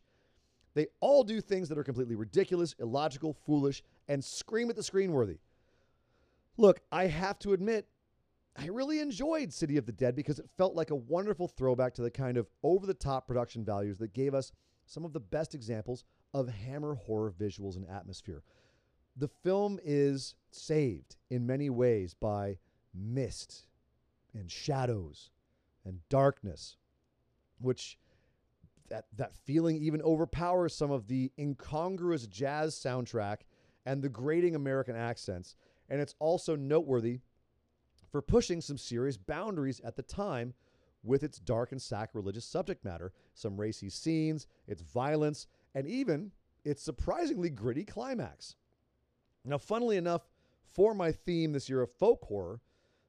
They 0.76 0.88
all 1.00 1.24
do 1.24 1.40
things 1.40 1.70
that 1.70 1.78
are 1.78 1.84
completely 1.84 2.16
ridiculous, 2.16 2.76
illogical, 2.80 3.34
foolish, 3.46 3.84
and 4.08 4.24
scream 4.24 4.70
at 4.70 4.76
the 4.76 4.84
screen 4.84 5.12
worthy. 5.12 5.38
Look, 6.58 6.82
I 6.92 7.08
have 7.08 7.40
to 7.40 7.54
admit, 7.54 7.88
I 8.56 8.68
really 8.68 9.00
enjoyed 9.00 9.54
City 9.54 9.78
of 9.78 9.86
the 9.86 9.92
Dead 9.92 10.16
because 10.16 10.40
it 10.40 10.50
felt 10.58 10.76
like 10.76 10.92
a 10.92 10.96
wonderful 10.96 11.48
throwback 11.48 11.94
to 11.96 12.02
the 12.02 12.12
kind 12.12 12.38
of 12.38 12.48
over 12.62 12.86
the 12.86 12.94
top 12.94 13.28
production 13.28 13.64
values 13.64 13.98
that 14.00 14.14
gave 14.14 14.34
us 14.34 14.52
some 14.86 15.06
of 15.06 15.14
the 15.14 15.20
best 15.20 15.56
examples 15.56 16.04
of 16.34 16.50
Hammer 16.50 16.96
horror 16.96 17.32
visuals 17.32 17.76
and 17.76 17.88
atmosphere. 17.90 18.44
The 19.16 19.28
film 19.28 19.80
is 19.84 20.36
saved 20.52 21.16
in 21.30 21.46
many 21.46 21.70
ways 21.70 22.16
by 22.16 22.58
mist 22.94 23.68
and 24.34 24.50
shadows 24.50 25.30
and 25.86 26.00
darkness, 26.10 26.78
which 27.60 27.98
that 28.94 29.06
that 29.18 29.34
feeling 29.34 29.76
even 29.78 30.04
overpowers 30.04 30.76
some 30.76 30.92
of 30.92 31.08
the 31.08 31.32
incongruous 31.40 32.28
jazz 32.28 32.76
soundtrack 32.76 33.38
and 33.88 34.04
the 34.04 34.10
grating 34.10 34.54
American 34.54 34.96
accents. 34.96 35.56
And 35.90 36.00
it's 36.00 36.14
also 36.20 36.56
noteworthy 36.56 37.22
for 38.12 38.22
pushing 38.22 38.62
some 38.62 38.78
serious 38.78 39.18
boundaries 39.18 39.82
at 39.84 39.96
the 39.96 40.04
time 40.04 40.54
with 41.04 41.24
its 41.24 41.40
dark 41.40 41.72
and 41.72 41.82
sacrilegious 41.82 42.46
subject 42.46 42.86
matter, 42.86 43.12
some 43.34 43.60
racy 43.60 43.90
scenes, 43.90 44.46
its 44.68 44.84
violence, 44.84 45.48
and 45.74 45.88
even 45.88 46.32
its 46.64 46.84
surprisingly 46.84 47.50
gritty 47.50 47.84
climax. 47.84 48.56
Now, 49.44 49.58
funnily 49.58 49.98
enough, 49.98 50.30
for 50.72 50.94
my 50.94 51.12
theme 51.12 51.52
this 51.52 51.68
year 51.68 51.82
of 51.82 51.92
folk 51.92 52.24
horror, 52.26 52.62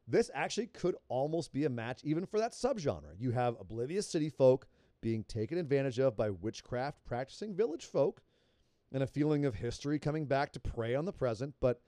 this 0.09 0.31
actually 0.35 0.69
could 0.69 0.97
almost 1.09 1.53
be 1.53 1.67
a 1.67 1.71
match 1.71 2.01
even 2.05 2.25
for 2.25 2.41
that 2.41 2.53
subgenre. 2.53 3.17
You 3.19 3.33
have 3.33 3.61
oblivious 3.61 4.09
city 4.09 4.31
folk 4.31 4.67
being 5.05 5.23
taken 5.25 5.59
advantage 5.59 6.01
of 6.01 6.17
by 6.17 6.31
witchcraft 6.31 7.05
practicing 7.05 7.55
village 7.55 7.85
folk, 7.85 8.23
and 8.91 9.03
a 9.03 9.07
feeling 9.07 9.45
of 9.45 9.55
history 9.55 9.99
coming 9.99 10.25
back 10.25 10.51
to 10.51 10.59
prey 10.59 10.95
on 10.95 11.05
the 11.05 11.13
present. 11.13 11.55
But 11.61 11.83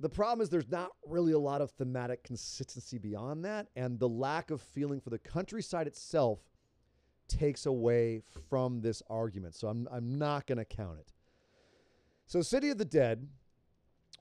the 0.00 0.08
problem 0.08 0.40
is 0.40 0.48
there's 0.48 0.70
not 0.70 0.92
really 1.06 1.32
a 1.32 1.38
lot 1.38 1.60
of 1.60 1.72
thematic 1.72 2.24
consistency 2.24 2.96
beyond 2.96 3.44
that, 3.44 3.66
and 3.76 3.98
the 3.98 4.08
lack 4.08 4.50
of 4.50 4.62
feeling 4.62 5.02
for 5.02 5.10
the 5.10 5.18
countryside 5.18 5.86
itself 5.86 6.38
takes 7.28 7.66
away 7.66 8.22
from 8.48 8.80
this 8.80 9.02
argument. 9.10 9.54
So 9.54 9.68
I'm, 9.68 9.86
I'm 9.92 10.16
not 10.16 10.46
going 10.46 10.56
to 10.56 10.64
count 10.64 11.00
it. 11.00 11.12
So, 12.26 12.40
City 12.40 12.70
of 12.70 12.78
the 12.78 12.86
Dead 12.86 13.28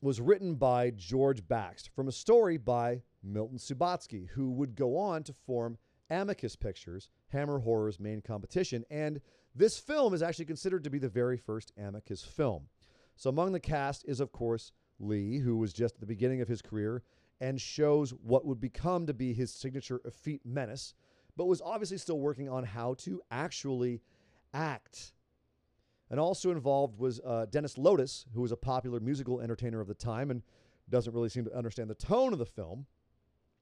was 0.01 0.19
written 0.19 0.55
by 0.55 0.89
George 0.89 1.47
Baxt 1.47 1.89
from 1.95 2.09
a 2.09 2.11
story 2.11 2.57
by 2.57 3.03
Milton 3.23 3.57
Subotsky, 3.57 4.27
who 4.31 4.51
would 4.51 4.75
go 4.75 4.97
on 4.97 5.23
to 5.23 5.31
form 5.31 5.77
Amicus 6.09 6.55
Pictures, 6.55 7.09
Hammer 7.29 7.59
Horror's 7.59 7.99
main 7.99 8.21
competition. 8.21 8.83
And 8.89 9.21
this 9.55 9.77
film 9.77 10.13
is 10.13 10.21
actually 10.21 10.45
considered 10.45 10.83
to 10.83 10.89
be 10.89 10.99
the 10.99 11.09
very 11.09 11.37
first 11.37 11.71
Amicus 11.77 12.23
film. 12.23 12.67
So, 13.15 13.29
among 13.29 13.51
the 13.51 13.59
cast 13.59 14.05
is, 14.07 14.19
of 14.19 14.31
course, 14.31 14.71
Lee, 14.99 15.39
who 15.39 15.57
was 15.57 15.73
just 15.73 15.95
at 15.95 15.99
the 15.99 16.07
beginning 16.07 16.41
of 16.41 16.47
his 16.47 16.61
career 16.61 17.03
and 17.39 17.59
shows 17.59 18.11
what 18.11 18.45
would 18.45 18.59
become 18.59 19.05
to 19.05 19.13
be 19.13 19.33
his 19.33 19.53
signature 19.53 20.01
effete 20.05 20.41
menace, 20.45 20.93
but 21.37 21.45
was 21.45 21.61
obviously 21.61 21.97
still 21.97 22.19
working 22.19 22.49
on 22.49 22.63
how 22.63 22.95
to 22.95 23.21
actually 23.31 24.01
act 24.53 25.13
and 26.13 26.19
also 26.19 26.51
involved 26.51 26.99
was 26.99 27.19
uh, 27.25 27.47
Dennis 27.49 27.73
Lotis, 27.73 28.25
who 28.35 28.41
was 28.41 28.51
a 28.51 28.55
popular 28.55 28.99
musical 28.99 29.39
entertainer 29.39 29.81
of 29.81 29.87
the 29.87 29.95
time 29.95 30.29
and 30.29 30.43
doesn't 30.87 31.11
really 31.11 31.27
seem 31.27 31.43
to 31.45 31.57
understand 31.57 31.89
the 31.89 31.95
tone 31.95 32.33
of 32.33 32.37
the 32.37 32.45
film. 32.45 32.85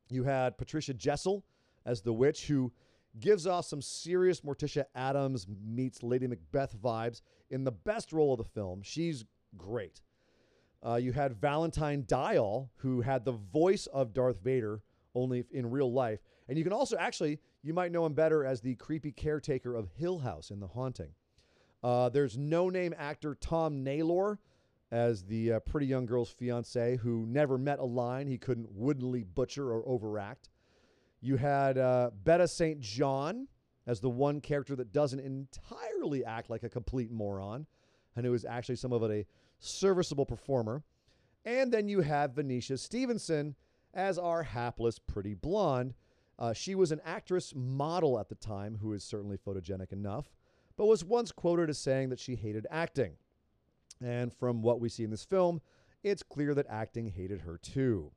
You 0.10 0.26
had 0.26 0.58
Patricia 0.58 0.94
Jessel 0.94 1.46
as 1.86 2.02
the 2.02 2.14
witch, 2.14 2.48
who 2.48 2.72
gives 3.20 3.46
off 3.46 3.66
some 3.66 3.82
serious 3.82 4.42
Morticia 4.42 4.86
Addams 4.96 5.48
meets 5.66 6.04
Lady 6.04 6.28
Macbeth 6.28 6.76
vibes 6.82 7.22
in 7.50 7.64
the 7.64 7.72
best 7.72 8.14
role 8.14 8.34
of 8.34 8.38
the 8.38 8.44
film. 8.44 8.82
She's 8.84 9.26
great. 9.58 10.02
Uh, 10.86 10.96
you 10.96 11.12
had 11.12 11.40
Valentine 11.40 12.04
Dyall, 12.04 12.70
who 12.78 13.02
had 13.02 13.26
the 13.26 13.34
voice 13.34 13.86
of 13.88 14.14
Darth 14.14 14.42
Vader, 14.42 14.82
only 15.14 15.44
in 15.52 15.70
real 15.70 15.92
life. 15.92 16.20
And 16.48 16.58
you 16.58 16.64
can 16.64 16.74
also 16.74 16.98
actually, 16.98 17.40
you 17.62 17.74
might 17.74 17.92
know 17.92 18.06
him 18.06 18.14
better 18.14 18.46
as 18.46 18.62
the 18.62 18.76
creepy 18.76 19.12
caretaker 19.12 19.76
of 19.76 19.90
Hill 19.96 20.20
House 20.20 20.50
in 20.50 20.60
The 20.60 20.68
Haunting. 20.68 21.12
Uh, 21.84 22.10
there's 22.10 22.38
no 22.38 22.70
name 22.70 22.96
actor 22.98 23.36
Tom 23.36 23.84
Naylor 23.84 24.40
as 24.92 25.24
the 25.24 25.54
uh, 25.54 25.60
pretty 25.62 25.88
young 25.88 26.06
girl's 26.06 26.30
fiance 26.30 26.98
who 26.98 27.26
never 27.26 27.58
met 27.58 27.80
a 27.80 27.86
line 27.86 28.28
he 28.28 28.38
couldn't 28.38 28.72
woodenly 28.72 29.24
butcher 29.24 29.72
or 29.72 29.88
overact. 29.88 30.50
You 31.22 31.38
had 31.38 31.78
uh, 31.78 32.12
Betta 32.24 32.48
St. 32.48 32.80
John 32.80 33.48
as 33.88 34.00
the 34.00 34.10
one 34.10 34.42
character 34.42 34.76
that 34.76 34.92
doesn't 34.92 35.20
entirely 35.20 36.26
act 36.26 36.50
like 36.50 36.64
a 36.64 36.70
complete 36.70 37.12
moron 37.12 37.68
and 38.16 38.26
who 38.26 38.34
is 38.34 38.46
actually 38.46 38.76
some 38.76 38.92
of 38.92 39.04
a 39.04 39.26
serviceable 39.60 40.26
performer. 40.26 40.84
And 41.46 41.72
then 41.72 41.88
you 41.88 42.02
have 42.02 42.34
Venetia 42.34 42.78
Stevenson 42.78 43.56
as 43.94 44.18
our 44.18 44.44
hapless 44.44 45.00
pretty 45.00 45.34
blonde. 45.34 45.94
Uh, 46.38 46.54
she 46.54 46.76
was 46.76 46.92
an 46.92 47.02
actress 47.06 47.54
model 47.56 48.20
at 48.20 48.30
the 48.30 48.36
time 48.36 48.78
who 48.82 48.94
is 48.94 49.04
certainly 49.04 49.38
photogenic 49.38 49.92
enough 49.92 50.32
but 50.82 50.88
was 50.88 51.04
once 51.04 51.32
quoted 51.32 51.70
as 51.70 51.78
saying 51.78 52.10
that 52.10 52.20
she 52.20 52.36
hated 52.36 52.66
acting. 52.72 53.14
And 54.04 54.34
from 54.34 54.62
what 54.62 54.80
we 54.80 54.90
see 54.90 55.04
in 55.04 55.12
this 55.12 55.24
film, 55.24 55.62
it's 56.04 56.24
clear 56.24 56.56
that 56.56 56.66
acting 56.68 57.08
hated 57.08 57.42
her 57.42 57.58
too. 57.58 58.12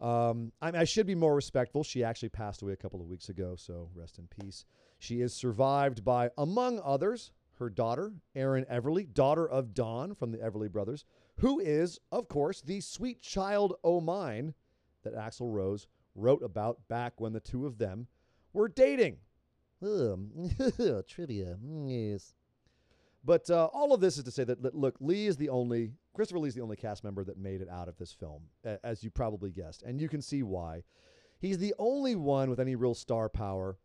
Um, 0.00 0.52
I, 0.60 0.80
I, 0.80 0.84
should 0.84 1.06
be 1.06 1.14
more 1.14 1.34
respectful. 1.34 1.84
She 1.84 2.02
actually 2.02 2.28
passed 2.28 2.62
away 2.62 2.72
a 2.72 2.76
couple 2.76 3.00
of 3.00 3.06
weeks 3.06 3.28
ago, 3.28 3.54
so 3.56 3.88
rest 3.94 4.18
in 4.18 4.26
peace. 4.26 4.64
She 4.98 5.20
is 5.20 5.32
survived 5.32 6.04
by, 6.04 6.30
among 6.36 6.80
others, 6.84 7.32
her 7.58 7.70
daughter, 7.70 8.12
Erin 8.34 8.66
Everly, 8.70 9.12
daughter 9.12 9.48
of 9.48 9.72
Don 9.72 10.14
from 10.14 10.32
the 10.32 10.38
Everly 10.38 10.70
Brothers, 10.70 11.04
who 11.38 11.60
is, 11.60 12.00
of 12.10 12.28
course, 12.28 12.60
the 12.60 12.80
sweet 12.80 13.22
child 13.22 13.74
o' 13.84 14.00
mine 14.00 14.54
that 15.04 15.14
Axl 15.14 15.52
Rose 15.52 15.86
wrote 16.14 16.42
about 16.42 16.88
back 16.88 17.20
when 17.20 17.32
the 17.32 17.40
two 17.40 17.66
of 17.66 17.78
them 17.78 18.08
were 18.52 18.68
dating. 18.68 19.18
Trivia. 21.08 21.56
Yes. 21.86 22.34
But 23.24 23.48
uh, 23.50 23.66
all 23.72 23.94
of 23.94 24.00
this 24.00 24.18
is 24.18 24.24
to 24.24 24.30
say 24.30 24.44
that, 24.44 24.74
look, 24.74 24.96
Lee 25.00 25.26
is 25.26 25.36
the 25.36 25.48
only, 25.48 25.92
Christopher 26.14 26.38
Lee 26.38 26.48
is 26.48 26.54
the 26.54 26.62
only 26.62 26.76
cast 26.76 27.02
member 27.02 27.24
that 27.24 27.36
made 27.36 27.60
it 27.60 27.68
out 27.68 27.88
of 27.88 27.98
this 27.98 28.12
film, 28.12 28.42
as 28.84 29.02
you 29.02 29.10
probably 29.10 29.50
guessed. 29.50 29.82
And 29.82 30.00
you 30.00 30.08
can 30.08 30.22
see 30.22 30.42
why. 30.42 30.84
He's 31.38 31.58
the 31.58 31.74
only 31.78 32.14
one 32.14 32.48
with 32.48 32.60
any 32.60 32.76
real 32.76 32.94
star 32.94 33.28
power. 33.28 33.76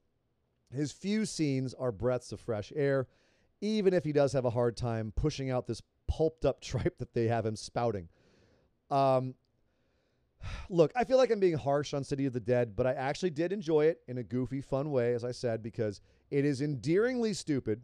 His 0.71 0.91
few 0.91 1.25
scenes 1.25 1.73
are 1.73 1.91
breaths 1.91 2.31
of 2.31 2.39
fresh 2.39 2.71
air, 2.75 3.07
even 3.61 3.93
if 3.93 4.05
he 4.05 4.11
does 4.11 4.31
have 4.33 4.45
a 4.45 4.51
hard 4.51 4.77
time 4.77 5.11
pushing 5.15 5.49
out 5.49 5.65
this 5.65 5.81
pulped 6.07 6.45
up 6.45 6.61
tripe 6.61 6.99
that 6.99 7.13
they 7.13 7.27
have 7.27 7.45
him 7.45 7.55
spouting. 7.55 8.07
Um, 8.91 9.33
look, 10.69 10.91
I 10.95 11.03
feel 11.03 11.17
like 11.17 11.31
I'm 11.31 11.39
being 11.39 11.57
harsh 11.57 11.95
on 11.95 12.03
City 12.03 12.27
of 12.27 12.33
the 12.33 12.39
Dead, 12.39 12.75
but 12.75 12.85
I 12.85 12.93
actually 12.93 13.31
did 13.31 13.51
enjoy 13.51 13.85
it 13.85 14.01
in 14.07 14.19
a 14.19 14.23
goofy, 14.23 14.61
fun 14.61 14.91
way, 14.91 15.15
as 15.15 15.23
I 15.23 15.31
said, 15.31 15.63
because 15.63 16.01
it 16.29 16.45
is 16.45 16.61
endearingly 16.61 17.33
stupid 17.33 17.81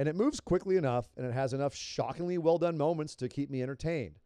and 0.00 0.08
it 0.08 0.16
moves 0.16 0.40
quickly 0.40 0.78
enough 0.78 1.10
and 1.18 1.26
it 1.26 1.34
has 1.34 1.52
enough 1.52 1.74
shockingly 1.74 2.38
well 2.38 2.56
done 2.56 2.78
moments 2.78 3.14
to 3.14 3.28
keep 3.28 3.50
me 3.50 3.62
entertained. 3.62 4.18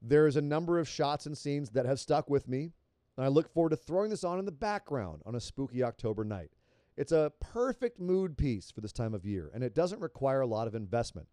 There's 0.00 0.36
a 0.36 0.40
number 0.40 0.78
of 0.78 0.88
shots 0.88 1.26
and 1.26 1.36
scenes 1.36 1.70
that 1.70 1.84
have 1.84 1.98
stuck 1.98 2.30
with 2.30 2.46
me, 2.46 2.70
and 3.16 3.26
I 3.26 3.26
look 3.26 3.52
forward 3.52 3.70
to 3.70 3.76
throwing 3.76 4.08
this 4.08 4.22
on 4.22 4.38
in 4.38 4.44
the 4.44 4.52
background 4.52 5.22
on 5.26 5.34
a 5.34 5.40
spooky 5.40 5.82
October 5.82 6.22
night. 6.22 6.52
It's 6.96 7.10
a 7.10 7.32
perfect 7.40 7.98
mood 7.98 8.38
piece 8.38 8.70
for 8.70 8.82
this 8.82 8.92
time 8.92 9.14
of 9.14 9.26
year, 9.26 9.50
and 9.52 9.64
it 9.64 9.74
doesn't 9.74 10.00
require 10.00 10.42
a 10.42 10.46
lot 10.46 10.68
of 10.68 10.76
investment. 10.76 11.26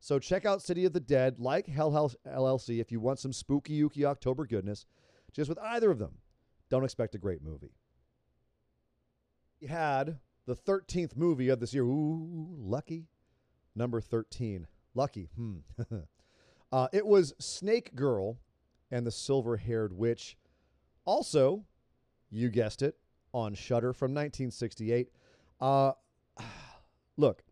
So 0.00 0.18
check 0.18 0.46
out 0.46 0.62
City 0.62 0.86
of 0.86 0.94
the 0.94 0.98
Dead, 1.00 1.38
like 1.38 1.66
Hell 1.66 1.90
House 1.92 2.16
LLC, 2.26 2.80
if 2.80 2.90
you 2.90 2.98
want 2.98 3.18
some 3.18 3.34
spooky 3.34 3.74
Yuki 3.74 4.06
October 4.06 4.46
goodness. 4.46 4.86
Just 5.34 5.50
with 5.50 5.58
either 5.58 5.90
of 5.90 5.98
them, 5.98 6.16
don't 6.70 6.84
expect 6.84 7.14
a 7.14 7.18
great 7.18 7.42
movie. 7.42 7.74
We 9.60 9.66
had 9.66 10.18
the 10.46 10.56
13th 10.56 11.16
movie 11.16 11.48
of 11.48 11.60
this 11.60 11.74
year. 11.74 11.84
Ooh, 11.84 12.56
lucky. 12.58 13.06
Number 13.74 14.00
13. 14.00 14.66
Lucky. 14.94 15.30
Hmm. 15.36 15.58
uh, 16.72 16.88
it 16.92 17.06
was 17.06 17.34
Snake 17.38 17.94
Girl 17.94 18.38
and 18.90 19.06
the 19.06 19.10
Silver 19.10 19.56
Haired 19.56 19.92
Witch. 19.96 20.36
Also, 21.04 21.64
you 22.30 22.48
guessed 22.48 22.82
it, 22.82 22.96
on 23.32 23.54
Shudder 23.54 23.92
from 23.92 24.12
1968. 24.12 25.08
Uh, 25.60 25.92
look, 27.16 27.42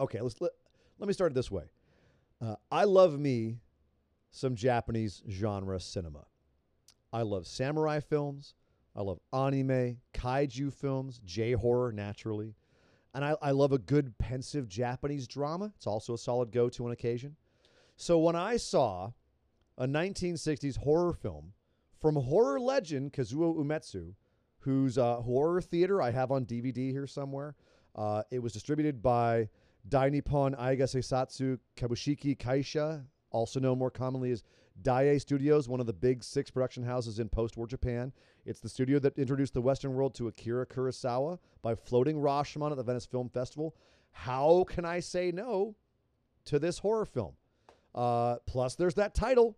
okay, 0.00 0.20
let's 0.20 0.40
let, 0.40 0.52
let 0.98 1.06
me 1.06 1.12
start 1.12 1.32
it 1.32 1.34
this 1.34 1.50
way. 1.50 1.64
Uh, 2.40 2.54
I 2.70 2.84
love 2.84 3.18
me 3.18 3.58
some 4.30 4.54
Japanese 4.54 5.22
genre 5.28 5.80
cinema. 5.80 6.26
I 7.12 7.22
love 7.22 7.46
samurai 7.46 8.00
films. 8.00 8.54
I 8.98 9.02
love 9.02 9.20
anime, 9.32 9.98
kaiju 10.12 10.72
films, 10.72 11.20
J 11.24 11.52
horror, 11.52 11.92
naturally. 11.92 12.56
And 13.14 13.24
I, 13.24 13.36
I 13.40 13.52
love 13.52 13.70
a 13.70 13.78
good 13.78 14.18
pensive 14.18 14.68
Japanese 14.68 15.28
drama. 15.28 15.72
It's 15.76 15.86
also 15.86 16.14
a 16.14 16.18
solid 16.18 16.50
go 16.50 16.68
to 16.70 16.86
on 16.86 16.90
occasion. 16.90 17.36
So 17.96 18.18
when 18.18 18.34
I 18.34 18.56
saw 18.56 19.12
a 19.78 19.86
1960s 19.86 20.78
horror 20.78 21.12
film 21.12 21.52
from 22.00 22.16
horror 22.16 22.58
legend 22.58 23.12
Kazuo 23.12 23.56
Umezu, 23.56 24.14
whose 24.58 24.98
uh, 24.98 25.16
horror 25.16 25.60
theater 25.60 26.02
I 26.02 26.10
have 26.10 26.32
on 26.32 26.44
DVD 26.44 26.90
here 26.90 27.06
somewhere, 27.06 27.54
uh, 27.94 28.24
it 28.32 28.40
was 28.40 28.52
distributed 28.52 29.00
by 29.00 29.48
Dai 29.88 30.08
Nippon 30.08 30.56
Eiga 30.56 30.82
Seisaku 30.82 31.60
Kabushiki 31.76 32.36
Kaisha, 32.36 33.04
also 33.30 33.60
known 33.60 33.78
more 33.78 33.92
commonly 33.92 34.32
as 34.32 34.42
Daiei 34.82 35.20
Studios, 35.20 35.68
one 35.68 35.80
of 35.80 35.86
the 35.86 35.92
big 35.92 36.22
six 36.22 36.50
production 36.50 36.84
houses 36.84 37.18
in 37.18 37.28
post 37.28 37.56
war 37.56 37.66
Japan. 37.66 38.12
It's 38.46 38.60
the 38.60 38.68
studio 38.68 38.98
that 39.00 39.18
introduced 39.18 39.54
the 39.54 39.60
Western 39.60 39.94
world 39.94 40.14
to 40.14 40.28
Akira 40.28 40.66
Kurosawa 40.66 41.38
by 41.62 41.74
floating 41.74 42.16
Rashomon 42.16 42.70
at 42.70 42.76
the 42.76 42.82
Venice 42.82 43.06
Film 43.06 43.28
Festival. 43.28 43.74
How 44.12 44.64
can 44.64 44.84
I 44.84 45.00
say 45.00 45.32
no 45.32 45.74
to 46.46 46.58
this 46.58 46.78
horror 46.78 47.04
film? 47.04 47.34
Uh, 47.94 48.36
plus, 48.46 48.74
there's 48.76 48.94
that 48.94 49.14
title 49.14 49.56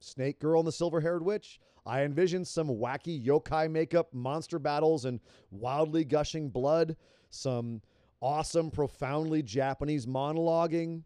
Snake 0.00 0.40
Girl 0.40 0.60
and 0.60 0.66
the 0.66 0.72
Silver 0.72 1.00
Haired 1.00 1.22
Witch. 1.22 1.60
I 1.84 2.02
envision 2.02 2.44
some 2.44 2.68
wacky 2.68 3.24
yokai 3.24 3.70
makeup, 3.70 4.12
monster 4.12 4.58
battles, 4.58 5.04
and 5.04 5.20
wildly 5.50 6.04
gushing 6.04 6.48
blood, 6.48 6.96
some 7.30 7.80
awesome, 8.20 8.70
profoundly 8.70 9.42
Japanese 9.42 10.06
monologuing 10.06 11.02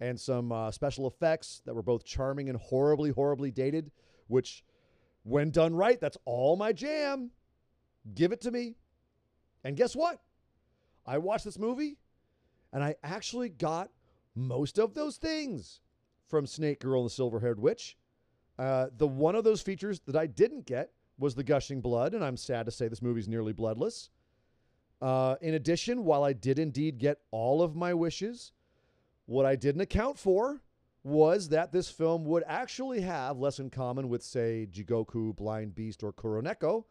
and 0.00 0.18
some 0.20 0.52
uh, 0.52 0.70
special 0.70 1.06
effects 1.06 1.62
that 1.64 1.74
were 1.74 1.82
both 1.82 2.04
charming 2.04 2.48
and 2.48 2.58
horribly, 2.58 3.10
horribly 3.10 3.50
dated, 3.50 3.90
which, 4.28 4.64
when 5.22 5.50
done 5.50 5.74
right, 5.74 6.00
that's 6.00 6.18
all 6.24 6.56
my 6.56 6.72
jam. 6.72 7.30
Give 8.14 8.32
it 8.32 8.40
to 8.42 8.50
me. 8.50 8.76
And 9.64 9.76
guess 9.76 9.96
what? 9.96 10.20
I 11.06 11.18
watched 11.18 11.44
this 11.44 11.58
movie 11.58 11.96
and 12.72 12.84
I 12.84 12.96
actually 13.02 13.48
got 13.48 13.90
most 14.34 14.78
of 14.78 14.94
those 14.94 15.16
things 15.16 15.80
from 16.28 16.46
Snake 16.46 16.80
Girl 16.80 17.00
and 17.00 17.06
the 17.06 17.14
Silver 17.14 17.40
Haired 17.40 17.60
Witch. 17.60 17.96
Uh, 18.58 18.88
the 18.96 19.06
one 19.06 19.34
of 19.34 19.44
those 19.44 19.62
features 19.62 20.00
that 20.06 20.16
I 20.16 20.26
didn't 20.26 20.66
get 20.66 20.90
was 21.18 21.34
the 21.34 21.44
gushing 21.44 21.80
blood, 21.80 22.14
and 22.14 22.24
I'm 22.24 22.36
sad 22.36 22.66
to 22.66 22.72
say 22.72 22.88
this 22.88 23.02
movie's 23.02 23.28
nearly 23.28 23.52
bloodless. 23.52 24.10
Uh, 25.00 25.36
in 25.40 25.54
addition, 25.54 26.04
while 26.04 26.24
I 26.24 26.32
did 26.32 26.58
indeed 26.58 26.98
get 26.98 27.18
all 27.30 27.62
of 27.62 27.76
my 27.76 27.94
wishes, 27.94 28.52
what 29.26 29.44
I 29.44 29.56
didn't 29.56 29.82
account 29.82 30.18
for 30.18 30.62
was 31.02 31.50
that 31.50 31.70
this 31.70 31.88
film 31.88 32.24
would 32.24 32.42
actually 32.46 33.00
have 33.02 33.38
less 33.38 33.60
in 33.60 33.70
common 33.70 34.08
with, 34.08 34.22
say, 34.24 34.66
Jigoku, 34.70 35.36
Blind 35.36 35.74
Beast, 35.74 36.02
or 36.02 36.12
Kuroneko, 36.12 36.84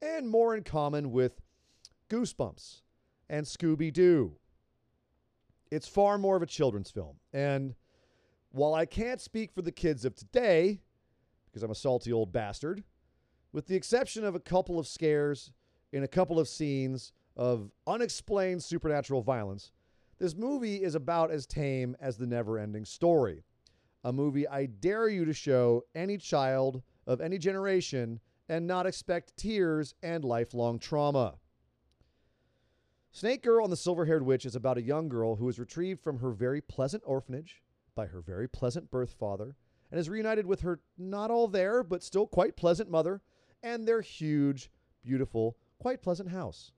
and 0.00 0.28
more 0.28 0.56
in 0.56 0.64
common 0.64 1.12
with 1.12 1.40
Goosebumps 2.08 2.82
and 3.28 3.46
Scooby 3.46 3.92
Doo. 3.92 4.36
It's 5.70 5.86
far 5.86 6.18
more 6.18 6.36
of 6.36 6.42
a 6.42 6.46
children's 6.46 6.90
film. 6.90 7.16
And 7.32 7.74
while 8.50 8.74
I 8.74 8.84
can't 8.84 9.20
speak 9.20 9.52
for 9.52 9.62
the 9.62 9.72
kids 9.72 10.04
of 10.04 10.14
today, 10.14 10.80
because 11.46 11.62
I'm 11.62 11.70
a 11.70 11.74
salty 11.74 12.12
old 12.12 12.32
bastard, 12.32 12.82
with 13.52 13.66
the 13.66 13.76
exception 13.76 14.24
of 14.24 14.34
a 14.34 14.40
couple 14.40 14.78
of 14.78 14.86
scares 14.86 15.52
in 15.92 16.02
a 16.02 16.08
couple 16.08 16.40
of 16.40 16.48
scenes 16.48 17.12
of 17.36 17.70
unexplained 17.86 18.62
supernatural 18.62 19.22
violence, 19.22 19.72
this 20.22 20.36
movie 20.36 20.76
is 20.76 20.94
about 20.94 21.32
as 21.32 21.46
tame 21.46 21.96
as 22.00 22.16
the 22.16 22.28
never 22.28 22.56
ending 22.56 22.84
story. 22.84 23.42
A 24.04 24.12
movie 24.12 24.46
I 24.46 24.66
dare 24.66 25.08
you 25.08 25.24
to 25.24 25.32
show 25.32 25.82
any 25.96 26.16
child 26.16 26.80
of 27.08 27.20
any 27.20 27.38
generation 27.38 28.20
and 28.48 28.64
not 28.64 28.86
expect 28.86 29.36
tears 29.36 29.96
and 30.00 30.24
lifelong 30.24 30.78
trauma. 30.78 31.34
Snake 33.10 33.42
Girl 33.42 33.64
and 33.64 33.72
the 33.72 33.76
Silver 33.76 34.04
Haired 34.04 34.22
Witch 34.22 34.46
is 34.46 34.54
about 34.54 34.78
a 34.78 34.82
young 34.82 35.08
girl 35.08 35.34
who 35.34 35.48
is 35.48 35.58
retrieved 35.58 36.00
from 36.00 36.20
her 36.20 36.30
very 36.30 36.60
pleasant 36.60 37.02
orphanage 37.04 37.60
by 37.96 38.06
her 38.06 38.20
very 38.20 38.46
pleasant 38.46 38.92
birth 38.92 39.16
father 39.18 39.56
and 39.90 39.98
is 39.98 40.08
reunited 40.08 40.46
with 40.46 40.60
her 40.60 40.78
not 40.96 41.32
all 41.32 41.48
there, 41.48 41.82
but 41.82 42.00
still 42.00 42.28
quite 42.28 42.56
pleasant 42.56 42.88
mother 42.88 43.22
and 43.64 43.88
their 43.88 44.00
huge, 44.00 44.70
beautiful, 45.02 45.56
quite 45.80 46.00
pleasant 46.00 46.28
house. 46.28 46.70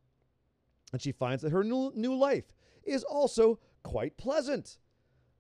And 0.93 1.03
she 1.03 1.13
finds 1.13 1.43
that 1.43 1.53
her 1.53 1.63
new, 1.63 1.93
new 1.95 2.15
life 2.15 2.55
is 2.87 3.05
also 3.05 3.59
quite 3.83 4.17
pleasant 4.17 4.79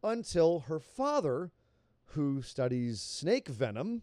until 0.02 0.60
her 0.60 0.78
father, 0.78 1.50
who 2.08 2.42
studies 2.42 3.00
snake 3.00 3.48
venom, 3.48 4.02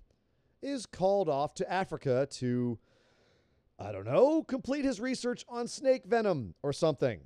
is 0.62 0.86
called 0.86 1.30
off 1.30 1.54
to 1.56 1.72
Africa 1.72 2.28
to, 2.30 2.78
I 3.80 3.92
don't 3.92 4.06
know, 4.06 4.44
complete 4.44 4.86
his 4.86 5.00
research 5.00 5.46
on 5.48 5.68
snake 5.68 6.06
venom 6.06 6.56
or 6.64 6.74
something. 6.74 7.22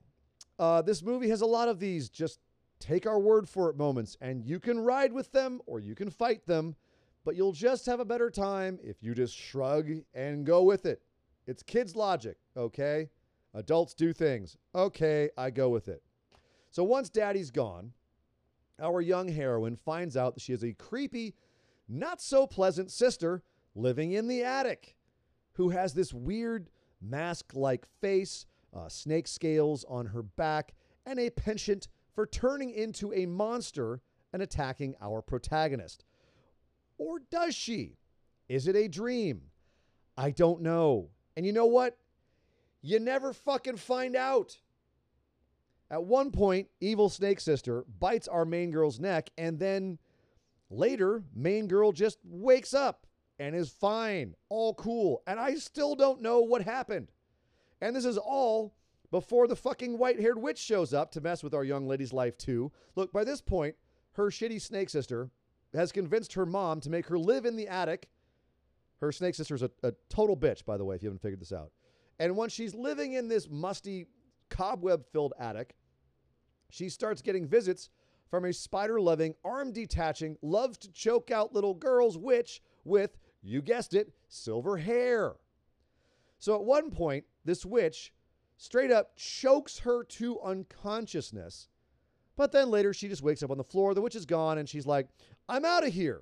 Uh, 0.57 0.81
this 0.81 1.03
movie 1.03 1.29
has 1.29 1.41
a 1.41 1.45
lot 1.45 1.67
of 1.67 1.79
these 1.79 2.09
just 2.09 2.39
take 2.79 3.05
our 3.05 3.19
word 3.19 3.47
for 3.47 3.69
it 3.69 3.77
moments, 3.77 4.17
and 4.21 4.45
you 4.45 4.59
can 4.59 4.79
ride 4.79 5.11
with 5.11 5.31
them 5.31 5.61
or 5.65 5.79
you 5.79 5.95
can 5.95 6.09
fight 6.09 6.45
them, 6.45 6.75
but 7.23 7.35
you'll 7.35 7.51
just 7.51 7.85
have 7.85 7.99
a 7.99 8.05
better 8.05 8.29
time 8.29 8.79
if 8.83 9.01
you 9.01 9.13
just 9.13 9.35
shrug 9.35 9.89
and 10.13 10.45
go 10.45 10.63
with 10.63 10.85
it. 10.85 11.01
It's 11.47 11.63
kids' 11.63 11.95
logic, 11.95 12.37
okay? 12.55 13.09
Adults 13.53 13.93
do 13.93 14.11
things. 14.13 14.57
Okay, 14.73 15.29
I 15.37 15.49
go 15.49 15.69
with 15.69 15.87
it. 15.87 16.03
So 16.75 16.83
once 16.83 17.09
daddy's 17.09 17.51
gone, 17.51 17.93
our 18.81 18.99
young 18.99 19.29
heroine 19.29 19.77
finds 19.77 20.17
out 20.17 20.33
that 20.33 20.41
she 20.41 20.51
has 20.51 20.61
a 20.61 20.73
creepy, 20.73 21.33
not 21.87 22.21
so 22.21 22.45
pleasant 22.45 22.91
sister 22.91 23.43
living 23.75 24.11
in 24.11 24.27
the 24.27 24.43
attic 24.43 24.97
who 25.53 25.69
has 25.69 25.93
this 25.93 26.13
weird 26.13 26.69
mask 27.01 27.53
like 27.53 27.85
face, 28.01 28.45
uh, 28.73 28.89
snake 28.89 29.29
scales 29.29 29.85
on 29.87 30.07
her 30.07 30.21
back, 30.21 30.73
and 31.05 31.17
a 31.17 31.29
penchant 31.29 31.87
for 32.13 32.27
turning 32.27 32.71
into 32.71 33.13
a 33.13 33.25
monster 33.25 34.01
and 34.33 34.41
attacking 34.41 34.95
our 34.99 35.21
protagonist. 35.21 36.03
Or 36.97 37.19
does 37.31 37.55
she? 37.55 37.95
Is 38.49 38.67
it 38.67 38.75
a 38.75 38.89
dream? 38.89 39.43
I 40.17 40.31
don't 40.31 40.59
know. 40.59 41.11
And 41.37 41.45
you 41.45 41.53
know 41.53 41.67
what? 41.67 41.97
You 42.81 42.99
never 42.99 43.31
fucking 43.31 43.77
find 43.77 44.17
out. 44.17 44.57
At 45.91 46.03
one 46.03 46.31
point, 46.31 46.67
evil 46.79 47.09
snake 47.09 47.39
sister 47.39 47.85
bites 47.99 48.27
our 48.27 48.45
main 48.45 48.71
girl's 48.71 48.99
neck, 48.99 49.29
and 49.37 49.59
then 49.59 49.99
later, 50.69 51.23
main 51.35 51.67
girl 51.67 51.91
just 51.91 52.17
wakes 52.23 52.73
up 52.73 53.05
and 53.37 53.55
is 53.55 53.69
fine, 53.69 54.35
all 54.49 54.73
cool. 54.73 55.21
And 55.27 55.39
I 55.39 55.55
still 55.55 55.95
don't 55.95 56.21
know 56.21 56.41
what 56.41 56.63
happened. 56.63 57.11
And 57.81 57.95
this 57.95 58.05
is 58.05 58.17
all 58.17 58.73
before 59.11 59.47
the 59.47 59.55
fucking 59.55 59.97
white 59.97 60.19
haired 60.19 60.41
witch 60.41 60.57
shows 60.57 60.93
up 60.93 61.11
to 61.11 61.21
mess 61.21 61.43
with 61.43 61.53
our 61.53 61.63
young 61.63 61.87
lady's 61.87 62.13
life, 62.13 62.37
too. 62.37 62.71
Look, 62.95 63.11
by 63.11 63.23
this 63.23 63.41
point, 63.41 63.75
her 64.13 64.27
shitty 64.27 64.61
snake 64.61 64.89
sister 64.89 65.29
has 65.73 65.91
convinced 65.91 66.33
her 66.33 66.45
mom 66.45 66.79
to 66.81 66.89
make 66.89 67.07
her 67.07 67.19
live 67.19 67.45
in 67.45 67.55
the 67.55 67.67
attic. 67.67 68.09
Her 69.01 69.11
snake 69.11 69.35
sister's 69.35 69.61
a, 69.61 69.69
a 69.83 69.93
total 70.09 70.37
bitch, 70.37 70.65
by 70.65 70.77
the 70.77 70.85
way, 70.85 70.95
if 70.95 71.03
you 71.03 71.09
haven't 71.09 71.21
figured 71.21 71.41
this 71.41 71.51
out. 71.53 71.71
And 72.17 72.35
once 72.35 72.53
she's 72.53 72.73
living 72.73 73.13
in 73.13 73.27
this 73.27 73.49
musty, 73.49 74.07
cobweb 74.49 75.05
filled 75.11 75.33
attic, 75.39 75.75
she 76.69 76.89
starts 76.89 77.21
getting 77.21 77.47
visits 77.47 77.89
from 78.29 78.45
a 78.45 78.53
spider 78.53 78.99
loving, 78.99 79.35
arm 79.43 79.71
detaching, 79.71 80.37
loves 80.41 80.77
to 80.79 80.91
choke 80.91 81.31
out 81.31 81.53
little 81.53 81.73
girls 81.73 82.17
witch 82.17 82.61
with, 82.83 83.17
you 83.41 83.61
guessed 83.61 83.93
it, 83.93 84.11
silver 84.27 84.77
hair. 84.77 85.33
So 86.39 86.55
at 86.55 86.63
one 86.63 86.91
point, 86.91 87.25
this 87.45 87.65
witch 87.65 88.13
straight 88.57 88.91
up 88.91 89.15
chokes 89.15 89.79
her 89.79 90.03
to 90.03 90.39
unconsciousness. 90.41 91.69
But 92.35 92.51
then 92.51 92.69
later 92.69 92.93
she 92.93 93.07
just 93.07 93.21
wakes 93.21 93.43
up 93.43 93.51
on 93.51 93.57
the 93.57 93.63
floor, 93.63 93.93
the 93.93 94.01
witch 94.01 94.15
is 94.15 94.25
gone, 94.25 94.57
and 94.57 94.67
she's 94.67 94.85
like, 94.85 95.07
I'm 95.47 95.65
out 95.65 95.85
of 95.85 95.93
here. 95.93 96.21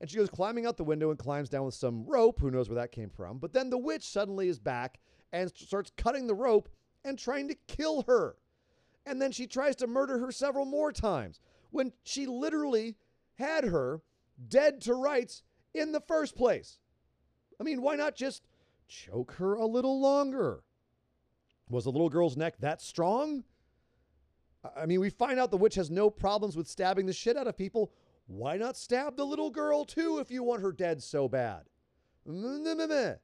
And 0.00 0.08
she 0.08 0.16
goes 0.16 0.30
climbing 0.30 0.64
out 0.64 0.78
the 0.78 0.84
window 0.84 1.10
and 1.10 1.18
climbs 1.18 1.50
down 1.50 1.66
with 1.66 1.74
some 1.74 2.06
rope. 2.06 2.40
Who 2.40 2.50
knows 2.50 2.70
where 2.70 2.76
that 2.76 2.92
came 2.92 3.10
from? 3.10 3.38
But 3.38 3.52
then 3.52 3.68
the 3.68 3.76
witch 3.76 4.08
suddenly 4.08 4.48
is 4.48 4.58
back 4.58 4.98
and 5.30 5.52
starts 5.54 5.92
cutting 5.98 6.26
the 6.26 6.34
rope 6.34 6.70
and 7.04 7.18
trying 7.18 7.48
to 7.48 7.56
kill 7.66 8.02
her. 8.02 8.36
And 9.06 9.20
then 9.20 9.32
she 9.32 9.46
tries 9.46 9.76
to 9.76 9.86
murder 9.86 10.18
her 10.18 10.30
several 10.30 10.64
more 10.64 10.92
times 10.92 11.40
when 11.70 11.92
she 12.04 12.26
literally 12.26 12.96
had 13.34 13.64
her 13.64 14.02
dead 14.48 14.80
to 14.82 14.94
rights 14.94 15.42
in 15.74 15.92
the 15.92 16.00
first 16.00 16.36
place. 16.36 16.78
I 17.58 17.62
mean, 17.62 17.82
why 17.82 17.96
not 17.96 18.14
just 18.14 18.42
choke 18.88 19.32
her 19.34 19.54
a 19.54 19.66
little 19.66 20.00
longer? 20.00 20.62
Was 21.68 21.84
the 21.84 21.92
little 21.92 22.08
girl's 22.08 22.36
neck 22.36 22.56
that 22.60 22.82
strong? 22.82 23.44
I 24.76 24.86
mean, 24.86 25.00
we 25.00 25.10
find 25.10 25.38
out 25.38 25.50
the 25.50 25.56
witch 25.56 25.76
has 25.76 25.90
no 25.90 26.10
problems 26.10 26.56
with 26.56 26.68
stabbing 26.68 27.06
the 27.06 27.12
shit 27.12 27.36
out 27.36 27.46
of 27.46 27.56
people. 27.56 27.92
Why 28.26 28.56
not 28.56 28.76
stab 28.76 29.16
the 29.16 29.24
little 29.24 29.50
girl 29.50 29.84
too 29.84 30.18
if 30.18 30.30
you 30.30 30.42
want 30.42 30.62
her 30.62 30.72
dead 30.72 31.02
so 31.02 31.28
bad? 31.28 31.62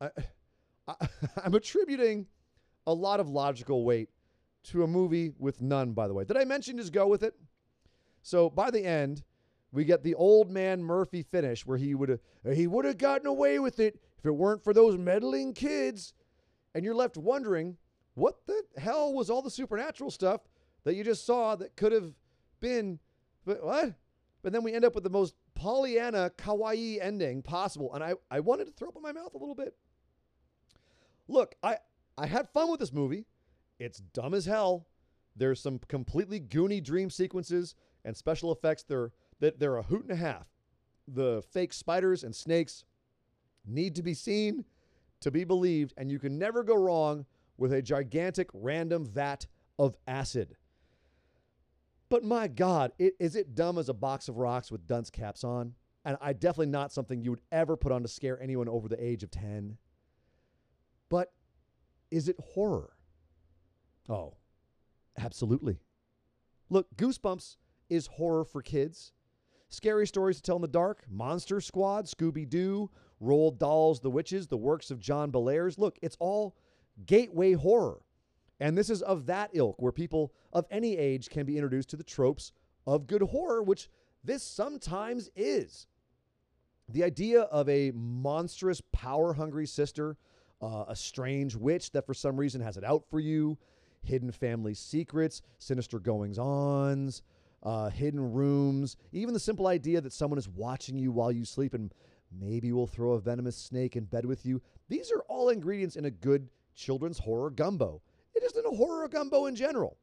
I, 0.00 0.10
I, 0.88 0.94
I'm 1.44 1.54
attributing 1.54 2.26
a 2.88 2.92
lot 2.92 3.20
of 3.20 3.28
logical 3.28 3.84
weight 3.84 4.08
to 4.64 4.82
a 4.82 4.86
movie 4.86 5.32
with 5.38 5.60
none, 5.60 5.92
by 5.92 6.08
the 6.08 6.14
way. 6.14 6.24
Did 6.24 6.38
I 6.38 6.44
mention 6.44 6.78
just 6.78 6.92
go 6.92 7.06
with 7.06 7.22
it? 7.22 7.34
So 8.22 8.48
by 8.48 8.70
the 8.70 8.84
end, 8.84 9.22
we 9.72 9.84
get 9.84 10.02
the 10.02 10.14
old 10.14 10.50
man 10.50 10.82
Murphy 10.82 11.22
finish 11.22 11.66
where 11.66 11.76
he 11.76 11.94
would 11.94 12.18
he 12.52 12.66
would 12.66 12.86
have 12.86 12.96
gotten 12.96 13.26
away 13.26 13.58
with 13.58 13.78
it 13.78 14.00
if 14.18 14.24
it 14.24 14.32
weren't 14.32 14.64
for 14.64 14.72
those 14.72 14.96
meddling 14.96 15.52
kids. 15.52 16.14
And 16.74 16.84
you're 16.84 16.94
left 16.94 17.16
wondering, 17.18 17.76
what 18.14 18.46
the 18.46 18.62
hell 18.78 19.12
was 19.12 19.28
all 19.28 19.42
the 19.42 19.50
supernatural 19.50 20.10
stuff 20.10 20.40
that 20.84 20.94
you 20.94 21.04
just 21.04 21.26
saw 21.26 21.56
that 21.56 21.76
could 21.76 21.92
have 21.92 22.14
been 22.60 22.98
but 23.44 23.64
what? 23.64 23.94
But 24.42 24.52
then 24.52 24.62
we 24.62 24.72
end 24.72 24.84
up 24.84 24.94
with 24.94 25.04
the 25.04 25.10
most 25.10 25.34
Pollyanna 25.54 26.30
kawaii 26.38 26.98
ending 27.02 27.42
possible. 27.42 27.94
And 27.94 28.04
I, 28.04 28.14
I 28.30 28.40
wanted 28.40 28.66
to 28.66 28.72
throw 28.72 28.88
up 28.88 28.96
in 28.96 29.02
my 29.02 29.12
mouth 29.12 29.34
a 29.34 29.38
little 29.38 29.54
bit. 29.54 29.74
Look, 31.28 31.54
I, 31.62 31.78
I 32.18 32.26
had 32.26 32.48
fun 32.50 32.70
with 32.70 32.80
this 32.80 32.92
movie. 32.92 33.26
It's 33.78 33.98
dumb 33.98 34.34
as 34.34 34.44
hell. 34.44 34.86
There's 35.36 35.60
some 35.60 35.78
completely 35.88 36.40
goony 36.40 36.82
dream 36.82 37.10
sequences 37.10 37.76
and 38.04 38.16
special 38.16 38.52
effects. 38.52 38.82
They're 38.82 39.12
that 39.40 39.60
they're 39.60 39.76
a 39.76 39.82
hoot 39.82 40.02
and 40.02 40.10
a 40.10 40.16
half. 40.16 40.48
The 41.06 41.42
fake 41.52 41.72
spiders 41.72 42.24
and 42.24 42.34
snakes 42.34 42.84
need 43.64 43.94
to 43.94 44.02
be 44.02 44.14
seen 44.14 44.64
to 45.20 45.30
be 45.30 45.44
believed, 45.44 45.94
and 45.96 46.10
you 46.10 46.18
can 46.18 46.38
never 46.38 46.62
go 46.62 46.74
wrong 46.74 47.24
with 47.56 47.72
a 47.72 47.82
gigantic 47.82 48.48
random 48.52 49.04
vat 49.04 49.46
of 49.78 49.96
acid. 50.06 50.56
But 52.08 52.24
my 52.24 52.48
God, 52.48 52.92
it, 52.98 53.14
is 53.18 53.36
it 53.36 53.54
dumb 53.54 53.78
as 53.78 53.88
a 53.88 53.94
box 53.94 54.28
of 54.28 54.38
rocks 54.38 54.70
with 54.72 54.86
dunce 54.86 55.10
caps 55.10 55.44
on? 55.44 55.74
And 56.04 56.16
I 56.20 56.32
definitely 56.32 56.66
not 56.66 56.92
something 56.92 57.22
you 57.22 57.30
would 57.30 57.42
ever 57.52 57.76
put 57.76 57.92
on 57.92 58.02
to 58.02 58.08
scare 58.08 58.40
anyone 58.40 58.68
over 58.68 58.88
the 58.88 59.02
age 59.02 59.22
of 59.22 59.30
10. 59.30 59.76
But 61.08 61.32
is 62.10 62.28
it 62.28 62.36
horror? 62.40 62.90
Oh, 64.08 64.34
absolutely. 65.18 65.80
Look, 66.70 66.88
Goosebumps 66.96 67.56
is 67.88 68.06
horror 68.06 68.44
for 68.44 68.62
kids. 68.62 69.12
Scary 69.68 70.06
stories 70.06 70.36
to 70.36 70.42
tell 70.42 70.56
in 70.56 70.62
the 70.62 70.68
dark, 70.68 71.04
Monster 71.10 71.60
Squad, 71.60 72.06
Scooby 72.06 72.48
Doo, 72.48 72.90
Roald 73.22 73.58
Dahl's, 73.58 74.00
The 74.00 74.10
Witches, 74.10 74.46
the 74.46 74.56
works 74.56 74.90
of 74.90 75.00
John 75.00 75.30
Bellairs. 75.30 75.78
Look, 75.78 75.98
it's 76.00 76.16
all 76.20 76.56
gateway 77.06 77.52
horror. 77.52 78.00
And 78.60 78.76
this 78.76 78.90
is 78.90 79.02
of 79.02 79.26
that 79.26 79.50
ilk, 79.52 79.80
where 79.80 79.92
people 79.92 80.32
of 80.52 80.66
any 80.70 80.96
age 80.96 81.28
can 81.28 81.46
be 81.46 81.56
introduced 81.56 81.90
to 81.90 81.96
the 81.96 82.02
tropes 82.04 82.52
of 82.86 83.06
good 83.06 83.22
horror, 83.22 83.62
which 83.62 83.88
this 84.24 84.42
sometimes 84.42 85.30
is. 85.36 85.86
The 86.88 87.04
idea 87.04 87.42
of 87.42 87.68
a 87.68 87.92
monstrous, 87.92 88.80
power 88.92 89.34
hungry 89.34 89.66
sister, 89.66 90.16
uh, 90.60 90.84
a 90.88 90.96
strange 90.96 91.54
witch 91.54 91.92
that 91.92 92.06
for 92.06 92.14
some 92.14 92.36
reason 92.36 92.60
has 92.60 92.76
it 92.76 92.84
out 92.84 93.04
for 93.10 93.20
you, 93.20 93.58
hidden 94.02 94.30
family 94.30 94.74
secrets, 94.74 95.42
sinister 95.58 95.98
goings 95.98 96.38
ons, 96.38 97.22
uh, 97.62 97.88
hidden 97.90 98.32
rooms, 98.32 98.96
even 99.12 99.34
the 99.34 99.40
simple 99.40 99.66
idea 99.66 100.00
that 100.00 100.12
someone 100.12 100.38
is 100.38 100.48
watching 100.48 100.96
you 100.96 101.10
while 101.10 101.32
you 101.32 101.44
sleep 101.44 101.74
and 101.74 101.92
maybe 102.30 102.72
will 102.72 102.86
throw 102.86 103.12
a 103.12 103.20
venomous 103.20 103.56
snake 103.56 103.96
in 103.96 104.04
bed 104.04 104.24
with 104.24 104.44
you. 104.44 104.60
These 104.88 105.10
are 105.12 105.22
all 105.28 105.48
ingredients 105.48 105.96
in 105.96 106.04
a 106.04 106.10
good 106.10 106.48
children's 106.74 107.18
horror 107.18 107.50
gumbo. 107.50 108.02
It 108.34 108.42
isn't 108.44 108.66
a 108.66 108.76
horror 108.76 109.08
gumbo 109.08 109.46
in 109.46 109.56
general. 109.56 109.96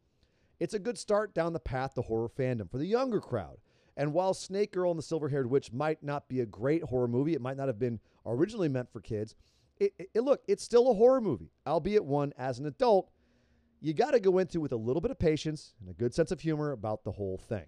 It's 0.59 0.73
a 0.73 0.79
good 0.79 0.97
start 0.97 1.33
down 1.33 1.53
the 1.53 1.59
path 1.59 1.93
to 1.95 2.01
horror 2.01 2.29
fandom 2.29 2.69
for 2.69 2.77
the 2.77 2.85
younger 2.85 3.19
crowd. 3.19 3.57
And 3.97 4.13
while 4.13 4.33
Snake 4.33 4.73
Girl 4.73 4.91
and 4.91 4.97
the 4.97 5.03
Silver 5.03 5.29
Haired 5.29 5.49
Witch 5.49 5.71
might 5.71 6.03
not 6.03 6.27
be 6.27 6.41
a 6.41 6.45
great 6.45 6.83
horror 6.83 7.07
movie, 7.07 7.33
it 7.33 7.41
might 7.41 7.57
not 7.57 7.67
have 7.67 7.79
been 7.79 7.99
originally 8.25 8.67
meant 8.67 8.91
for 8.91 8.99
kids. 8.99 9.35
It, 9.77 9.93
it, 10.13 10.21
look, 10.21 10.41
it's 10.47 10.63
still 10.63 10.89
a 10.89 10.93
horror 10.93 11.21
movie, 11.21 11.51
albeit 11.67 12.05
one 12.05 12.33
as 12.37 12.59
an 12.59 12.65
adult 12.65 13.09
you 13.85 13.93
got 13.93 14.11
to 14.11 14.19
go 14.19 14.39
into 14.39 14.59
with 14.59 14.71
a 14.71 14.77
little 14.77 14.99
bit 14.99 15.11
of 15.11 15.19
patience 15.19 15.75
and 15.79 15.89
a 15.89 15.93
good 15.93 16.11
sense 16.11 16.31
of 16.31 16.39
humor 16.39 16.71
about 16.71 17.03
the 17.03 17.11
whole 17.11 17.37
thing. 17.37 17.65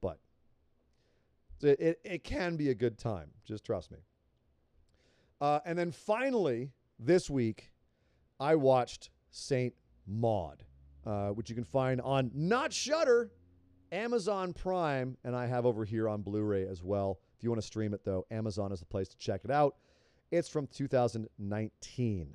But 0.00 0.18
it, 1.60 1.80
it, 1.80 2.00
it 2.04 2.24
can 2.24 2.56
be 2.56 2.70
a 2.70 2.74
good 2.74 2.96
time. 2.96 3.30
Just 3.44 3.64
trust 3.64 3.90
me. 3.90 3.98
Uh, 5.40 5.58
and 5.64 5.76
then 5.76 5.90
finally, 5.90 6.70
this 7.00 7.28
week, 7.28 7.72
I 8.38 8.54
watched 8.54 9.10
Saint 9.32 9.74
Maud, 10.06 10.62
uh, 11.04 11.30
which 11.30 11.48
you 11.48 11.56
can 11.56 11.64
find 11.64 12.00
on 12.00 12.30
not 12.32 12.72
Shudder, 12.72 13.32
Amazon 13.90 14.52
Prime, 14.52 15.16
and 15.24 15.34
I 15.34 15.46
have 15.46 15.66
over 15.66 15.84
here 15.84 16.08
on 16.08 16.22
Blu-ray 16.22 16.68
as 16.68 16.84
well. 16.84 17.18
If 17.36 17.42
you 17.42 17.50
want 17.50 17.60
to 17.60 17.66
stream 17.66 17.94
it, 17.94 18.04
though, 18.04 18.26
Amazon 18.30 18.70
is 18.70 18.78
the 18.78 18.86
place 18.86 19.08
to 19.08 19.16
check 19.18 19.40
it 19.44 19.50
out. 19.50 19.74
It's 20.32 20.48
from 20.48 20.66
2019. 20.66 22.34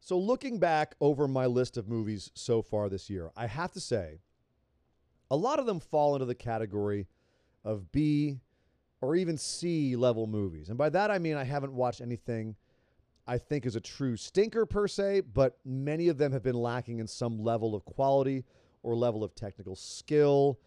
So, 0.00 0.18
looking 0.18 0.58
back 0.58 0.96
over 1.00 1.26
my 1.26 1.46
list 1.46 1.78
of 1.78 1.88
movies 1.88 2.30
so 2.34 2.60
far 2.60 2.90
this 2.90 3.08
year, 3.08 3.30
I 3.36 3.46
have 3.46 3.70
to 3.72 3.80
say, 3.80 4.18
a 5.30 5.36
lot 5.36 5.58
of 5.58 5.64
them 5.64 5.80
fall 5.80 6.14
into 6.14 6.26
the 6.26 6.34
category 6.34 7.06
of 7.64 7.90
B 7.90 8.40
or 9.00 9.16
even 9.16 9.38
C 9.38 9.96
level 9.96 10.26
movies. 10.26 10.68
And 10.68 10.76
by 10.76 10.90
that, 10.90 11.10
I 11.10 11.18
mean 11.18 11.36
I 11.36 11.44
haven't 11.44 11.72
watched 11.72 12.00
anything 12.00 12.56
I 13.26 13.38
think 13.38 13.64
is 13.64 13.76
a 13.76 13.80
true 13.80 14.16
stinker 14.16 14.66
per 14.66 14.86
se, 14.86 15.22
but 15.32 15.56
many 15.64 16.08
of 16.08 16.18
them 16.18 16.32
have 16.32 16.42
been 16.42 16.56
lacking 16.56 16.98
in 16.98 17.06
some 17.06 17.42
level 17.42 17.74
of 17.74 17.84
quality 17.84 18.44
or 18.82 18.94
level 18.94 19.24
of 19.24 19.34
technical 19.34 19.76
skill, 19.76 20.58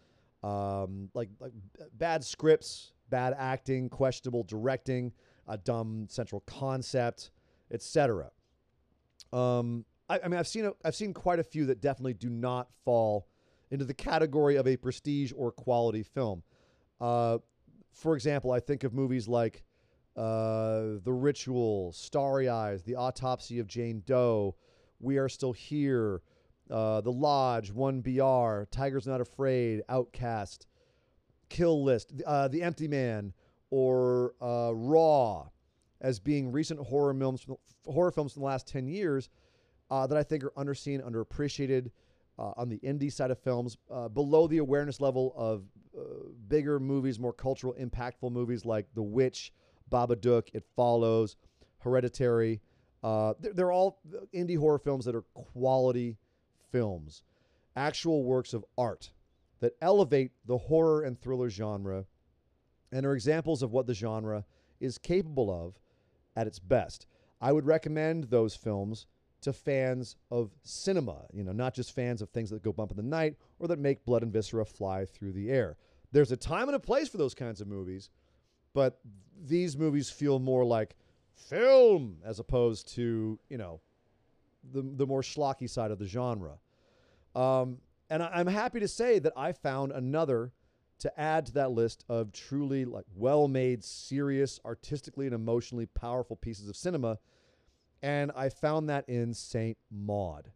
um, 0.42 1.08
like, 1.14 1.28
like 1.38 1.52
bad 1.94 2.24
scripts, 2.24 2.92
bad 3.10 3.34
acting, 3.38 3.88
questionable 3.88 4.42
directing, 4.42 5.12
a 5.48 5.56
dumb 5.56 6.06
central 6.08 6.42
concept, 6.46 7.30
etc. 7.72 8.30
Um, 9.32 9.84
I, 10.08 10.20
I, 10.24 10.28
mean, 10.28 10.38
I've 10.38 10.48
seen 10.48 10.66
a, 10.66 10.72
I've 10.84 10.94
seen 10.94 11.12
quite 11.12 11.38
a 11.38 11.44
few 11.44 11.66
that 11.66 11.80
definitely 11.80 12.14
do 12.14 12.28
not 12.28 12.68
fall 12.84 13.28
into 13.70 13.84
the 13.84 13.94
category 13.94 14.56
of 14.56 14.66
a 14.66 14.76
prestige 14.76 15.32
or 15.36 15.50
quality 15.52 16.02
film. 16.02 16.42
Uh, 17.00 17.38
for 17.92 18.14
example, 18.14 18.52
I 18.52 18.60
think 18.60 18.84
of 18.84 18.94
movies 18.94 19.28
like 19.28 19.64
uh, 20.16 20.98
The 21.04 21.12
Ritual, 21.12 21.92
Starry 21.92 22.48
Eyes, 22.48 22.82
The 22.82 22.94
Autopsy 22.94 23.58
of 23.58 23.66
Jane 23.66 24.02
Doe, 24.06 24.56
We 25.00 25.18
Are 25.18 25.28
Still 25.28 25.52
Here, 25.52 26.22
uh, 26.70 27.00
The 27.00 27.12
Lodge, 27.12 27.72
1BR, 27.72 28.66
Tigers 28.70 29.06
Not 29.06 29.20
Afraid, 29.20 29.82
Outcast, 29.88 30.66
Kill 31.48 31.82
List, 31.82 32.12
uh, 32.26 32.48
The 32.48 32.62
Empty 32.62 32.88
Man, 32.88 33.32
or 33.70 34.34
uh, 34.40 34.72
Raw 34.74 35.48
as 36.00 36.18
being 36.18 36.52
recent 36.52 36.80
horror 36.80 37.14
films, 37.14 37.46
horror 37.86 38.10
films 38.10 38.32
from 38.32 38.42
the 38.42 38.46
last 38.46 38.68
10 38.68 38.86
years 38.86 39.28
uh, 39.90 40.06
that 40.06 40.16
I 40.16 40.22
think 40.22 40.44
are 40.44 40.50
underseen, 40.50 41.02
underappreciated 41.02 41.90
uh, 42.38 42.52
on 42.56 42.68
the 42.68 42.78
indie 42.78 43.12
side 43.12 43.30
of 43.30 43.38
films, 43.38 43.76
uh, 43.90 44.08
below 44.08 44.46
the 44.46 44.58
awareness 44.58 45.00
level 45.00 45.34
of 45.36 45.64
uh, 45.98 46.28
bigger 46.46 46.78
movies, 46.78 47.18
more 47.18 47.32
cultural, 47.32 47.74
impactful 47.74 48.30
movies 48.30 48.64
like 48.64 48.86
The 48.94 49.02
Witch, 49.02 49.52
Babadook, 49.90 50.48
It 50.52 50.64
Follows, 50.76 51.36
Hereditary. 51.78 52.60
Uh, 53.02 53.34
they're, 53.40 53.52
they're 53.52 53.72
all 53.72 54.00
indie 54.34 54.58
horror 54.58 54.78
films 54.78 55.04
that 55.04 55.16
are 55.16 55.24
quality 55.34 56.16
films, 56.70 57.22
actual 57.76 58.24
works 58.24 58.54
of 58.54 58.64
art 58.76 59.10
that 59.60 59.72
elevate 59.80 60.30
the 60.46 60.58
horror 60.58 61.02
and 61.02 61.20
thriller 61.20 61.50
genre 61.50 62.04
and 62.92 63.04
are 63.06 63.14
examples 63.14 63.62
of 63.62 63.72
what 63.72 63.86
the 63.86 63.94
genre 63.94 64.44
is 64.80 64.98
capable 64.98 65.50
of 65.50 65.78
at 66.36 66.46
its 66.46 66.58
best. 66.58 67.06
I 67.40 67.52
would 67.52 67.66
recommend 67.66 68.24
those 68.24 68.54
films 68.54 69.06
to 69.40 69.52
fans 69.52 70.16
of 70.30 70.50
cinema, 70.62 71.26
you 71.32 71.44
know, 71.44 71.52
not 71.52 71.74
just 71.74 71.94
fans 71.94 72.22
of 72.22 72.30
things 72.30 72.50
that 72.50 72.62
go 72.62 72.72
bump 72.72 72.90
in 72.90 72.96
the 72.96 73.02
night 73.02 73.36
or 73.58 73.68
that 73.68 73.78
make 73.78 74.04
blood 74.04 74.22
and 74.22 74.32
viscera 74.32 74.64
fly 74.64 75.04
through 75.04 75.32
the 75.32 75.50
air. 75.50 75.76
There's 76.10 76.32
a 76.32 76.36
time 76.36 76.68
and 76.68 76.74
a 76.74 76.80
place 76.80 77.08
for 77.08 77.18
those 77.18 77.34
kinds 77.34 77.60
of 77.60 77.68
movies, 77.68 78.10
but 78.74 78.98
these 79.46 79.76
movies 79.76 80.10
feel 80.10 80.38
more 80.38 80.64
like 80.64 80.96
film 81.34 82.18
as 82.24 82.40
opposed 82.40 82.88
to, 82.94 83.38
you 83.48 83.58
know, 83.58 83.80
the, 84.72 84.82
the 84.82 85.06
more 85.06 85.22
schlocky 85.22 85.70
side 85.70 85.90
of 85.90 85.98
the 85.98 86.06
genre. 86.06 86.58
Um, 87.36 87.78
and 88.10 88.22
I, 88.22 88.30
I'm 88.34 88.46
happy 88.46 88.80
to 88.80 88.88
say 88.88 89.18
that 89.20 89.32
I 89.36 89.52
found 89.52 89.92
another 89.92 90.52
to 90.98 91.20
add 91.20 91.46
to 91.46 91.52
that 91.52 91.70
list 91.70 92.04
of 92.08 92.32
truly 92.32 92.84
like 92.84 93.04
well-made, 93.14 93.84
serious, 93.84 94.58
artistically 94.64 95.26
and 95.26 95.34
emotionally 95.34 95.86
powerful 95.86 96.36
pieces 96.36 96.68
of 96.68 96.76
cinema. 96.76 97.18
And 98.02 98.32
I 98.36 98.48
found 98.48 98.88
that 98.88 99.08
in 99.08 99.34
Saint 99.34 99.76
Maud. 99.90 100.50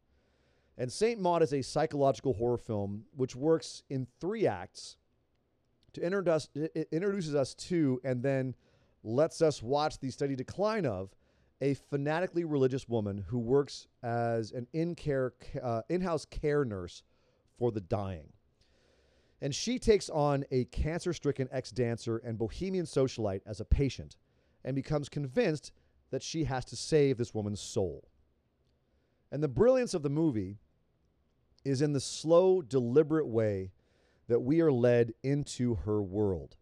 And 0.78 0.90
Saint 0.90 1.20
Maud 1.20 1.42
is 1.42 1.52
a 1.52 1.62
psychological 1.62 2.32
horror 2.32 2.58
film 2.58 3.04
which 3.16 3.36
works 3.36 3.82
in 3.90 4.06
three 4.20 4.46
acts 4.46 4.96
to 5.92 6.00
introduce 6.00 6.48
it 6.54 6.88
introduces 6.90 7.34
us 7.34 7.54
to 7.54 8.00
and 8.04 8.22
then 8.22 8.54
lets 9.04 9.42
us 9.42 9.62
watch 9.62 9.98
the 9.98 10.10
steady 10.10 10.34
decline 10.34 10.86
of 10.86 11.14
a 11.60 11.74
fanatically 11.74 12.44
religious 12.44 12.88
woman 12.88 13.24
who 13.28 13.38
works 13.38 13.86
as 14.02 14.52
an 14.52 14.66
in-care 14.72 15.32
uh, 15.62 15.82
in-house 15.88 16.24
care 16.24 16.64
nurse 16.64 17.02
for 17.58 17.70
the 17.70 17.80
dying. 17.80 18.32
And 19.42 19.52
she 19.52 19.80
takes 19.80 20.08
on 20.08 20.44
a 20.52 20.66
cancer-stricken 20.66 21.48
ex-dancer 21.50 22.18
and 22.18 22.38
bohemian 22.38 22.86
socialite 22.86 23.42
as 23.44 23.60
a 23.60 23.64
patient 23.64 24.16
and 24.64 24.76
becomes 24.76 25.08
convinced 25.08 25.72
that 26.12 26.22
she 26.22 26.44
has 26.44 26.64
to 26.66 26.76
save 26.76 27.18
this 27.18 27.34
woman's 27.34 27.60
soul. 27.60 28.08
And 29.32 29.42
the 29.42 29.48
brilliance 29.48 29.94
of 29.94 30.04
the 30.04 30.10
movie 30.10 30.58
is 31.64 31.82
in 31.82 31.92
the 31.92 32.00
slow, 32.00 32.62
deliberate 32.62 33.26
way 33.26 33.72
that 34.28 34.40
we 34.40 34.60
are 34.60 34.70
led 34.70 35.12
into 35.24 35.74
her 35.74 36.00
world 36.00 36.56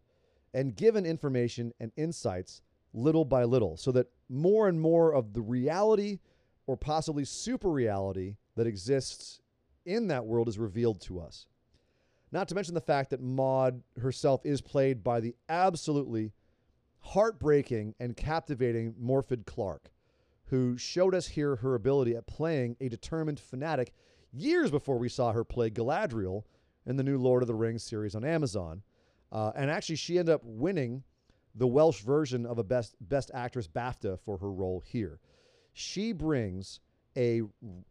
and 0.51 0.75
given 0.75 1.05
information 1.05 1.73
and 1.79 1.91
insights 1.95 2.63
little 2.93 3.25
by 3.25 3.43
little 3.43 3.77
so 3.77 3.91
that 3.91 4.07
more 4.27 4.67
and 4.67 4.81
more 4.81 5.13
of 5.13 5.33
the 5.33 5.41
reality 5.41 6.17
or 6.65 6.75
possibly 6.75 7.25
super 7.25 7.69
reality 7.69 8.37
that 8.55 8.65
exists 8.65 9.39
in 9.85 10.07
that 10.07 10.25
world 10.25 10.47
is 10.47 10.57
revealed 10.57 10.99
to 11.01 11.19
us. 11.19 11.45
Not 12.31 12.47
to 12.47 12.55
mention 12.55 12.73
the 12.73 12.81
fact 12.81 13.09
that 13.09 13.21
Maud 13.21 13.83
herself 13.99 14.45
is 14.45 14.61
played 14.61 15.03
by 15.03 15.19
the 15.19 15.35
absolutely 15.49 16.31
heartbreaking 16.99 17.95
and 17.99 18.15
captivating 18.15 18.93
Morfydd 18.93 19.45
Clark, 19.45 19.91
who 20.45 20.77
showed 20.77 21.13
us 21.13 21.27
here 21.27 21.57
her 21.57 21.75
ability 21.75 22.15
at 22.15 22.27
playing 22.27 22.77
a 22.79 22.87
determined 22.87 23.39
fanatic 23.39 23.93
years 24.31 24.71
before 24.71 24.97
we 24.97 25.09
saw 25.09 25.33
her 25.33 25.43
play 25.43 25.69
Galadriel 25.69 26.43
in 26.85 26.95
the 26.95 27.03
new 27.03 27.17
Lord 27.17 27.43
of 27.43 27.47
the 27.47 27.55
Rings 27.55 27.83
series 27.83 28.15
on 28.15 28.23
Amazon. 28.23 28.81
Uh, 29.31 29.51
and 29.55 29.69
actually, 29.69 29.95
she 29.95 30.17
ended 30.17 30.35
up 30.35 30.41
winning 30.43 31.03
the 31.55 31.67
Welsh 31.67 32.01
version 32.01 32.45
of 32.45 32.57
a 32.57 32.63
Best 32.63 32.95
Best 33.01 33.31
Actress 33.33 33.67
BAFTA 33.67 34.19
for 34.19 34.37
her 34.37 34.51
role 34.51 34.83
here. 34.85 35.19
She 35.73 36.11
brings 36.11 36.79
a 37.17 37.41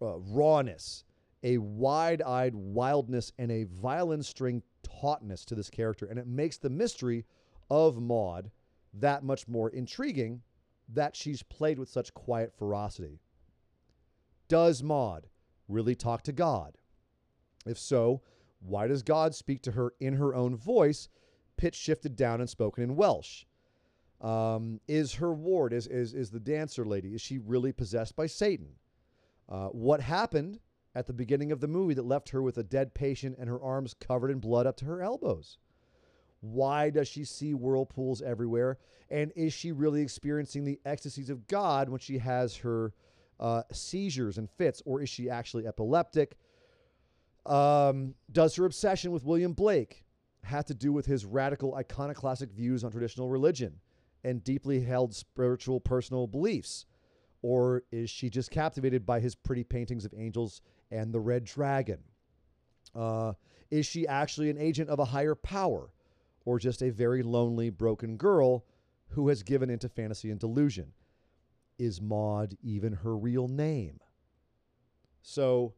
uh, 0.01 0.18
rawness, 0.18 1.05
a 1.43 1.59
wide-eyed 1.59 2.55
wildness, 2.55 3.32
and 3.38 3.51
a 3.51 3.64
violin-string 3.64 4.62
tautness 4.82 5.45
to 5.47 5.55
this 5.55 5.70
character, 5.70 6.07
and 6.07 6.18
it 6.18 6.26
makes 6.26 6.59
the 6.59 6.70
mystery 6.70 7.24
of 7.70 8.01
Maud 8.01 8.51
that 8.95 9.24
much 9.24 9.49
more 9.49 9.70
intriguing. 9.70 10.43
That 10.93 11.14
she's 11.14 11.45
played 11.45 11.78
with 11.78 11.88
such 11.88 12.12
quiet 12.14 12.53
ferocity. 12.53 13.20
Does 14.49 14.82
Maud 14.82 15.28
really 15.68 15.95
talk 15.95 16.22
to 16.24 16.32
God? 16.32 16.78
If 17.64 17.78
so, 17.78 18.22
why 18.59 18.88
does 18.88 19.05
God 19.05 19.32
speak 19.32 19.62
to 19.62 19.70
her 19.70 19.95
in 20.01 20.14
her 20.14 20.34
own 20.34 20.57
voice, 20.57 21.09
pitch 21.57 21.76
shifted 21.76 22.16
down 22.16 22.41
and 22.41 22.51
spoken 22.51 22.82
in 22.82 22.97
Welsh? 22.97 23.45
Um, 24.20 24.80
is 24.88 25.14
her 25.14 25.32
ward, 25.32 25.72
is, 25.72 25.86
is, 25.86 26.12
is 26.12 26.30
the 26.30 26.41
dancer 26.41 26.84
lady, 26.84 27.14
is 27.14 27.20
she 27.20 27.38
really 27.38 27.70
possessed 27.70 28.16
by 28.16 28.26
Satan? 28.26 28.70
Uh, 29.49 29.68
what 29.68 30.01
happened 30.01 30.59
at 30.95 31.07
the 31.07 31.12
beginning 31.12 31.53
of 31.53 31.61
the 31.61 31.68
movie 31.68 31.95
that 31.95 32.05
left 32.05 32.30
her 32.30 32.43
with 32.43 32.59
a 32.59 32.62
dead 32.62 32.95
patient 32.95 33.36
and 33.38 33.49
her 33.49 33.62
arms 33.62 33.95
covered 33.95 34.30
in 34.30 34.38
blood 34.38 34.66
up 34.66 34.76
to 34.78 34.84
her 34.86 35.03
elbows? 35.03 35.59
Why 36.41 36.91
does 36.91 37.09
she 37.09 37.24
see 37.24 37.55
whirlpools 37.55 38.22
everywhere? 38.22 38.78
And 39.11 39.32
is 39.36 39.53
she 39.53 39.72
really 39.72 40.01
experiencing 40.01 40.64
the 40.64 40.80
ecstasies 40.84 41.30
of 41.30 41.47
God 41.47 41.88
when 41.88 42.01
she 42.01 42.18
has 42.18 42.57
her 42.57 42.93
uh, 43.38 43.62
seizures 43.72 44.38
and 44.38 44.49
fits, 44.51 44.82
or 44.84 45.03
is 45.03 45.09
she 45.09 45.28
actually 45.28 45.66
epileptic? 45.66 46.36
Um, 47.47 48.14
does 48.30 48.55
her 48.57 48.64
obsession 48.64 49.12
with 49.12 49.24
William 49.24 49.53
Blake 49.53 50.05
have 50.45 50.64
to 50.66 50.74
do 50.74 50.93
with 50.93 51.07
his 51.07 51.24
radical 51.24 51.74
iconoclastic 51.74 52.51
views 52.51 52.84
on 52.84 52.91
traditional 52.91 53.28
religion 53.28 53.80
and 54.24 54.45
deeply 54.45 54.80
held 54.80 55.14
spiritual 55.14 55.80
personal 55.80 56.26
beliefs? 56.26 56.86
Or 57.43 57.82
is 57.91 58.11
she 58.11 58.28
just 58.28 58.51
captivated 58.51 59.07
by 59.07 59.20
his 59.20 59.34
pretty 59.34 59.64
paintings 59.64 60.05
of 60.05 60.12
angels 60.16 60.61
and 60.91 61.12
the 61.12 61.20
red 61.20 61.45
dragon? 61.45 61.99
Uh, 62.95 63.34
is 63.70 63.86
she 63.86 64.07
actually 64.07 64.51
an 64.51 64.59
agent 64.59 64.91
of 64.91 64.99
a 64.99 65.05
higher 65.05 65.34
power 65.34 65.91
or 66.45 66.59
just 66.59 66.82
a 66.82 66.91
very 66.91 67.22
lonely, 67.22 67.70
broken 67.70 68.16
girl 68.16 68.64
who 69.11 69.28
has 69.28 69.43
given 69.43 69.70
into 69.70 69.88
fantasy 69.88 70.30
and 70.30 70.41
delusion? 70.41 70.93
Is 71.78 72.01
Maud 72.01 72.57
even 72.62 72.93
her 72.93 73.16
real 73.16 73.49
name? 73.49 74.01
So, 75.22 75.74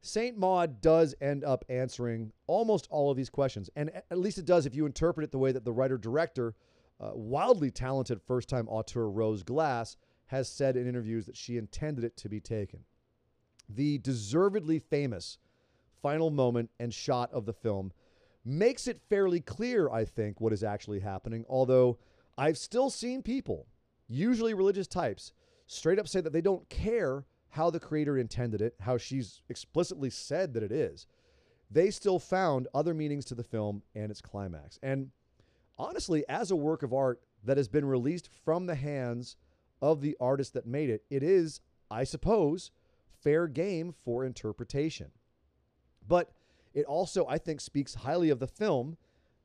St. 0.00 0.36
Maud 0.36 0.82
does 0.82 1.14
end 1.20 1.44
up 1.44 1.64
answering 1.68 2.32
almost 2.46 2.86
all 2.90 3.10
of 3.10 3.16
these 3.16 3.30
questions. 3.30 3.70
And 3.74 3.90
at 4.10 4.18
least 4.18 4.36
it 4.36 4.44
does 4.44 4.66
if 4.66 4.74
you 4.74 4.84
interpret 4.84 5.24
it 5.24 5.32
the 5.32 5.38
way 5.38 5.50
that 5.52 5.64
the 5.64 5.72
writer 5.72 5.96
director, 5.96 6.54
uh, 7.00 7.12
wildly 7.14 7.70
talented 7.70 8.20
first 8.20 8.48
time 8.48 8.68
auteur 8.68 9.08
Rose 9.08 9.42
Glass, 9.42 9.96
has 10.26 10.48
said 10.48 10.76
in 10.76 10.86
interviews 10.86 11.26
that 11.26 11.36
she 11.36 11.56
intended 11.56 12.04
it 12.04 12.16
to 12.18 12.28
be 12.28 12.40
taken. 12.40 12.80
The 13.68 13.98
deservedly 13.98 14.78
famous 14.78 15.38
final 16.02 16.30
moment 16.30 16.70
and 16.78 16.92
shot 16.92 17.32
of 17.32 17.46
the 17.46 17.52
film 17.52 17.92
makes 18.44 18.86
it 18.86 19.00
fairly 19.08 19.40
clear, 19.40 19.90
I 19.90 20.04
think, 20.04 20.40
what 20.40 20.52
is 20.52 20.62
actually 20.62 21.00
happening. 21.00 21.44
Although 21.48 21.98
I've 22.36 22.58
still 22.58 22.90
seen 22.90 23.22
people, 23.22 23.66
usually 24.06 24.54
religious 24.54 24.86
types, 24.86 25.32
straight 25.66 25.98
up 25.98 26.08
say 26.08 26.20
that 26.20 26.32
they 26.32 26.40
don't 26.40 26.68
care 26.68 27.24
how 27.50 27.70
the 27.70 27.80
creator 27.80 28.18
intended 28.18 28.60
it, 28.60 28.74
how 28.80 28.98
she's 28.98 29.40
explicitly 29.48 30.10
said 30.10 30.52
that 30.54 30.62
it 30.62 30.72
is, 30.72 31.06
they 31.70 31.90
still 31.90 32.18
found 32.18 32.68
other 32.74 32.92
meanings 32.92 33.24
to 33.24 33.34
the 33.34 33.44
film 33.44 33.82
and 33.94 34.10
its 34.10 34.20
climax. 34.20 34.78
And 34.82 35.10
honestly, 35.78 36.24
as 36.28 36.50
a 36.50 36.56
work 36.56 36.82
of 36.82 36.92
art 36.92 37.22
that 37.44 37.56
has 37.56 37.68
been 37.68 37.84
released 37.84 38.28
from 38.44 38.66
the 38.66 38.74
hands 38.74 39.36
of 39.80 40.00
the 40.00 40.16
artist 40.20 40.52
that 40.54 40.66
made 40.66 40.90
it, 40.90 41.04
it 41.10 41.22
is, 41.22 41.60
I 41.90 42.04
suppose, 42.04 42.70
fair 43.24 43.48
game 43.48 43.94
for 44.04 44.24
interpretation. 44.24 45.10
But 46.06 46.30
it 46.74 46.84
also, 46.84 47.26
I 47.26 47.38
think, 47.38 47.60
speaks 47.60 47.94
highly 47.94 48.30
of 48.30 48.38
the 48.38 48.46
film 48.46 48.96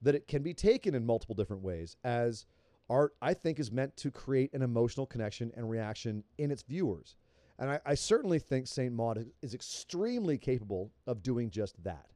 that 0.02 0.16
it 0.16 0.28
can 0.28 0.44
be 0.44 0.54
taken 0.54 0.94
in 0.94 1.06
multiple 1.06 1.36
different 1.36 1.64
ways, 1.64 1.96
as 2.04 2.46
art, 2.90 3.16
I 3.22 3.34
think, 3.34 3.60
is 3.60 3.72
meant 3.72 3.96
to 3.98 4.12
create 4.12 4.54
an 4.54 4.62
emotional 4.62 5.06
connection 5.06 5.52
and 5.56 5.70
reaction 5.70 6.24
in 6.38 6.52
its 6.52 6.64
viewers. 6.64 7.16
And 7.58 7.70
I, 7.70 7.80
I 7.86 7.94
certainly 7.96 8.40
think 8.40 8.68
St. 8.68 8.94
Maud 8.94 9.26
is 9.42 9.54
extremely 9.54 10.38
capable 10.38 10.92
of 11.08 11.24
doing 11.24 11.50
just 11.50 11.82
that. 11.84 12.08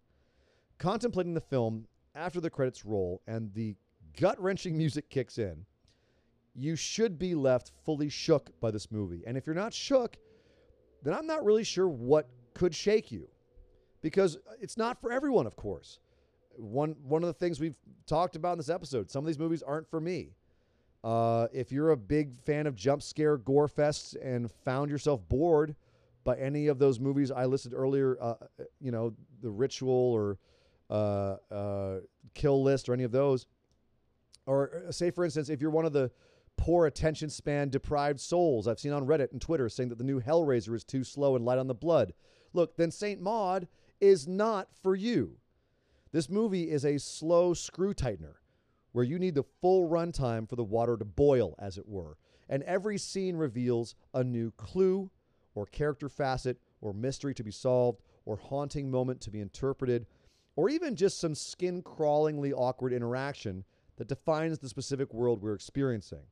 Contemplating 0.78 1.34
the 1.34 1.42
film 1.42 1.86
after 2.16 2.40
the 2.40 2.50
credits 2.50 2.86
roll 2.86 3.22
and 3.28 3.54
the 3.54 3.76
gut 4.20 4.42
wrenching 4.42 4.78
music 4.78 5.10
kicks 5.10 5.38
in, 5.38 5.66
you 6.56 6.76
should 6.76 7.18
be 7.18 7.36
left 7.36 7.72
fully 7.84 8.10
shook 8.10 8.58
by 8.60 8.72
this 8.72 8.92
movie. 8.92 9.24
And 9.26 9.38
if 9.38 9.46
you're 9.46 9.56
not 9.56 9.74
shook, 9.74 10.18
then 11.04 11.14
I'm 11.14 11.28
not 11.28 11.44
really 11.44 11.64
sure 11.64 11.88
what 11.88 12.28
could 12.54 12.74
shake 12.74 13.12
you 13.12 13.28
because 14.02 14.38
it's 14.62 14.78
not 14.78 15.00
for 15.02 15.12
everyone, 15.12 15.46
of 15.46 15.56
course. 15.56 16.00
One, 16.56 16.96
one 17.04 17.24
of 17.24 17.28
the 17.28 17.34
things 17.34 17.60
we've 17.60 17.78
talked 18.06 18.36
about 18.36 18.54
in 18.54 18.58
this 18.60 18.70
episode, 18.70 19.10
some 19.10 19.24
of 19.24 19.28
these 19.28 19.40
movies 19.40 19.64
aren't 19.64 19.90
for 19.90 20.00
me. 20.00 20.30
Uh, 21.04 21.48
if 21.52 21.72
you're 21.72 21.92
a 21.92 21.98
big 21.98 22.38
fan 22.38 22.66
of 22.66 22.76
jump 22.76 23.02
scare 23.02 23.38
gore 23.38 23.68
fests 23.68 24.16
and 24.24 24.50
found 24.64 24.90
yourself 24.90 25.28
bored 25.28 25.76
by 26.24 26.38
any 26.38 26.68
of 26.68 26.80
those 26.80 27.00
movies 27.00 27.32
I 27.32 27.46
listed 27.46 27.74
earlier, 27.74 28.18
uh, 28.22 28.36
you 28.80 28.92
know, 28.92 29.14
The 29.42 29.50
Ritual 29.50 29.92
or 29.92 30.38
uh, 30.90 31.38
uh, 31.54 32.00
Kill 32.34 32.64
List 32.64 32.88
or 32.88 32.94
any 32.94 33.04
of 33.04 33.12
those, 33.12 33.48
or 34.46 34.84
uh, 34.88 34.92
say, 34.92 35.12
for 35.12 35.26
instance, 35.26 35.50
if 35.50 35.60
you're 35.60 35.72
one 35.72 35.86
of 35.86 35.92
the 35.92 36.12
poor 36.58 36.86
attention 36.86 37.30
span 37.30 37.70
deprived 37.70 38.20
souls. 38.20 38.68
I've 38.68 38.80
seen 38.80 38.94
on 38.94 39.06
Reddit 39.06 39.32
and 39.32 39.42
Twitter 39.42 39.70
saying 39.70 39.90
that 39.90 39.98
the 39.98 40.04
new 40.04 40.22
Hellraiser 40.22 40.76
is 40.76 40.84
too 40.84 41.04
slow 41.04 41.36
and 41.36 41.44
light 41.46 41.60
on 41.60 41.68
the 41.68 41.74
blood. 41.74 42.14
Look, 42.54 42.78
then 42.78 42.92
St. 42.92 43.22
Maud 43.22 43.68
is 44.00 44.28
not 44.28 44.70
for 44.82 44.96
you. 44.96 45.38
This 46.12 46.30
movie 46.30 46.70
is 46.70 46.86
a 46.86 47.00
slow 47.00 47.54
screw 47.54 47.94
tightener 47.94 48.36
where 48.92 49.04
you 49.04 49.18
need 49.18 49.36
the 49.36 49.46
full 49.62 49.90
runtime 49.90 50.48
for 50.48 50.56
the 50.56 50.64
water 50.64 50.96
to 50.96 51.06
boil, 51.06 51.56
as 51.58 51.78
it 51.78 51.88
were. 51.88 52.18
And 52.48 52.62
every 52.64 52.98
scene 52.98 53.36
reveals 53.36 53.96
a 54.14 54.24
new 54.24 54.52
clue 54.52 55.10
or 55.56 55.66
character 55.66 56.10
facet 56.10 56.60
or 56.82 56.94
mystery 56.94 57.34
to 57.34 57.44
be 57.44 57.52
solved 57.52 58.02
or 58.26 58.38
haunting 58.38 58.92
moment 58.92 59.22
to 59.22 59.32
be 59.32 59.40
interpreted 59.40 60.06
or 60.56 60.70
even 60.70 60.96
just 60.96 61.20
some 61.20 61.36
skin 61.36 61.82
crawlingly 61.82 62.54
awkward 62.54 62.94
interaction 62.94 63.64
that 63.98 64.08
defines 64.08 64.60
the 64.60 64.70
specific 64.70 65.14
world 65.14 65.42
we're 65.42 65.54
experiencing. 65.54 66.24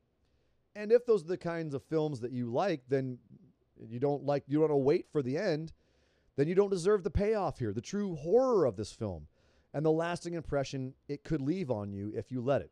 And 0.76 0.92
if 0.92 1.06
those 1.06 1.24
are 1.24 1.28
the 1.28 1.38
kinds 1.38 1.74
of 1.74 1.84
films 1.84 2.20
that 2.22 2.32
you 2.32 2.52
like, 2.52 2.82
then 2.88 3.18
you 3.90 4.00
don't 4.00 4.24
like 4.24 4.44
you 4.48 4.60
don't 4.60 4.70
want 4.70 4.72
to 4.72 4.78
wait 4.78 5.08
for 5.12 5.22
the 5.22 5.38
end, 5.38 5.74
then 6.36 6.48
you 6.48 6.56
don't 6.56 6.70
deserve 6.70 7.04
the 7.04 7.10
payoff 7.10 7.60
here, 7.60 7.74
the 7.74 7.82
true 7.82 8.16
horror 8.16 8.66
of 8.66 8.78
this 8.78 8.92
film, 8.92 9.28
and 9.74 9.86
the 9.86 9.92
lasting 9.92 10.34
impression 10.34 10.94
it 11.08 11.24
could 11.24 11.42
leave 11.42 11.70
on 11.70 11.92
you 11.92 12.12
if 12.16 12.32
you 12.32 12.42
let 12.42 12.62
it. 12.62 12.72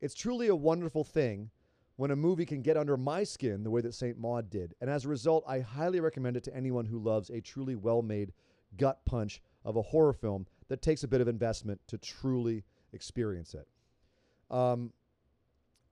It's 0.00 0.14
truly 0.14 0.48
a 0.48 0.56
wonderful 0.56 1.04
thing 1.04 1.50
when 1.96 2.10
a 2.10 2.16
movie 2.16 2.46
can 2.46 2.62
get 2.62 2.78
under 2.78 2.96
my 2.96 3.22
skin 3.22 3.62
the 3.62 3.70
way 3.70 3.82
that 3.82 3.92
St. 3.92 4.18
Maud 4.18 4.48
did. 4.48 4.74
And 4.80 4.88
as 4.88 5.04
a 5.04 5.08
result, 5.08 5.44
I 5.46 5.60
highly 5.60 6.00
recommend 6.00 6.36
it 6.38 6.44
to 6.44 6.56
anyone 6.56 6.86
who 6.86 6.98
loves 6.98 7.28
a 7.28 7.42
truly 7.42 7.76
well 7.76 8.00
made 8.00 8.32
gut 8.78 9.04
punch 9.04 9.42
of 9.64 9.76
a 9.76 9.82
horror 9.82 10.14
film 10.14 10.46
that 10.68 10.80
takes 10.80 11.04
a 11.04 11.08
bit 11.08 11.20
of 11.20 11.28
investment 11.28 11.80
to 11.88 11.98
truly 11.98 12.64
experience 12.94 13.54
it. 13.54 13.68
Um, 14.50 14.92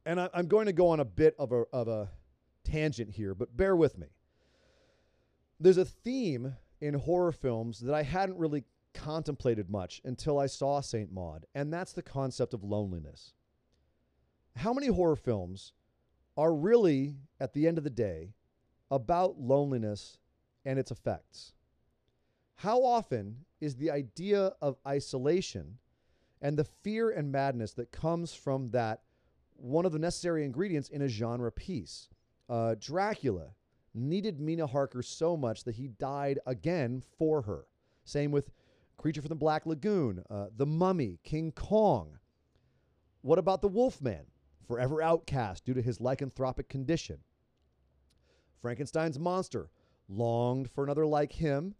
and 0.08 0.18
I, 0.18 0.30
am 0.32 0.46
going 0.46 0.64
to 0.64 0.72
go 0.72 0.88
on 0.88 1.00
a 1.00 1.04
bit 1.04 1.34
of 1.38 1.52
a, 1.52 1.64
of 1.70 1.86
a 1.86 2.08
tangent 2.64 3.10
here, 3.10 3.34
but 3.34 3.54
bear 3.54 3.76
with 3.76 3.98
me. 3.98 4.06
There's 5.60 5.76
a 5.76 5.84
theme 5.84 6.56
in 6.80 6.94
horror 6.94 7.30
films 7.30 7.80
that 7.80 7.94
I 7.94 8.04
hadn't 8.04 8.38
really 8.38 8.64
contemplated 8.94 9.68
much 9.68 10.00
until 10.04 10.38
I 10.38 10.46
saw 10.46 10.80
St. 10.80 11.12
Maud, 11.12 11.44
and 11.54 11.70
that's 11.70 11.92
the 11.92 12.02
concept 12.02 12.54
of 12.54 12.64
loneliness. 12.64 13.34
How 14.56 14.72
many 14.72 14.86
horror 14.86 15.14
films 15.14 15.74
are 16.38 16.54
really, 16.54 17.16
at 17.38 17.52
the 17.52 17.68
end 17.68 17.76
of 17.76 17.84
the 17.84 17.90
day, 17.90 18.32
about 18.90 19.38
loneliness 19.38 20.16
and 20.64 20.78
its 20.78 20.90
effects? 20.90 21.52
How 22.54 22.82
often 22.82 23.44
is 23.60 23.76
the 23.76 23.90
idea 23.90 24.52
of 24.62 24.78
isolation 24.86 25.76
and 26.40 26.56
the 26.56 26.64
fear 26.64 27.10
and 27.10 27.30
madness 27.30 27.74
that 27.74 27.92
comes 27.92 28.32
from 28.32 28.70
that 28.70 29.02
one 29.58 29.84
of 29.84 29.92
the 29.92 29.98
necessary 29.98 30.44
ingredients 30.44 30.88
in 30.88 31.02
a 31.02 31.08
genre 31.08 31.52
piece? 31.52 32.08
Uh, 32.48 32.74
Dracula 32.80 33.54
needed 33.94 34.40
Mina 34.40 34.66
Harker 34.66 35.02
so 35.02 35.36
much 35.36 35.64
that 35.64 35.74
he 35.74 35.88
died 35.88 36.38
again 36.46 37.02
for 37.18 37.42
her. 37.42 37.66
Same 38.04 38.30
with 38.30 38.50
Creature 38.96 39.22
from 39.22 39.28
the 39.28 39.34
Black 39.36 39.64
Lagoon, 39.66 40.24
uh, 40.28 40.46
The 40.56 40.66
Mummy, 40.66 41.20
King 41.22 41.52
Kong. 41.52 42.18
What 43.22 43.38
about 43.38 43.62
the 43.62 43.68
Wolfman? 43.68 44.26
Forever 44.66 45.00
outcast 45.00 45.64
due 45.64 45.74
to 45.74 45.82
his 45.82 45.98
lycanthropic 45.98 46.68
condition. 46.68 47.18
Frankenstein's 48.60 49.18
monster 49.18 49.70
longed 50.08 50.68
for 50.70 50.84
another 50.84 51.06
like 51.06 51.32
him 51.32 51.74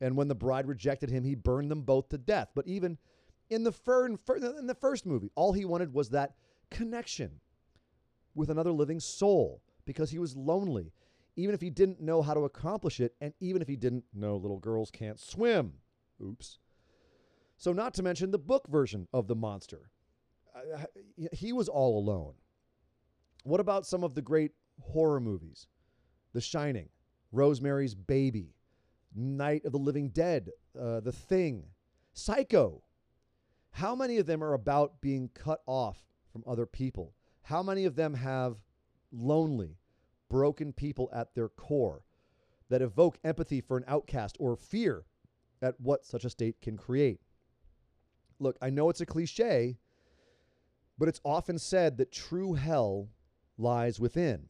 and 0.00 0.16
when 0.16 0.28
the 0.28 0.34
bride 0.34 0.66
rejected 0.66 1.10
him, 1.10 1.24
he 1.24 1.34
burned 1.34 1.70
them 1.70 1.82
both 1.82 2.08
to 2.10 2.18
death. 2.18 2.48
But 2.54 2.66
even 2.66 2.98
in 3.48 3.64
the, 3.64 3.72
fir- 3.72 4.06
in 4.06 4.66
the 4.66 4.76
first 4.78 5.06
movie, 5.06 5.30
all 5.34 5.52
he 5.52 5.64
wanted 5.64 5.94
was 5.94 6.10
that 6.10 6.34
connection 6.74 7.40
with 8.34 8.50
another 8.50 8.72
living 8.72 9.00
soul 9.00 9.62
because 9.86 10.10
he 10.10 10.18
was 10.18 10.36
lonely, 10.36 10.92
even 11.36 11.54
if 11.54 11.60
he 11.60 11.70
didn't 11.70 12.00
know 12.00 12.20
how 12.20 12.34
to 12.34 12.40
accomplish 12.40 13.00
it, 13.00 13.14
and 13.20 13.32
even 13.40 13.62
if 13.62 13.68
he 13.68 13.76
didn't 13.76 14.04
know 14.12 14.36
little 14.36 14.58
girls 14.58 14.90
can't 14.90 15.20
swim. 15.20 15.74
Oops. 16.22 16.58
So, 17.56 17.72
not 17.72 17.94
to 17.94 18.02
mention 18.02 18.30
the 18.30 18.38
book 18.38 18.66
version 18.68 19.06
of 19.12 19.28
the 19.28 19.36
monster. 19.36 19.90
Uh, 20.54 20.84
he 21.32 21.52
was 21.52 21.68
all 21.68 21.98
alone. 21.98 22.34
What 23.44 23.60
about 23.60 23.86
some 23.86 24.02
of 24.02 24.14
the 24.14 24.22
great 24.22 24.52
horror 24.80 25.20
movies? 25.20 25.68
The 26.32 26.40
Shining, 26.40 26.88
Rosemary's 27.30 27.94
Baby, 27.94 28.54
Night 29.14 29.64
of 29.64 29.72
the 29.72 29.78
Living 29.78 30.08
Dead, 30.08 30.50
uh, 30.78 31.00
The 31.00 31.12
Thing, 31.12 31.66
Psycho. 32.12 32.82
How 33.70 33.94
many 33.94 34.18
of 34.18 34.26
them 34.26 34.42
are 34.42 34.54
about 34.54 35.00
being 35.00 35.30
cut 35.34 35.60
off 35.66 36.04
from 36.34 36.42
other 36.46 36.66
people? 36.66 37.14
How 37.42 37.62
many 37.62 37.84
of 37.84 37.94
them 37.94 38.12
have 38.14 38.56
lonely, 39.12 39.78
broken 40.28 40.72
people 40.72 41.08
at 41.12 41.34
their 41.34 41.48
core 41.48 42.02
that 42.68 42.82
evoke 42.82 43.18
empathy 43.22 43.60
for 43.60 43.76
an 43.76 43.84
outcast 43.86 44.36
or 44.40 44.56
fear 44.56 45.04
at 45.62 45.80
what 45.80 46.04
such 46.04 46.24
a 46.24 46.30
state 46.30 46.60
can 46.60 46.76
create? 46.76 47.20
Look, 48.40 48.58
I 48.60 48.70
know 48.70 48.90
it's 48.90 49.00
a 49.00 49.06
cliche, 49.06 49.78
but 50.98 51.08
it's 51.08 51.20
often 51.24 51.58
said 51.58 51.98
that 51.98 52.10
true 52.10 52.54
hell 52.54 53.10
lies 53.56 54.00
within 54.00 54.48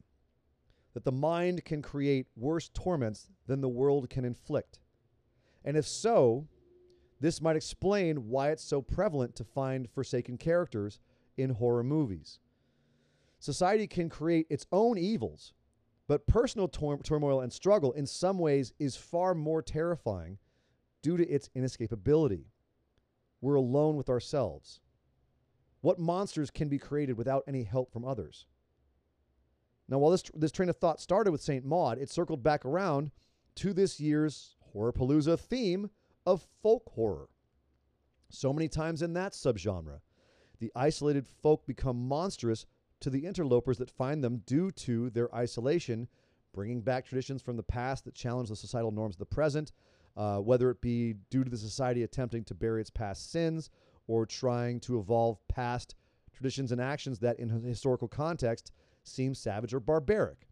that 0.95 1.03
the 1.03 1.11
mind 1.11 1.63
can 1.65 1.83
create 1.83 2.25
worse 2.35 2.69
torments 2.73 3.29
than 3.45 3.61
the 3.61 3.69
world 3.69 4.09
can 4.09 4.25
inflict? 4.25 4.79
And 5.63 5.77
if 5.77 5.87
so, 5.87 6.47
this 7.19 7.41
might 7.41 7.57
explain 7.57 8.29
why 8.29 8.51
it's 8.51 8.63
so 8.63 8.81
prevalent 8.81 9.35
to 9.35 9.43
find 9.43 9.89
forsaken 9.89 10.37
characters 10.37 10.99
in 11.37 11.51
horror 11.51 11.83
movies. 11.83 12.39
Society 13.39 13.87
can 13.87 14.09
create 14.09 14.47
its 14.49 14.65
own 14.71 14.97
evils, 14.97 15.53
but 16.07 16.27
personal 16.27 16.67
tor- 16.67 16.99
turmoil 16.99 17.41
and 17.41 17.51
struggle 17.51 17.91
in 17.91 18.05
some 18.05 18.39
ways 18.39 18.73
is 18.79 18.95
far 18.95 19.35
more 19.35 19.61
terrifying 19.61 20.37
due 21.01 21.17
to 21.17 21.27
its 21.27 21.49
inescapability. 21.55 22.45
We're 23.41 23.55
alone 23.55 23.95
with 23.95 24.09
ourselves. 24.09 24.79
What 25.81 25.99
monsters 25.99 26.49
can 26.49 26.67
be 26.67 26.79
created 26.79 27.17
without 27.17 27.43
any 27.47 27.63
help 27.63 27.91
from 27.91 28.05
others? 28.05 28.45
Now, 29.87 29.99
while 29.99 30.11
this, 30.11 30.23
this 30.33 30.51
train 30.51 30.69
of 30.69 30.77
thought 30.77 30.99
started 30.99 31.31
with 31.31 31.41
St. 31.41 31.63
Maud, 31.63 31.99
it 31.99 32.09
circled 32.09 32.41
back 32.41 32.65
around 32.65 33.11
to 33.55 33.73
this 33.73 33.99
year's 33.99 34.55
Horrorpalooza 34.73 35.39
theme 35.39 35.89
of 36.25 36.47
folk 36.63 36.89
horror. 36.95 37.29
So 38.29 38.51
many 38.51 38.67
times 38.67 39.01
in 39.01 39.13
that 39.13 39.33
subgenre, 39.33 39.99
the 40.59 40.71
isolated 40.75 41.27
folk 41.27 41.65
become 41.65 42.07
monstrous 42.07 42.65
to 43.01 43.09
the 43.09 43.25
interlopers 43.25 43.77
that 43.77 43.91
find 43.91 44.23
them 44.23 44.41
due 44.45 44.71
to 44.71 45.09
their 45.09 45.33
isolation, 45.35 46.07
bringing 46.53 46.81
back 46.81 47.05
traditions 47.05 47.41
from 47.41 47.57
the 47.57 47.63
past 47.63 48.05
that 48.05 48.15
challenge 48.15 48.49
the 48.49 48.55
societal 48.55 48.91
norms 48.91 49.15
of 49.15 49.19
the 49.19 49.25
present, 49.25 49.71
uh, 50.17 50.37
whether 50.37 50.69
it 50.69 50.81
be 50.81 51.15
due 51.29 51.43
to 51.43 51.49
the 51.49 51.57
society 51.57 52.03
attempting 52.03 52.43
to 52.43 52.53
bury 52.53 52.81
its 52.81 52.89
past 52.89 53.31
sins 53.31 53.69
or 54.07 54.25
trying 54.25 54.79
to 54.79 54.99
evolve 54.99 55.37
past 55.47 55.95
traditions 56.33 56.71
and 56.71 56.81
actions 56.81 57.19
that, 57.19 57.39
in 57.39 57.49
historical 57.49 58.07
context, 58.07 58.71
seem 59.03 59.33
savage 59.33 59.73
or 59.73 59.79
barbaric. 59.79 60.47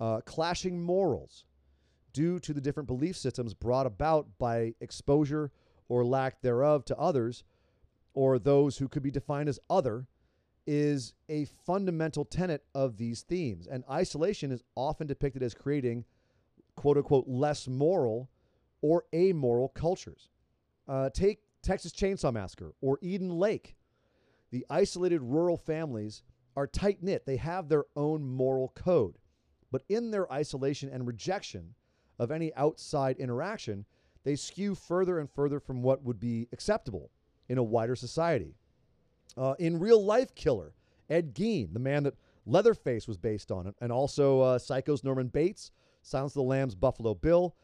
Uh, 0.00 0.20
clashing 0.22 0.82
morals 0.82 1.44
due 2.12 2.38
to 2.40 2.52
the 2.52 2.60
different 2.60 2.86
belief 2.86 3.16
systems 3.16 3.54
brought 3.54 3.86
about 3.86 4.26
by 4.38 4.74
exposure 4.80 5.50
or 5.88 6.04
lack 6.04 6.40
thereof 6.40 6.84
to 6.84 6.96
others 6.98 7.44
or 8.14 8.38
those 8.38 8.78
who 8.78 8.88
could 8.88 9.02
be 9.02 9.10
defined 9.10 9.48
as 9.48 9.58
other 9.68 10.06
is 10.66 11.12
a 11.28 11.44
fundamental 11.66 12.24
tenet 12.24 12.64
of 12.74 12.96
these 12.96 13.22
themes. 13.22 13.66
And 13.66 13.84
isolation 13.90 14.50
is 14.50 14.62
often 14.74 15.06
depicted 15.06 15.42
as 15.42 15.52
creating 15.54 16.04
quote 16.76 16.96
unquote 16.96 17.28
less 17.28 17.68
moral 17.68 18.30
or 18.80 19.04
amoral 19.14 19.68
cultures. 19.68 20.30
Uh, 20.88 21.10
take 21.10 21.40
Texas 21.62 21.92
Chainsaw 21.92 22.32
Massacre 22.32 22.74
or 22.80 22.98
Eden 23.02 23.30
Lake. 23.30 23.76
The 24.50 24.64
isolated 24.70 25.22
rural 25.22 25.56
families 25.56 26.22
are 26.56 26.66
tight 26.66 27.02
knit. 27.02 27.26
They 27.26 27.36
have 27.36 27.68
their 27.68 27.84
own 27.96 28.24
moral 28.24 28.72
code. 28.74 29.18
But 29.72 29.82
in 29.88 30.10
their 30.10 30.30
isolation 30.32 30.88
and 30.88 31.06
rejection 31.06 31.74
of 32.18 32.30
any 32.30 32.54
outside 32.54 33.18
interaction, 33.18 33.86
they 34.22 34.36
skew 34.36 34.74
further 34.74 35.18
and 35.18 35.28
further 35.28 35.58
from 35.58 35.82
what 35.82 36.04
would 36.04 36.20
be 36.20 36.48
acceptable 36.52 37.10
in 37.48 37.58
a 37.58 37.62
wider 37.62 37.96
society. 37.96 38.54
Uh, 39.36 39.54
in 39.58 39.80
Real 39.80 40.04
Life 40.04 40.34
Killer, 40.34 40.74
Ed 41.10 41.34
Gein, 41.34 41.72
the 41.72 41.80
man 41.80 42.04
that 42.04 42.14
Leatherface 42.46 43.08
was 43.08 43.16
based 43.16 43.50
on, 43.50 43.74
and 43.80 43.90
also 43.90 44.40
uh, 44.40 44.58
Psycho's 44.58 45.04
Norman 45.04 45.28
Bates, 45.28 45.70
Silence 46.02 46.32
of 46.32 46.36
the 46.36 46.42
Lambs 46.42 46.74
Buffalo 46.74 47.14
Bill, 47.14 47.56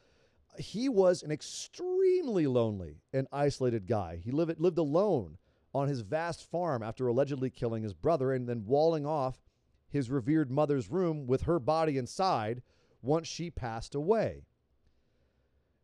he 0.58 0.88
was 0.88 1.22
an 1.22 1.30
extremely 1.30 2.46
lonely 2.46 3.02
and 3.12 3.28
isolated 3.32 3.86
guy. 3.86 4.20
He 4.22 4.30
lived, 4.30 4.58
lived 4.58 4.78
alone 4.78 5.36
on 5.74 5.88
his 5.88 6.00
vast 6.00 6.50
farm 6.50 6.82
after 6.82 7.06
allegedly 7.06 7.50
killing 7.50 7.82
his 7.82 7.94
brother 7.94 8.32
and 8.32 8.48
then 8.48 8.64
walling 8.66 9.06
off 9.06 9.42
his 9.88 10.10
revered 10.10 10.50
mother's 10.50 10.90
room 10.90 11.26
with 11.26 11.42
her 11.42 11.58
body 11.58 11.98
inside 11.98 12.62
once 13.02 13.28
she 13.28 13.50
passed 13.50 13.94
away. 13.94 14.44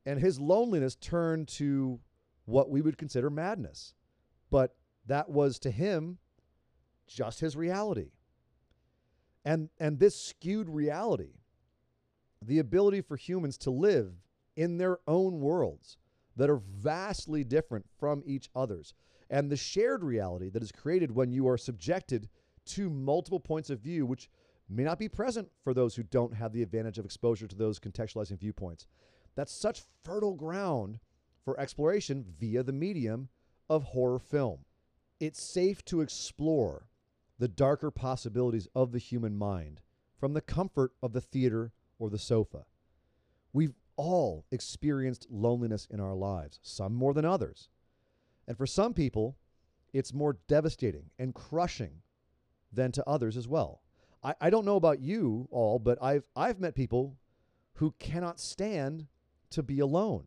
And 0.04 0.20
his 0.20 0.40
loneliness 0.40 0.94
turned 0.94 1.48
to 1.48 2.00
what 2.46 2.70
we 2.70 2.80
would 2.80 2.98
consider 2.98 3.28
madness. 3.30 3.94
But 4.50 4.74
that 5.06 5.28
was 5.28 5.58
to 5.60 5.70
him 5.70 6.18
just 7.06 7.40
his 7.40 7.56
reality. 7.56 8.10
And, 9.44 9.68
and 9.78 9.98
this 9.98 10.20
skewed 10.20 10.68
reality, 10.68 11.34
the 12.42 12.58
ability 12.58 13.00
for 13.00 13.16
humans 13.16 13.56
to 13.58 13.70
live 13.70 14.12
in 14.56 14.78
their 14.78 14.98
own 15.06 15.40
worlds 15.40 15.98
that 16.36 16.50
are 16.50 16.56
vastly 16.56 17.44
different 17.44 17.86
from 17.98 18.22
each 18.26 18.50
other's, 18.54 18.94
and 19.30 19.50
the 19.50 19.56
shared 19.56 20.02
reality 20.02 20.48
that 20.50 20.62
is 20.62 20.72
created 20.72 21.12
when 21.12 21.32
you 21.32 21.48
are 21.48 21.58
subjected 21.58 22.28
to 22.64 22.90
multiple 22.90 23.40
points 23.40 23.70
of 23.70 23.80
view, 23.80 24.04
which 24.04 24.28
may 24.68 24.82
not 24.82 24.98
be 24.98 25.08
present 25.08 25.48
for 25.62 25.72
those 25.72 25.94
who 25.94 26.02
don't 26.02 26.34
have 26.34 26.52
the 26.52 26.62
advantage 26.62 26.98
of 26.98 27.04
exposure 27.04 27.46
to 27.46 27.56
those 27.56 27.78
contextualizing 27.78 28.38
viewpoints. 28.38 28.86
That's 29.36 29.52
such 29.52 29.82
fertile 30.04 30.34
ground 30.34 30.98
for 31.46 31.58
exploration 31.60 32.24
via 32.40 32.64
the 32.64 32.72
medium 32.72 33.28
of 33.70 33.84
horror 33.84 34.18
film. 34.18 34.64
It's 35.20 35.40
safe 35.40 35.84
to 35.86 36.00
explore 36.00 36.88
the 37.38 37.46
darker 37.46 37.92
possibilities 37.92 38.66
of 38.74 38.90
the 38.90 38.98
human 38.98 39.38
mind 39.38 39.80
from 40.18 40.32
the 40.32 40.40
comfort 40.40 40.92
of 41.00 41.12
the 41.12 41.20
theater 41.20 41.72
or 42.00 42.10
the 42.10 42.18
sofa. 42.18 42.66
We've 43.52 43.76
all 43.96 44.44
experienced 44.50 45.28
loneliness 45.30 45.86
in 45.88 46.00
our 46.00 46.16
lives, 46.16 46.58
some 46.62 46.94
more 46.94 47.14
than 47.14 47.24
others. 47.24 47.68
And 48.48 48.58
for 48.58 48.66
some 48.66 48.92
people, 48.92 49.36
it's 49.92 50.12
more 50.12 50.38
devastating 50.48 51.10
and 51.16 51.32
crushing 51.32 52.02
than 52.72 52.90
to 52.92 53.08
others 53.08 53.36
as 53.36 53.46
well. 53.46 53.82
I, 54.22 54.34
I 54.40 54.50
don't 54.50 54.64
know 54.64 54.76
about 54.76 55.00
you 55.00 55.46
all, 55.52 55.78
but 55.78 56.02
I've 56.02 56.24
I've 56.34 56.58
met 56.58 56.74
people 56.74 57.16
who 57.74 57.94
cannot 58.00 58.40
stand 58.40 59.06
to 59.50 59.62
be 59.62 59.78
alone. 59.78 60.26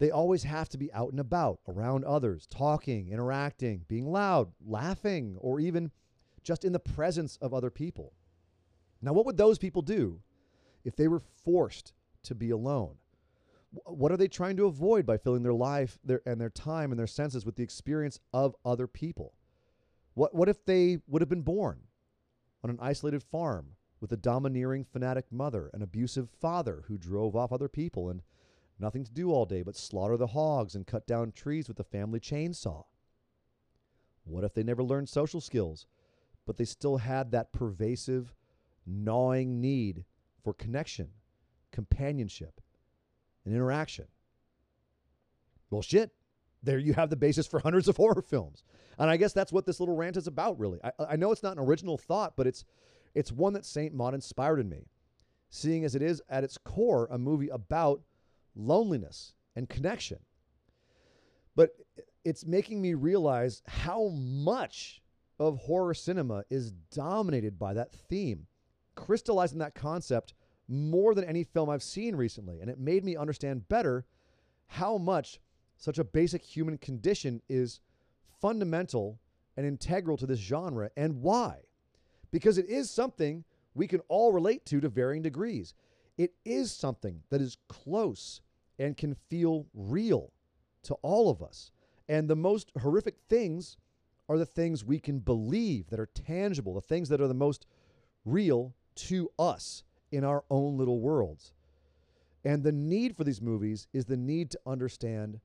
They 0.00 0.10
always 0.10 0.44
have 0.44 0.70
to 0.70 0.78
be 0.78 0.90
out 0.94 1.10
and 1.10 1.20
about, 1.20 1.60
around 1.68 2.06
others, 2.06 2.46
talking, 2.46 3.10
interacting, 3.10 3.84
being 3.86 4.10
loud, 4.10 4.50
laughing, 4.66 5.36
or 5.38 5.60
even 5.60 5.90
just 6.42 6.64
in 6.64 6.72
the 6.72 6.78
presence 6.78 7.36
of 7.42 7.52
other 7.52 7.68
people. 7.68 8.14
Now, 9.02 9.12
what 9.12 9.26
would 9.26 9.36
those 9.36 9.58
people 9.58 9.82
do 9.82 10.20
if 10.84 10.96
they 10.96 11.06
were 11.06 11.20
forced 11.44 11.92
to 12.22 12.34
be 12.34 12.48
alone? 12.48 12.94
What 13.84 14.10
are 14.10 14.16
they 14.16 14.26
trying 14.26 14.56
to 14.56 14.64
avoid 14.64 15.04
by 15.04 15.18
filling 15.18 15.42
their 15.42 15.52
life 15.52 15.98
their, 16.02 16.22
and 16.24 16.40
their 16.40 16.48
time 16.48 16.92
and 16.92 16.98
their 16.98 17.06
senses 17.06 17.44
with 17.44 17.56
the 17.56 17.62
experience 17.62 18.18
of 18.32 18.56
other 18.64 18.86
people? 18.86 19.34
What, 20.14 20.34
what 20.34 20.48
if 20.48 20.64
they 20.64 20.96
would 21.08 21.20
have 21.20 21.28
been 21.28 21.42
born 21.42 21.78
on 22.64 22.70
an 22.70 22.78
isolated 22.80 23.22
farm 23.22 23.76
with 24.00 24.12
a 24.12 24.16
domineering, 24.16 24.82
fanatic 24.82 25.26
mother, 25.30 25.70
an 25.74 25.82
abusive 25.82 26.30
father 26.30 26.84
who 26.88 26.96
drove 26.96 27.36
off 27.36 27.52
other 27.52 27.68
people, 27.68 28.08
and 28.08 28.22
nothing 28.80 29.04
to 29.04 29.12
do 29.12 29.30
all 29.30 29.46
day 29.46 29.62
but 29.62 29.76
slaughter 29.76 30.16
the 30.16 30.28
hogs 30.28 30.74
and 30.74 30.86
cut 30.86 31.06
down 31.06 31.32
trees 31.32 31.68
with 31.68 31.76
the 31.76 31.84
family 31.84 32.20
chainsaw? 32.20 32.84
What 34.24 34.44
if 34.44 34.54
they 34.54 34.62
never 34.62 34.82
learned 34.82 35.08
social 35.08 35.40
skills, 35.40 35.86
but 36.46 36.56
they 36.56 36.64
still 36.64 36.98
had 36.98 37.32
that 37.32 37.52
pervasive, 37.52 38.34
gnawing 38.86 39.60
need 39.60 40.04
for 40.42 40.52
connection, 40.52 41.08
companionship, 41.72 42.60
and 43.44 43.54
interaction? 43.54 44.06
Well, 45.70 45.82
shit. 45.82 46.10
There 46.62 46.78
you 46.78 46.92
have 46.92 47.08
the 47.08 47.16
basis 47.16 47.46
for 47.46 47.60
hundreds 47.60 47.88
of 47.88 47.96
horror 47.98 48.22
films. 48.22 48.62
And 48.98 49.08
I 49.08 49.16
guess 49.16 49.32
that's 49.32 49.52
what 49.52 49.64
this 49.64 49.80
little 49.80 49.96
rant 49.96 50.18
is 50.18 50.26
about, 50.26 50.58
really. 50.58 50.78
I, 50.84 50.92
I 51.10 51.16
know 51.16 51.32
it's 51.32 51.42
not 51.42 51.56
an 51.56 51.64
original 51.64 51.96
thought, 51.96 52.34
but 52.36 52.46
it's 52.46 52.64
it's 53.14 53.32
one 53.32 53.54
that 53.54 53.64
Saint 53.64 53.94
Maud 53.94 54.14
inspired 54.14 54.60
in 54.60 54.68
me, 54.68 54.86
seeing 55.48 55.84
as 55.84 55.94
it 55.94 56.02
is 56.02 56.22
at 56.28 56.44
its 56.44 56.58
core 56.58 57.08
a 57.10 57.18
movie 57.18 57.48
about 57.48 58.02
loneliness 58.54 59.34
and 59.56 59.68
connection. 59.68 60.18
But 61.56 61.70
it's 62.24 62.46
making 62.46 62.80
me 62.80 62.94
realize 62.94 63.62
how 63.66 64.08
much 64.08 65.02
of 65.38 65.58
horror 65.58 65.94
cinema 65.94 66.44
is 66.50 66.72
dominated 66.92 67.58
by 67.58 67.74
that 67.74 67.92
theme, 67.92 68.46
crystallizing 68.94 69.58
that 69.58 69.74
concept 69.74 70.34
more 70.68 71.14
than 71.14 71.24
any 71.24 71.44
film 71.44 71.68
I've 71.68 71.82
seen 71.82 72.14
recently. 72.14 72.60
And 72.60 72.70
it 72.70 72.78
made 72.78 73.04
me 73.04 73.16
understand 73.16 73.68
better 73.68 74.04
how 74.66 74.98
much 74.98 75.40
such 75.76 75.98
a 75.98 76.04
basic 76.04 76.44
human 76.44 76.78
condition 76.78 77.40
is 77.48 77.80
fundamental 78.40 79.18
and 79.56 79.66
integral 79.66 80.16
to 80.18 80.26
this 80.26 80.38
genre 80.38 80.90
and 80.96 81.22
why. 81.22 81.56
Because 82.30 82.58
it 82.58 82.68
is 82.68 82.90
something 82.90 83.44
we 83.74 83.86
can 83.86 84.00
all 84.08 84.32
relate 84.32 84.64
to 84.66 84.80
to 84.80 84.88
varying 84.88 85.22
degrees. 85.22 85.74
It 86.20 86.34
is 86.44 86.70
something 86.70 87.22
that 87.30 87.40
is 87.40 87.56
close 87.66 88.42
and 88.78 88.94
can 88.94 89.14
feel 89.14 89.68
real 89.72 90.34
to 90.82 90.92
all 90.96 91.30
of 91.30 91.42
us. 91.42 91.70
And 92.10 92.28
the 92.28 92.36
most 92.36 92.70
horrific 92.78 93.16
things 93.30 93.78
are 94.28 94.36
the 94.36 94.44
things 94.44 94.84
we 94.84 95.00
can 95.00 95.20
believe 95.20 95.88
that 95.88 95.98
are 95.98 96.04
tangible, 96.04 96.74
the 96.74 96.82
things 96.82 97.08
that 97.08 97.22
are 97.22 97.26
the 97.26 97.32
most 97.32 97.64
real 98.26 98.74
to 98.96 99.30
us 99.38 99.82
in 100.12 100.22
our 100.22 100.44
own 100.50 100.76
little 100.76 101.00
worlds. 101.00 101.54
And 102.44 102.64
the 102.64 102.70
need 102.70 103.16
for 103.16 103.24
these 103.24 103.40
movies 103.40 103.88
is 103.94 104.04
the 104.04 104.18
need 104.18 104.50
to 104.50 104.60
understand 104.66 105.40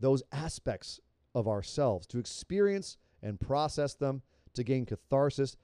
those 0.00 0.22
aspects 0.32 1.00
of 1.34 1.46
ourselves, 1.46 2.06
to 2.06 2.18
experience 2.18 2.96
and 3.22 3.38
process 3.38 3.92
them, 3.92 4.22
to 4.54 4.64
gain 4.64 4.86
catharsis, 4.86 5.58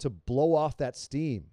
to 0.00 0.10
blow 0.10 0.54
off 0.54 0.76
that 0.76 0.98
steam, 0.98 1.46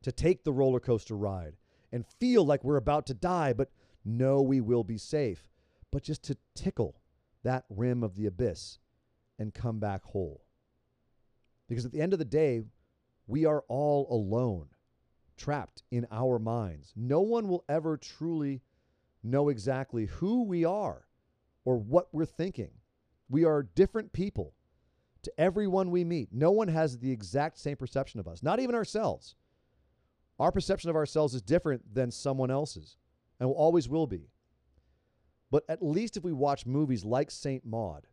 to 0.00 0.10
take 0.10 0.44
the 0.44 0.52
roller 0.54 0.80
coaster 0.80 1.14
ride 1.14 1.58
and 1.94 2.04
feel 2.18 2.44
like 2.44 2.64
we're 2.64 2.76
about 2.76 3.06
to 3.06 3.14
die, 3.14 3.52
but 3.52 3.70
know 4.04 4.42
we 4.42 4.60
will 4.60 4.82
be 4.82 4.98
safe, 4.98 5.46
but 5.92 6.02
just 6.02 6.24
to 6.24 6.36
tickle 6.56 7.00
that 7.44 7.64
rim 7.70 8.02
of 8.02 8.16
the 8.16 8.26
abyss 8.26 8.80
and 9.38 9.54
come 9.54 9.78
back 9.78 10.02
whole. 10.02 10.44
Because 11.68 11.84
at 11.84 11.92
the 11.92 12.00
end 12.00 12.12
of 12.12 12.18
the 12.18 12.24
day, 12.24 12.62
we 13.28 13.46
are 13.46 13.62
all 13.68 14.08
alone, 14.10 14.66
trapped 15.36 15.84
in 15.92 16.04
our 16.10 16.40
minds. 16.40 16.92
No 16.96 17.20
one 17.20 17.46
will 17.46 17.64
ever 17.68 17.96
truly 17.96 18.60
know 19.22 19.48
exactly 19.48 20.06
who 20.06 20.42
we 20.42 20.64
are 20.64 21.06
or 21.64 21.78
what 21.78 22.08
we're 22.10 22.26
thinking. 22.26 22.72
We 23.28 23.44
are 23.44 23.62
different 23.62 24.12
people 24.12 24.54
to 25.22 25.32
everyone 25.38 25.92
we 25.92 26.02
meet. 26.02 26.30
No 26.32 26.50
one 26.50 26.68
has 26.68 26.98
the 26.98 27.12
exact 27.12 27.56
same 27.56 27.76
perception 27.76 28.18
of 28.18 28.26
us, 28.26 28.42
not 28.42 28.58
even 28.58 28.74
ourselves. 28.74 29.36
Our 30.38 30.50
perception 30.50 30.90
of 30.90 30.96
ourselves 30.96 31.34
is 31.34 31.42
different 31.42 31.94
than 31.94 32.10
someone 32.10 32.50
else's 32.50 32.96
and 33.38 33.48
always 33.48 33.88
will 33.88 34.06
be. 34.06 34.28
But 35.50 35.64
at 35.68 35.82
least 35.82 36.16
if 36.16 36.24
we 36.24 36.32
watch 36.32 36.66
movies 36.66 37.04
like 37.04 37.30
St. 37.30 37.64
Maud, 37.64 38.06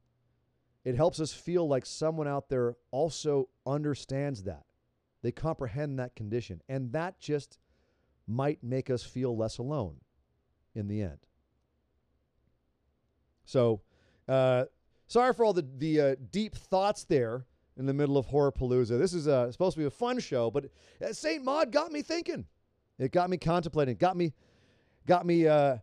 it 0.84 0.96
helps 0.96 1.20
us 1.20 1.34
feel 1.34 1.68
like 1.68 1.86
someone 1.86 2.28
out 2.28 2.50
there 2.50 2.76
also 2.92 3.50
understands 3.66 4.44
that. 4.44 4.66
They 5.22 5.32
comprehend 5.32 6.00
that 6.00 6.16
condition. 6.16 6.62
And 6.68 6.92
that 6.94 7.20
just 7.20 7.60
might 8.28 8.64
make 8.64 8.90
us 8.90 9.04
feel 9.04 9.36
less 9.36 9.58
alone 9.58 9.98
in 10.76 10.88
the 10.88 11.02
end. 11.02 11.20
So, 13.46 13.82
uh, 14.28 14.66
sorry 15.08 15.34
for 15.34 15.44
all 15.44 15.54
the 15.54 15.68
the 15.78 16.02
uh, 16.02 16.16
deep 16.32 16.56
thoughts 16.56 17.04
there 17.04 17.46
in 17.78 17.86
the 17.86 17.94
middle 17.94 18.18
of 18.18 18.26
Horror 18.26 18.52
Palooza. 18.52 18.98
This 19.00 19.14
is 19.14 19.28
uh, 19.28 19.52
supposed 19.52 19.76
to 19.76 19.80
be 19.80 19.86
a 19.86 19.92
fun 19.92 20.20
show, 20.20 20.52
but 20.52 20.66
uh, 21.04 21.14
Saint 21.14 21.44
Maud 21.44 21.72
got 21.72 21.92
me 21.92 22.02
thinking. 22.02 22.46
It 23.00 23.12
got 23.12 23.30
me 23.30 23.38
contemplating. 23.38 23.96
Got 23.96 24.18
me, 24.18 24.34
got 25.08 25.26
me 25.26 25.48
uh, 25.48 25.78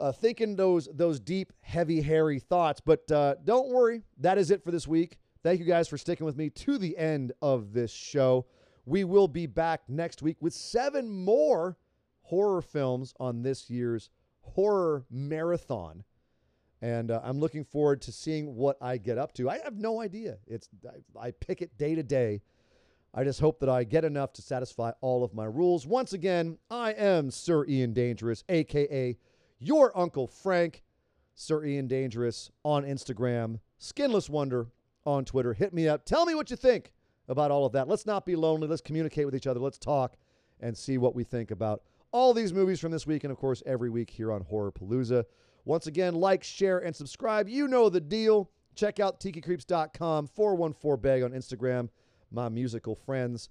uh, 0.00 0.12
thinking 0.12 0.56
those 0.56 0.88
those 0.92 1.20
deep, 1.20 1.52
heavy, 1.60 2.00
hairy 2.00 2.38
thoughts. 2.38 2.80
But 2.80 3.10
uh, 3.10 3.36
don't 3.44 3.68
worry, 3.68 4.02
that 4.18 4.38
is 4.38 4.50
it 4.50 4.64
for 4.64 4.70
this 4.70 4.88
week. 4.88 5.18
Thank 5.42 5.60
you 5.60 5.66
guys 5.66 5.88
for 5.88 5.98
sticking 5.98 6.26
with 6.26 6.36
me 6.36 6.50
to 6.50 6.78
the 6.78 6.96
end 6.96 7.32
of 7.42 7.72
this 7.72 7.92
show. 7.92 8.46
We 8.86 9.04
will 9.04 9.28
be 9.28 9.46
back 9.46 9.82
next 9.88 10.22
week 10.22 10.36
with 10.40 10.54
seven 10.54 11.08
more 11.08 11.76
horror 12.22 12.62
films 12.62 13.14
on 13.20 13.42
this 13.42 13.68
year's 13.70 14.10
horror 14.40 15.04
marathon 15.10 16.04
and 16.84 17.10
uh, 17.10 17.18
I'm 17.24 17.40
looking 17.40 17.64
forward 17.64 18.02
to 18.02 18.12
seeing 18.12 18.56
what 18.56 18.76
I 18.78 18.98
get 18.98 19.16
up 19.16 19.32
to. 19.34 19.48
I 19.48 19.58
have 19.64 19.78
no 19.78 20.02
idea. 20.02 20.36
It's 20.46 20.68
I, 20.86 21.28
I 21.28 21.30
pick 21.30 21.62
it 21.62 21.78
day 21.78 21.94
to 21.94 22.02
day. 22.02 22.42
I 23.14 23.24
just 23.24 23.40
hope 23.40 23.58
that 23.60 23.70
I 23.70 23.84
get 23.84 24.04
enough 24.04 24.34
to 24.34 24.42
satisfy 24.42 24.90
all 25.00 25.24
of 25.24 25.32
my 25.32 25.46
rules. 25.46 25.86
Once 25.86 26.12
again, 26.12 26.58
I 26.70 26.90
am 26.92 27.30
Sir 27.30 27.64
Ian 27.64 27.94
Dangerous, 27.94 28.44
aka 28.50 29.16
your 29.58 29.96
Uncle 29.96 30.26
Frank, 30.26 30.82
Sir 31.34 31.64
Ian 31.64 31.86
Dangerous 31.86 32.50
on 32.64 32.84
Instagram, 32.84 33.60
Skinless 33.78 34.28
Wonder 34.28 34.66
on 35.06 35.24
Twitter. 35.24 35.54
Hit 35.54 35.72
me 35.72 35.88
up. 35.88 36.04
Tell 36.04 36.26
me 36.26 36.34
what 36.34 36.50
you 36.50 36.56
think 36.56 36.92
about 37.28 37.50
all 37.50 37.64
of 37.64 37.72
that. 37.72 37.88
Let's 37.88 38.04
not 38.04 38.26
be 38.26 38.36
lonely. 38.36 38.68
Let's 38.68 38.82
communicate 38.82 39.24
with 39.24 39.34
each 39.34 39.46
other. 39.46 39.60
Let's 39.60 39.78
talk 39.78 40.16
and 40.60 40.76
see 40.76 40.98
what 40.98 41.14
we 41.14 41.24
think 41.24 41.50
about 41.50 41.82
all 42.12 42.34
these 42.34 42.52
movies 42.52 42.78
from 42.78 42.92
this 42.92 43.06
week 43.06 43.24
and, 43.24 43.30
of 43.30 43.38
course, 43.38 43.62
every 43.64 43.88
week 43.88 44.10
here 44.10 44.30
on 44.30 44.42
Horror 44.42 44.70
Palooza. 44.70 45.24
Once 45.64 45.86
again, 45.86 46.14
like, 46.14 46.44
share, 46.44 46.78
and 46.80 46.94
subscribe. 46.94 47.48
You 47.48 47.68
know 47.68 47.88
the 47.88 48.00
deal. 48.00 48.50
Check 48.74 49.00
out 49.00 49.20
tikicreeps.com, 49.20 50.26
414 50.28 51.00
Bag 51.00 51.22
on 51.22 51.30
Instagram, 51.30 51.88
my 52.30 52.48
musical 52.48 52.94
friends. 52.94 53.48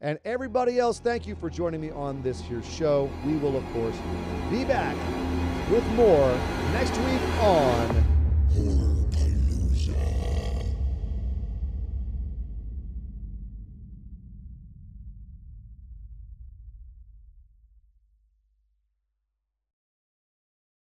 And 0.00 0.18
everybody 0.24 0.78
else, 0.78 0.98
thank 1.00 1.26
you 1.26 1.34
for 1.34 1.50
joining 1.50 1.80
me 1.80 1.90
on 1.90 2.22
this 2.22 2.40
here 2.40 2.62
show. 2.62 3.10
We 3.26 3.34
will, 3.36 3.56
of 3.56 3.64
course, 3.72 3.96
be 4.50 4.64
back 4.64 4.96
with 5.70 5.86
more 5.92 6.30
next 6.72 6.96
week 6.98 7.20
on 7.42 8.89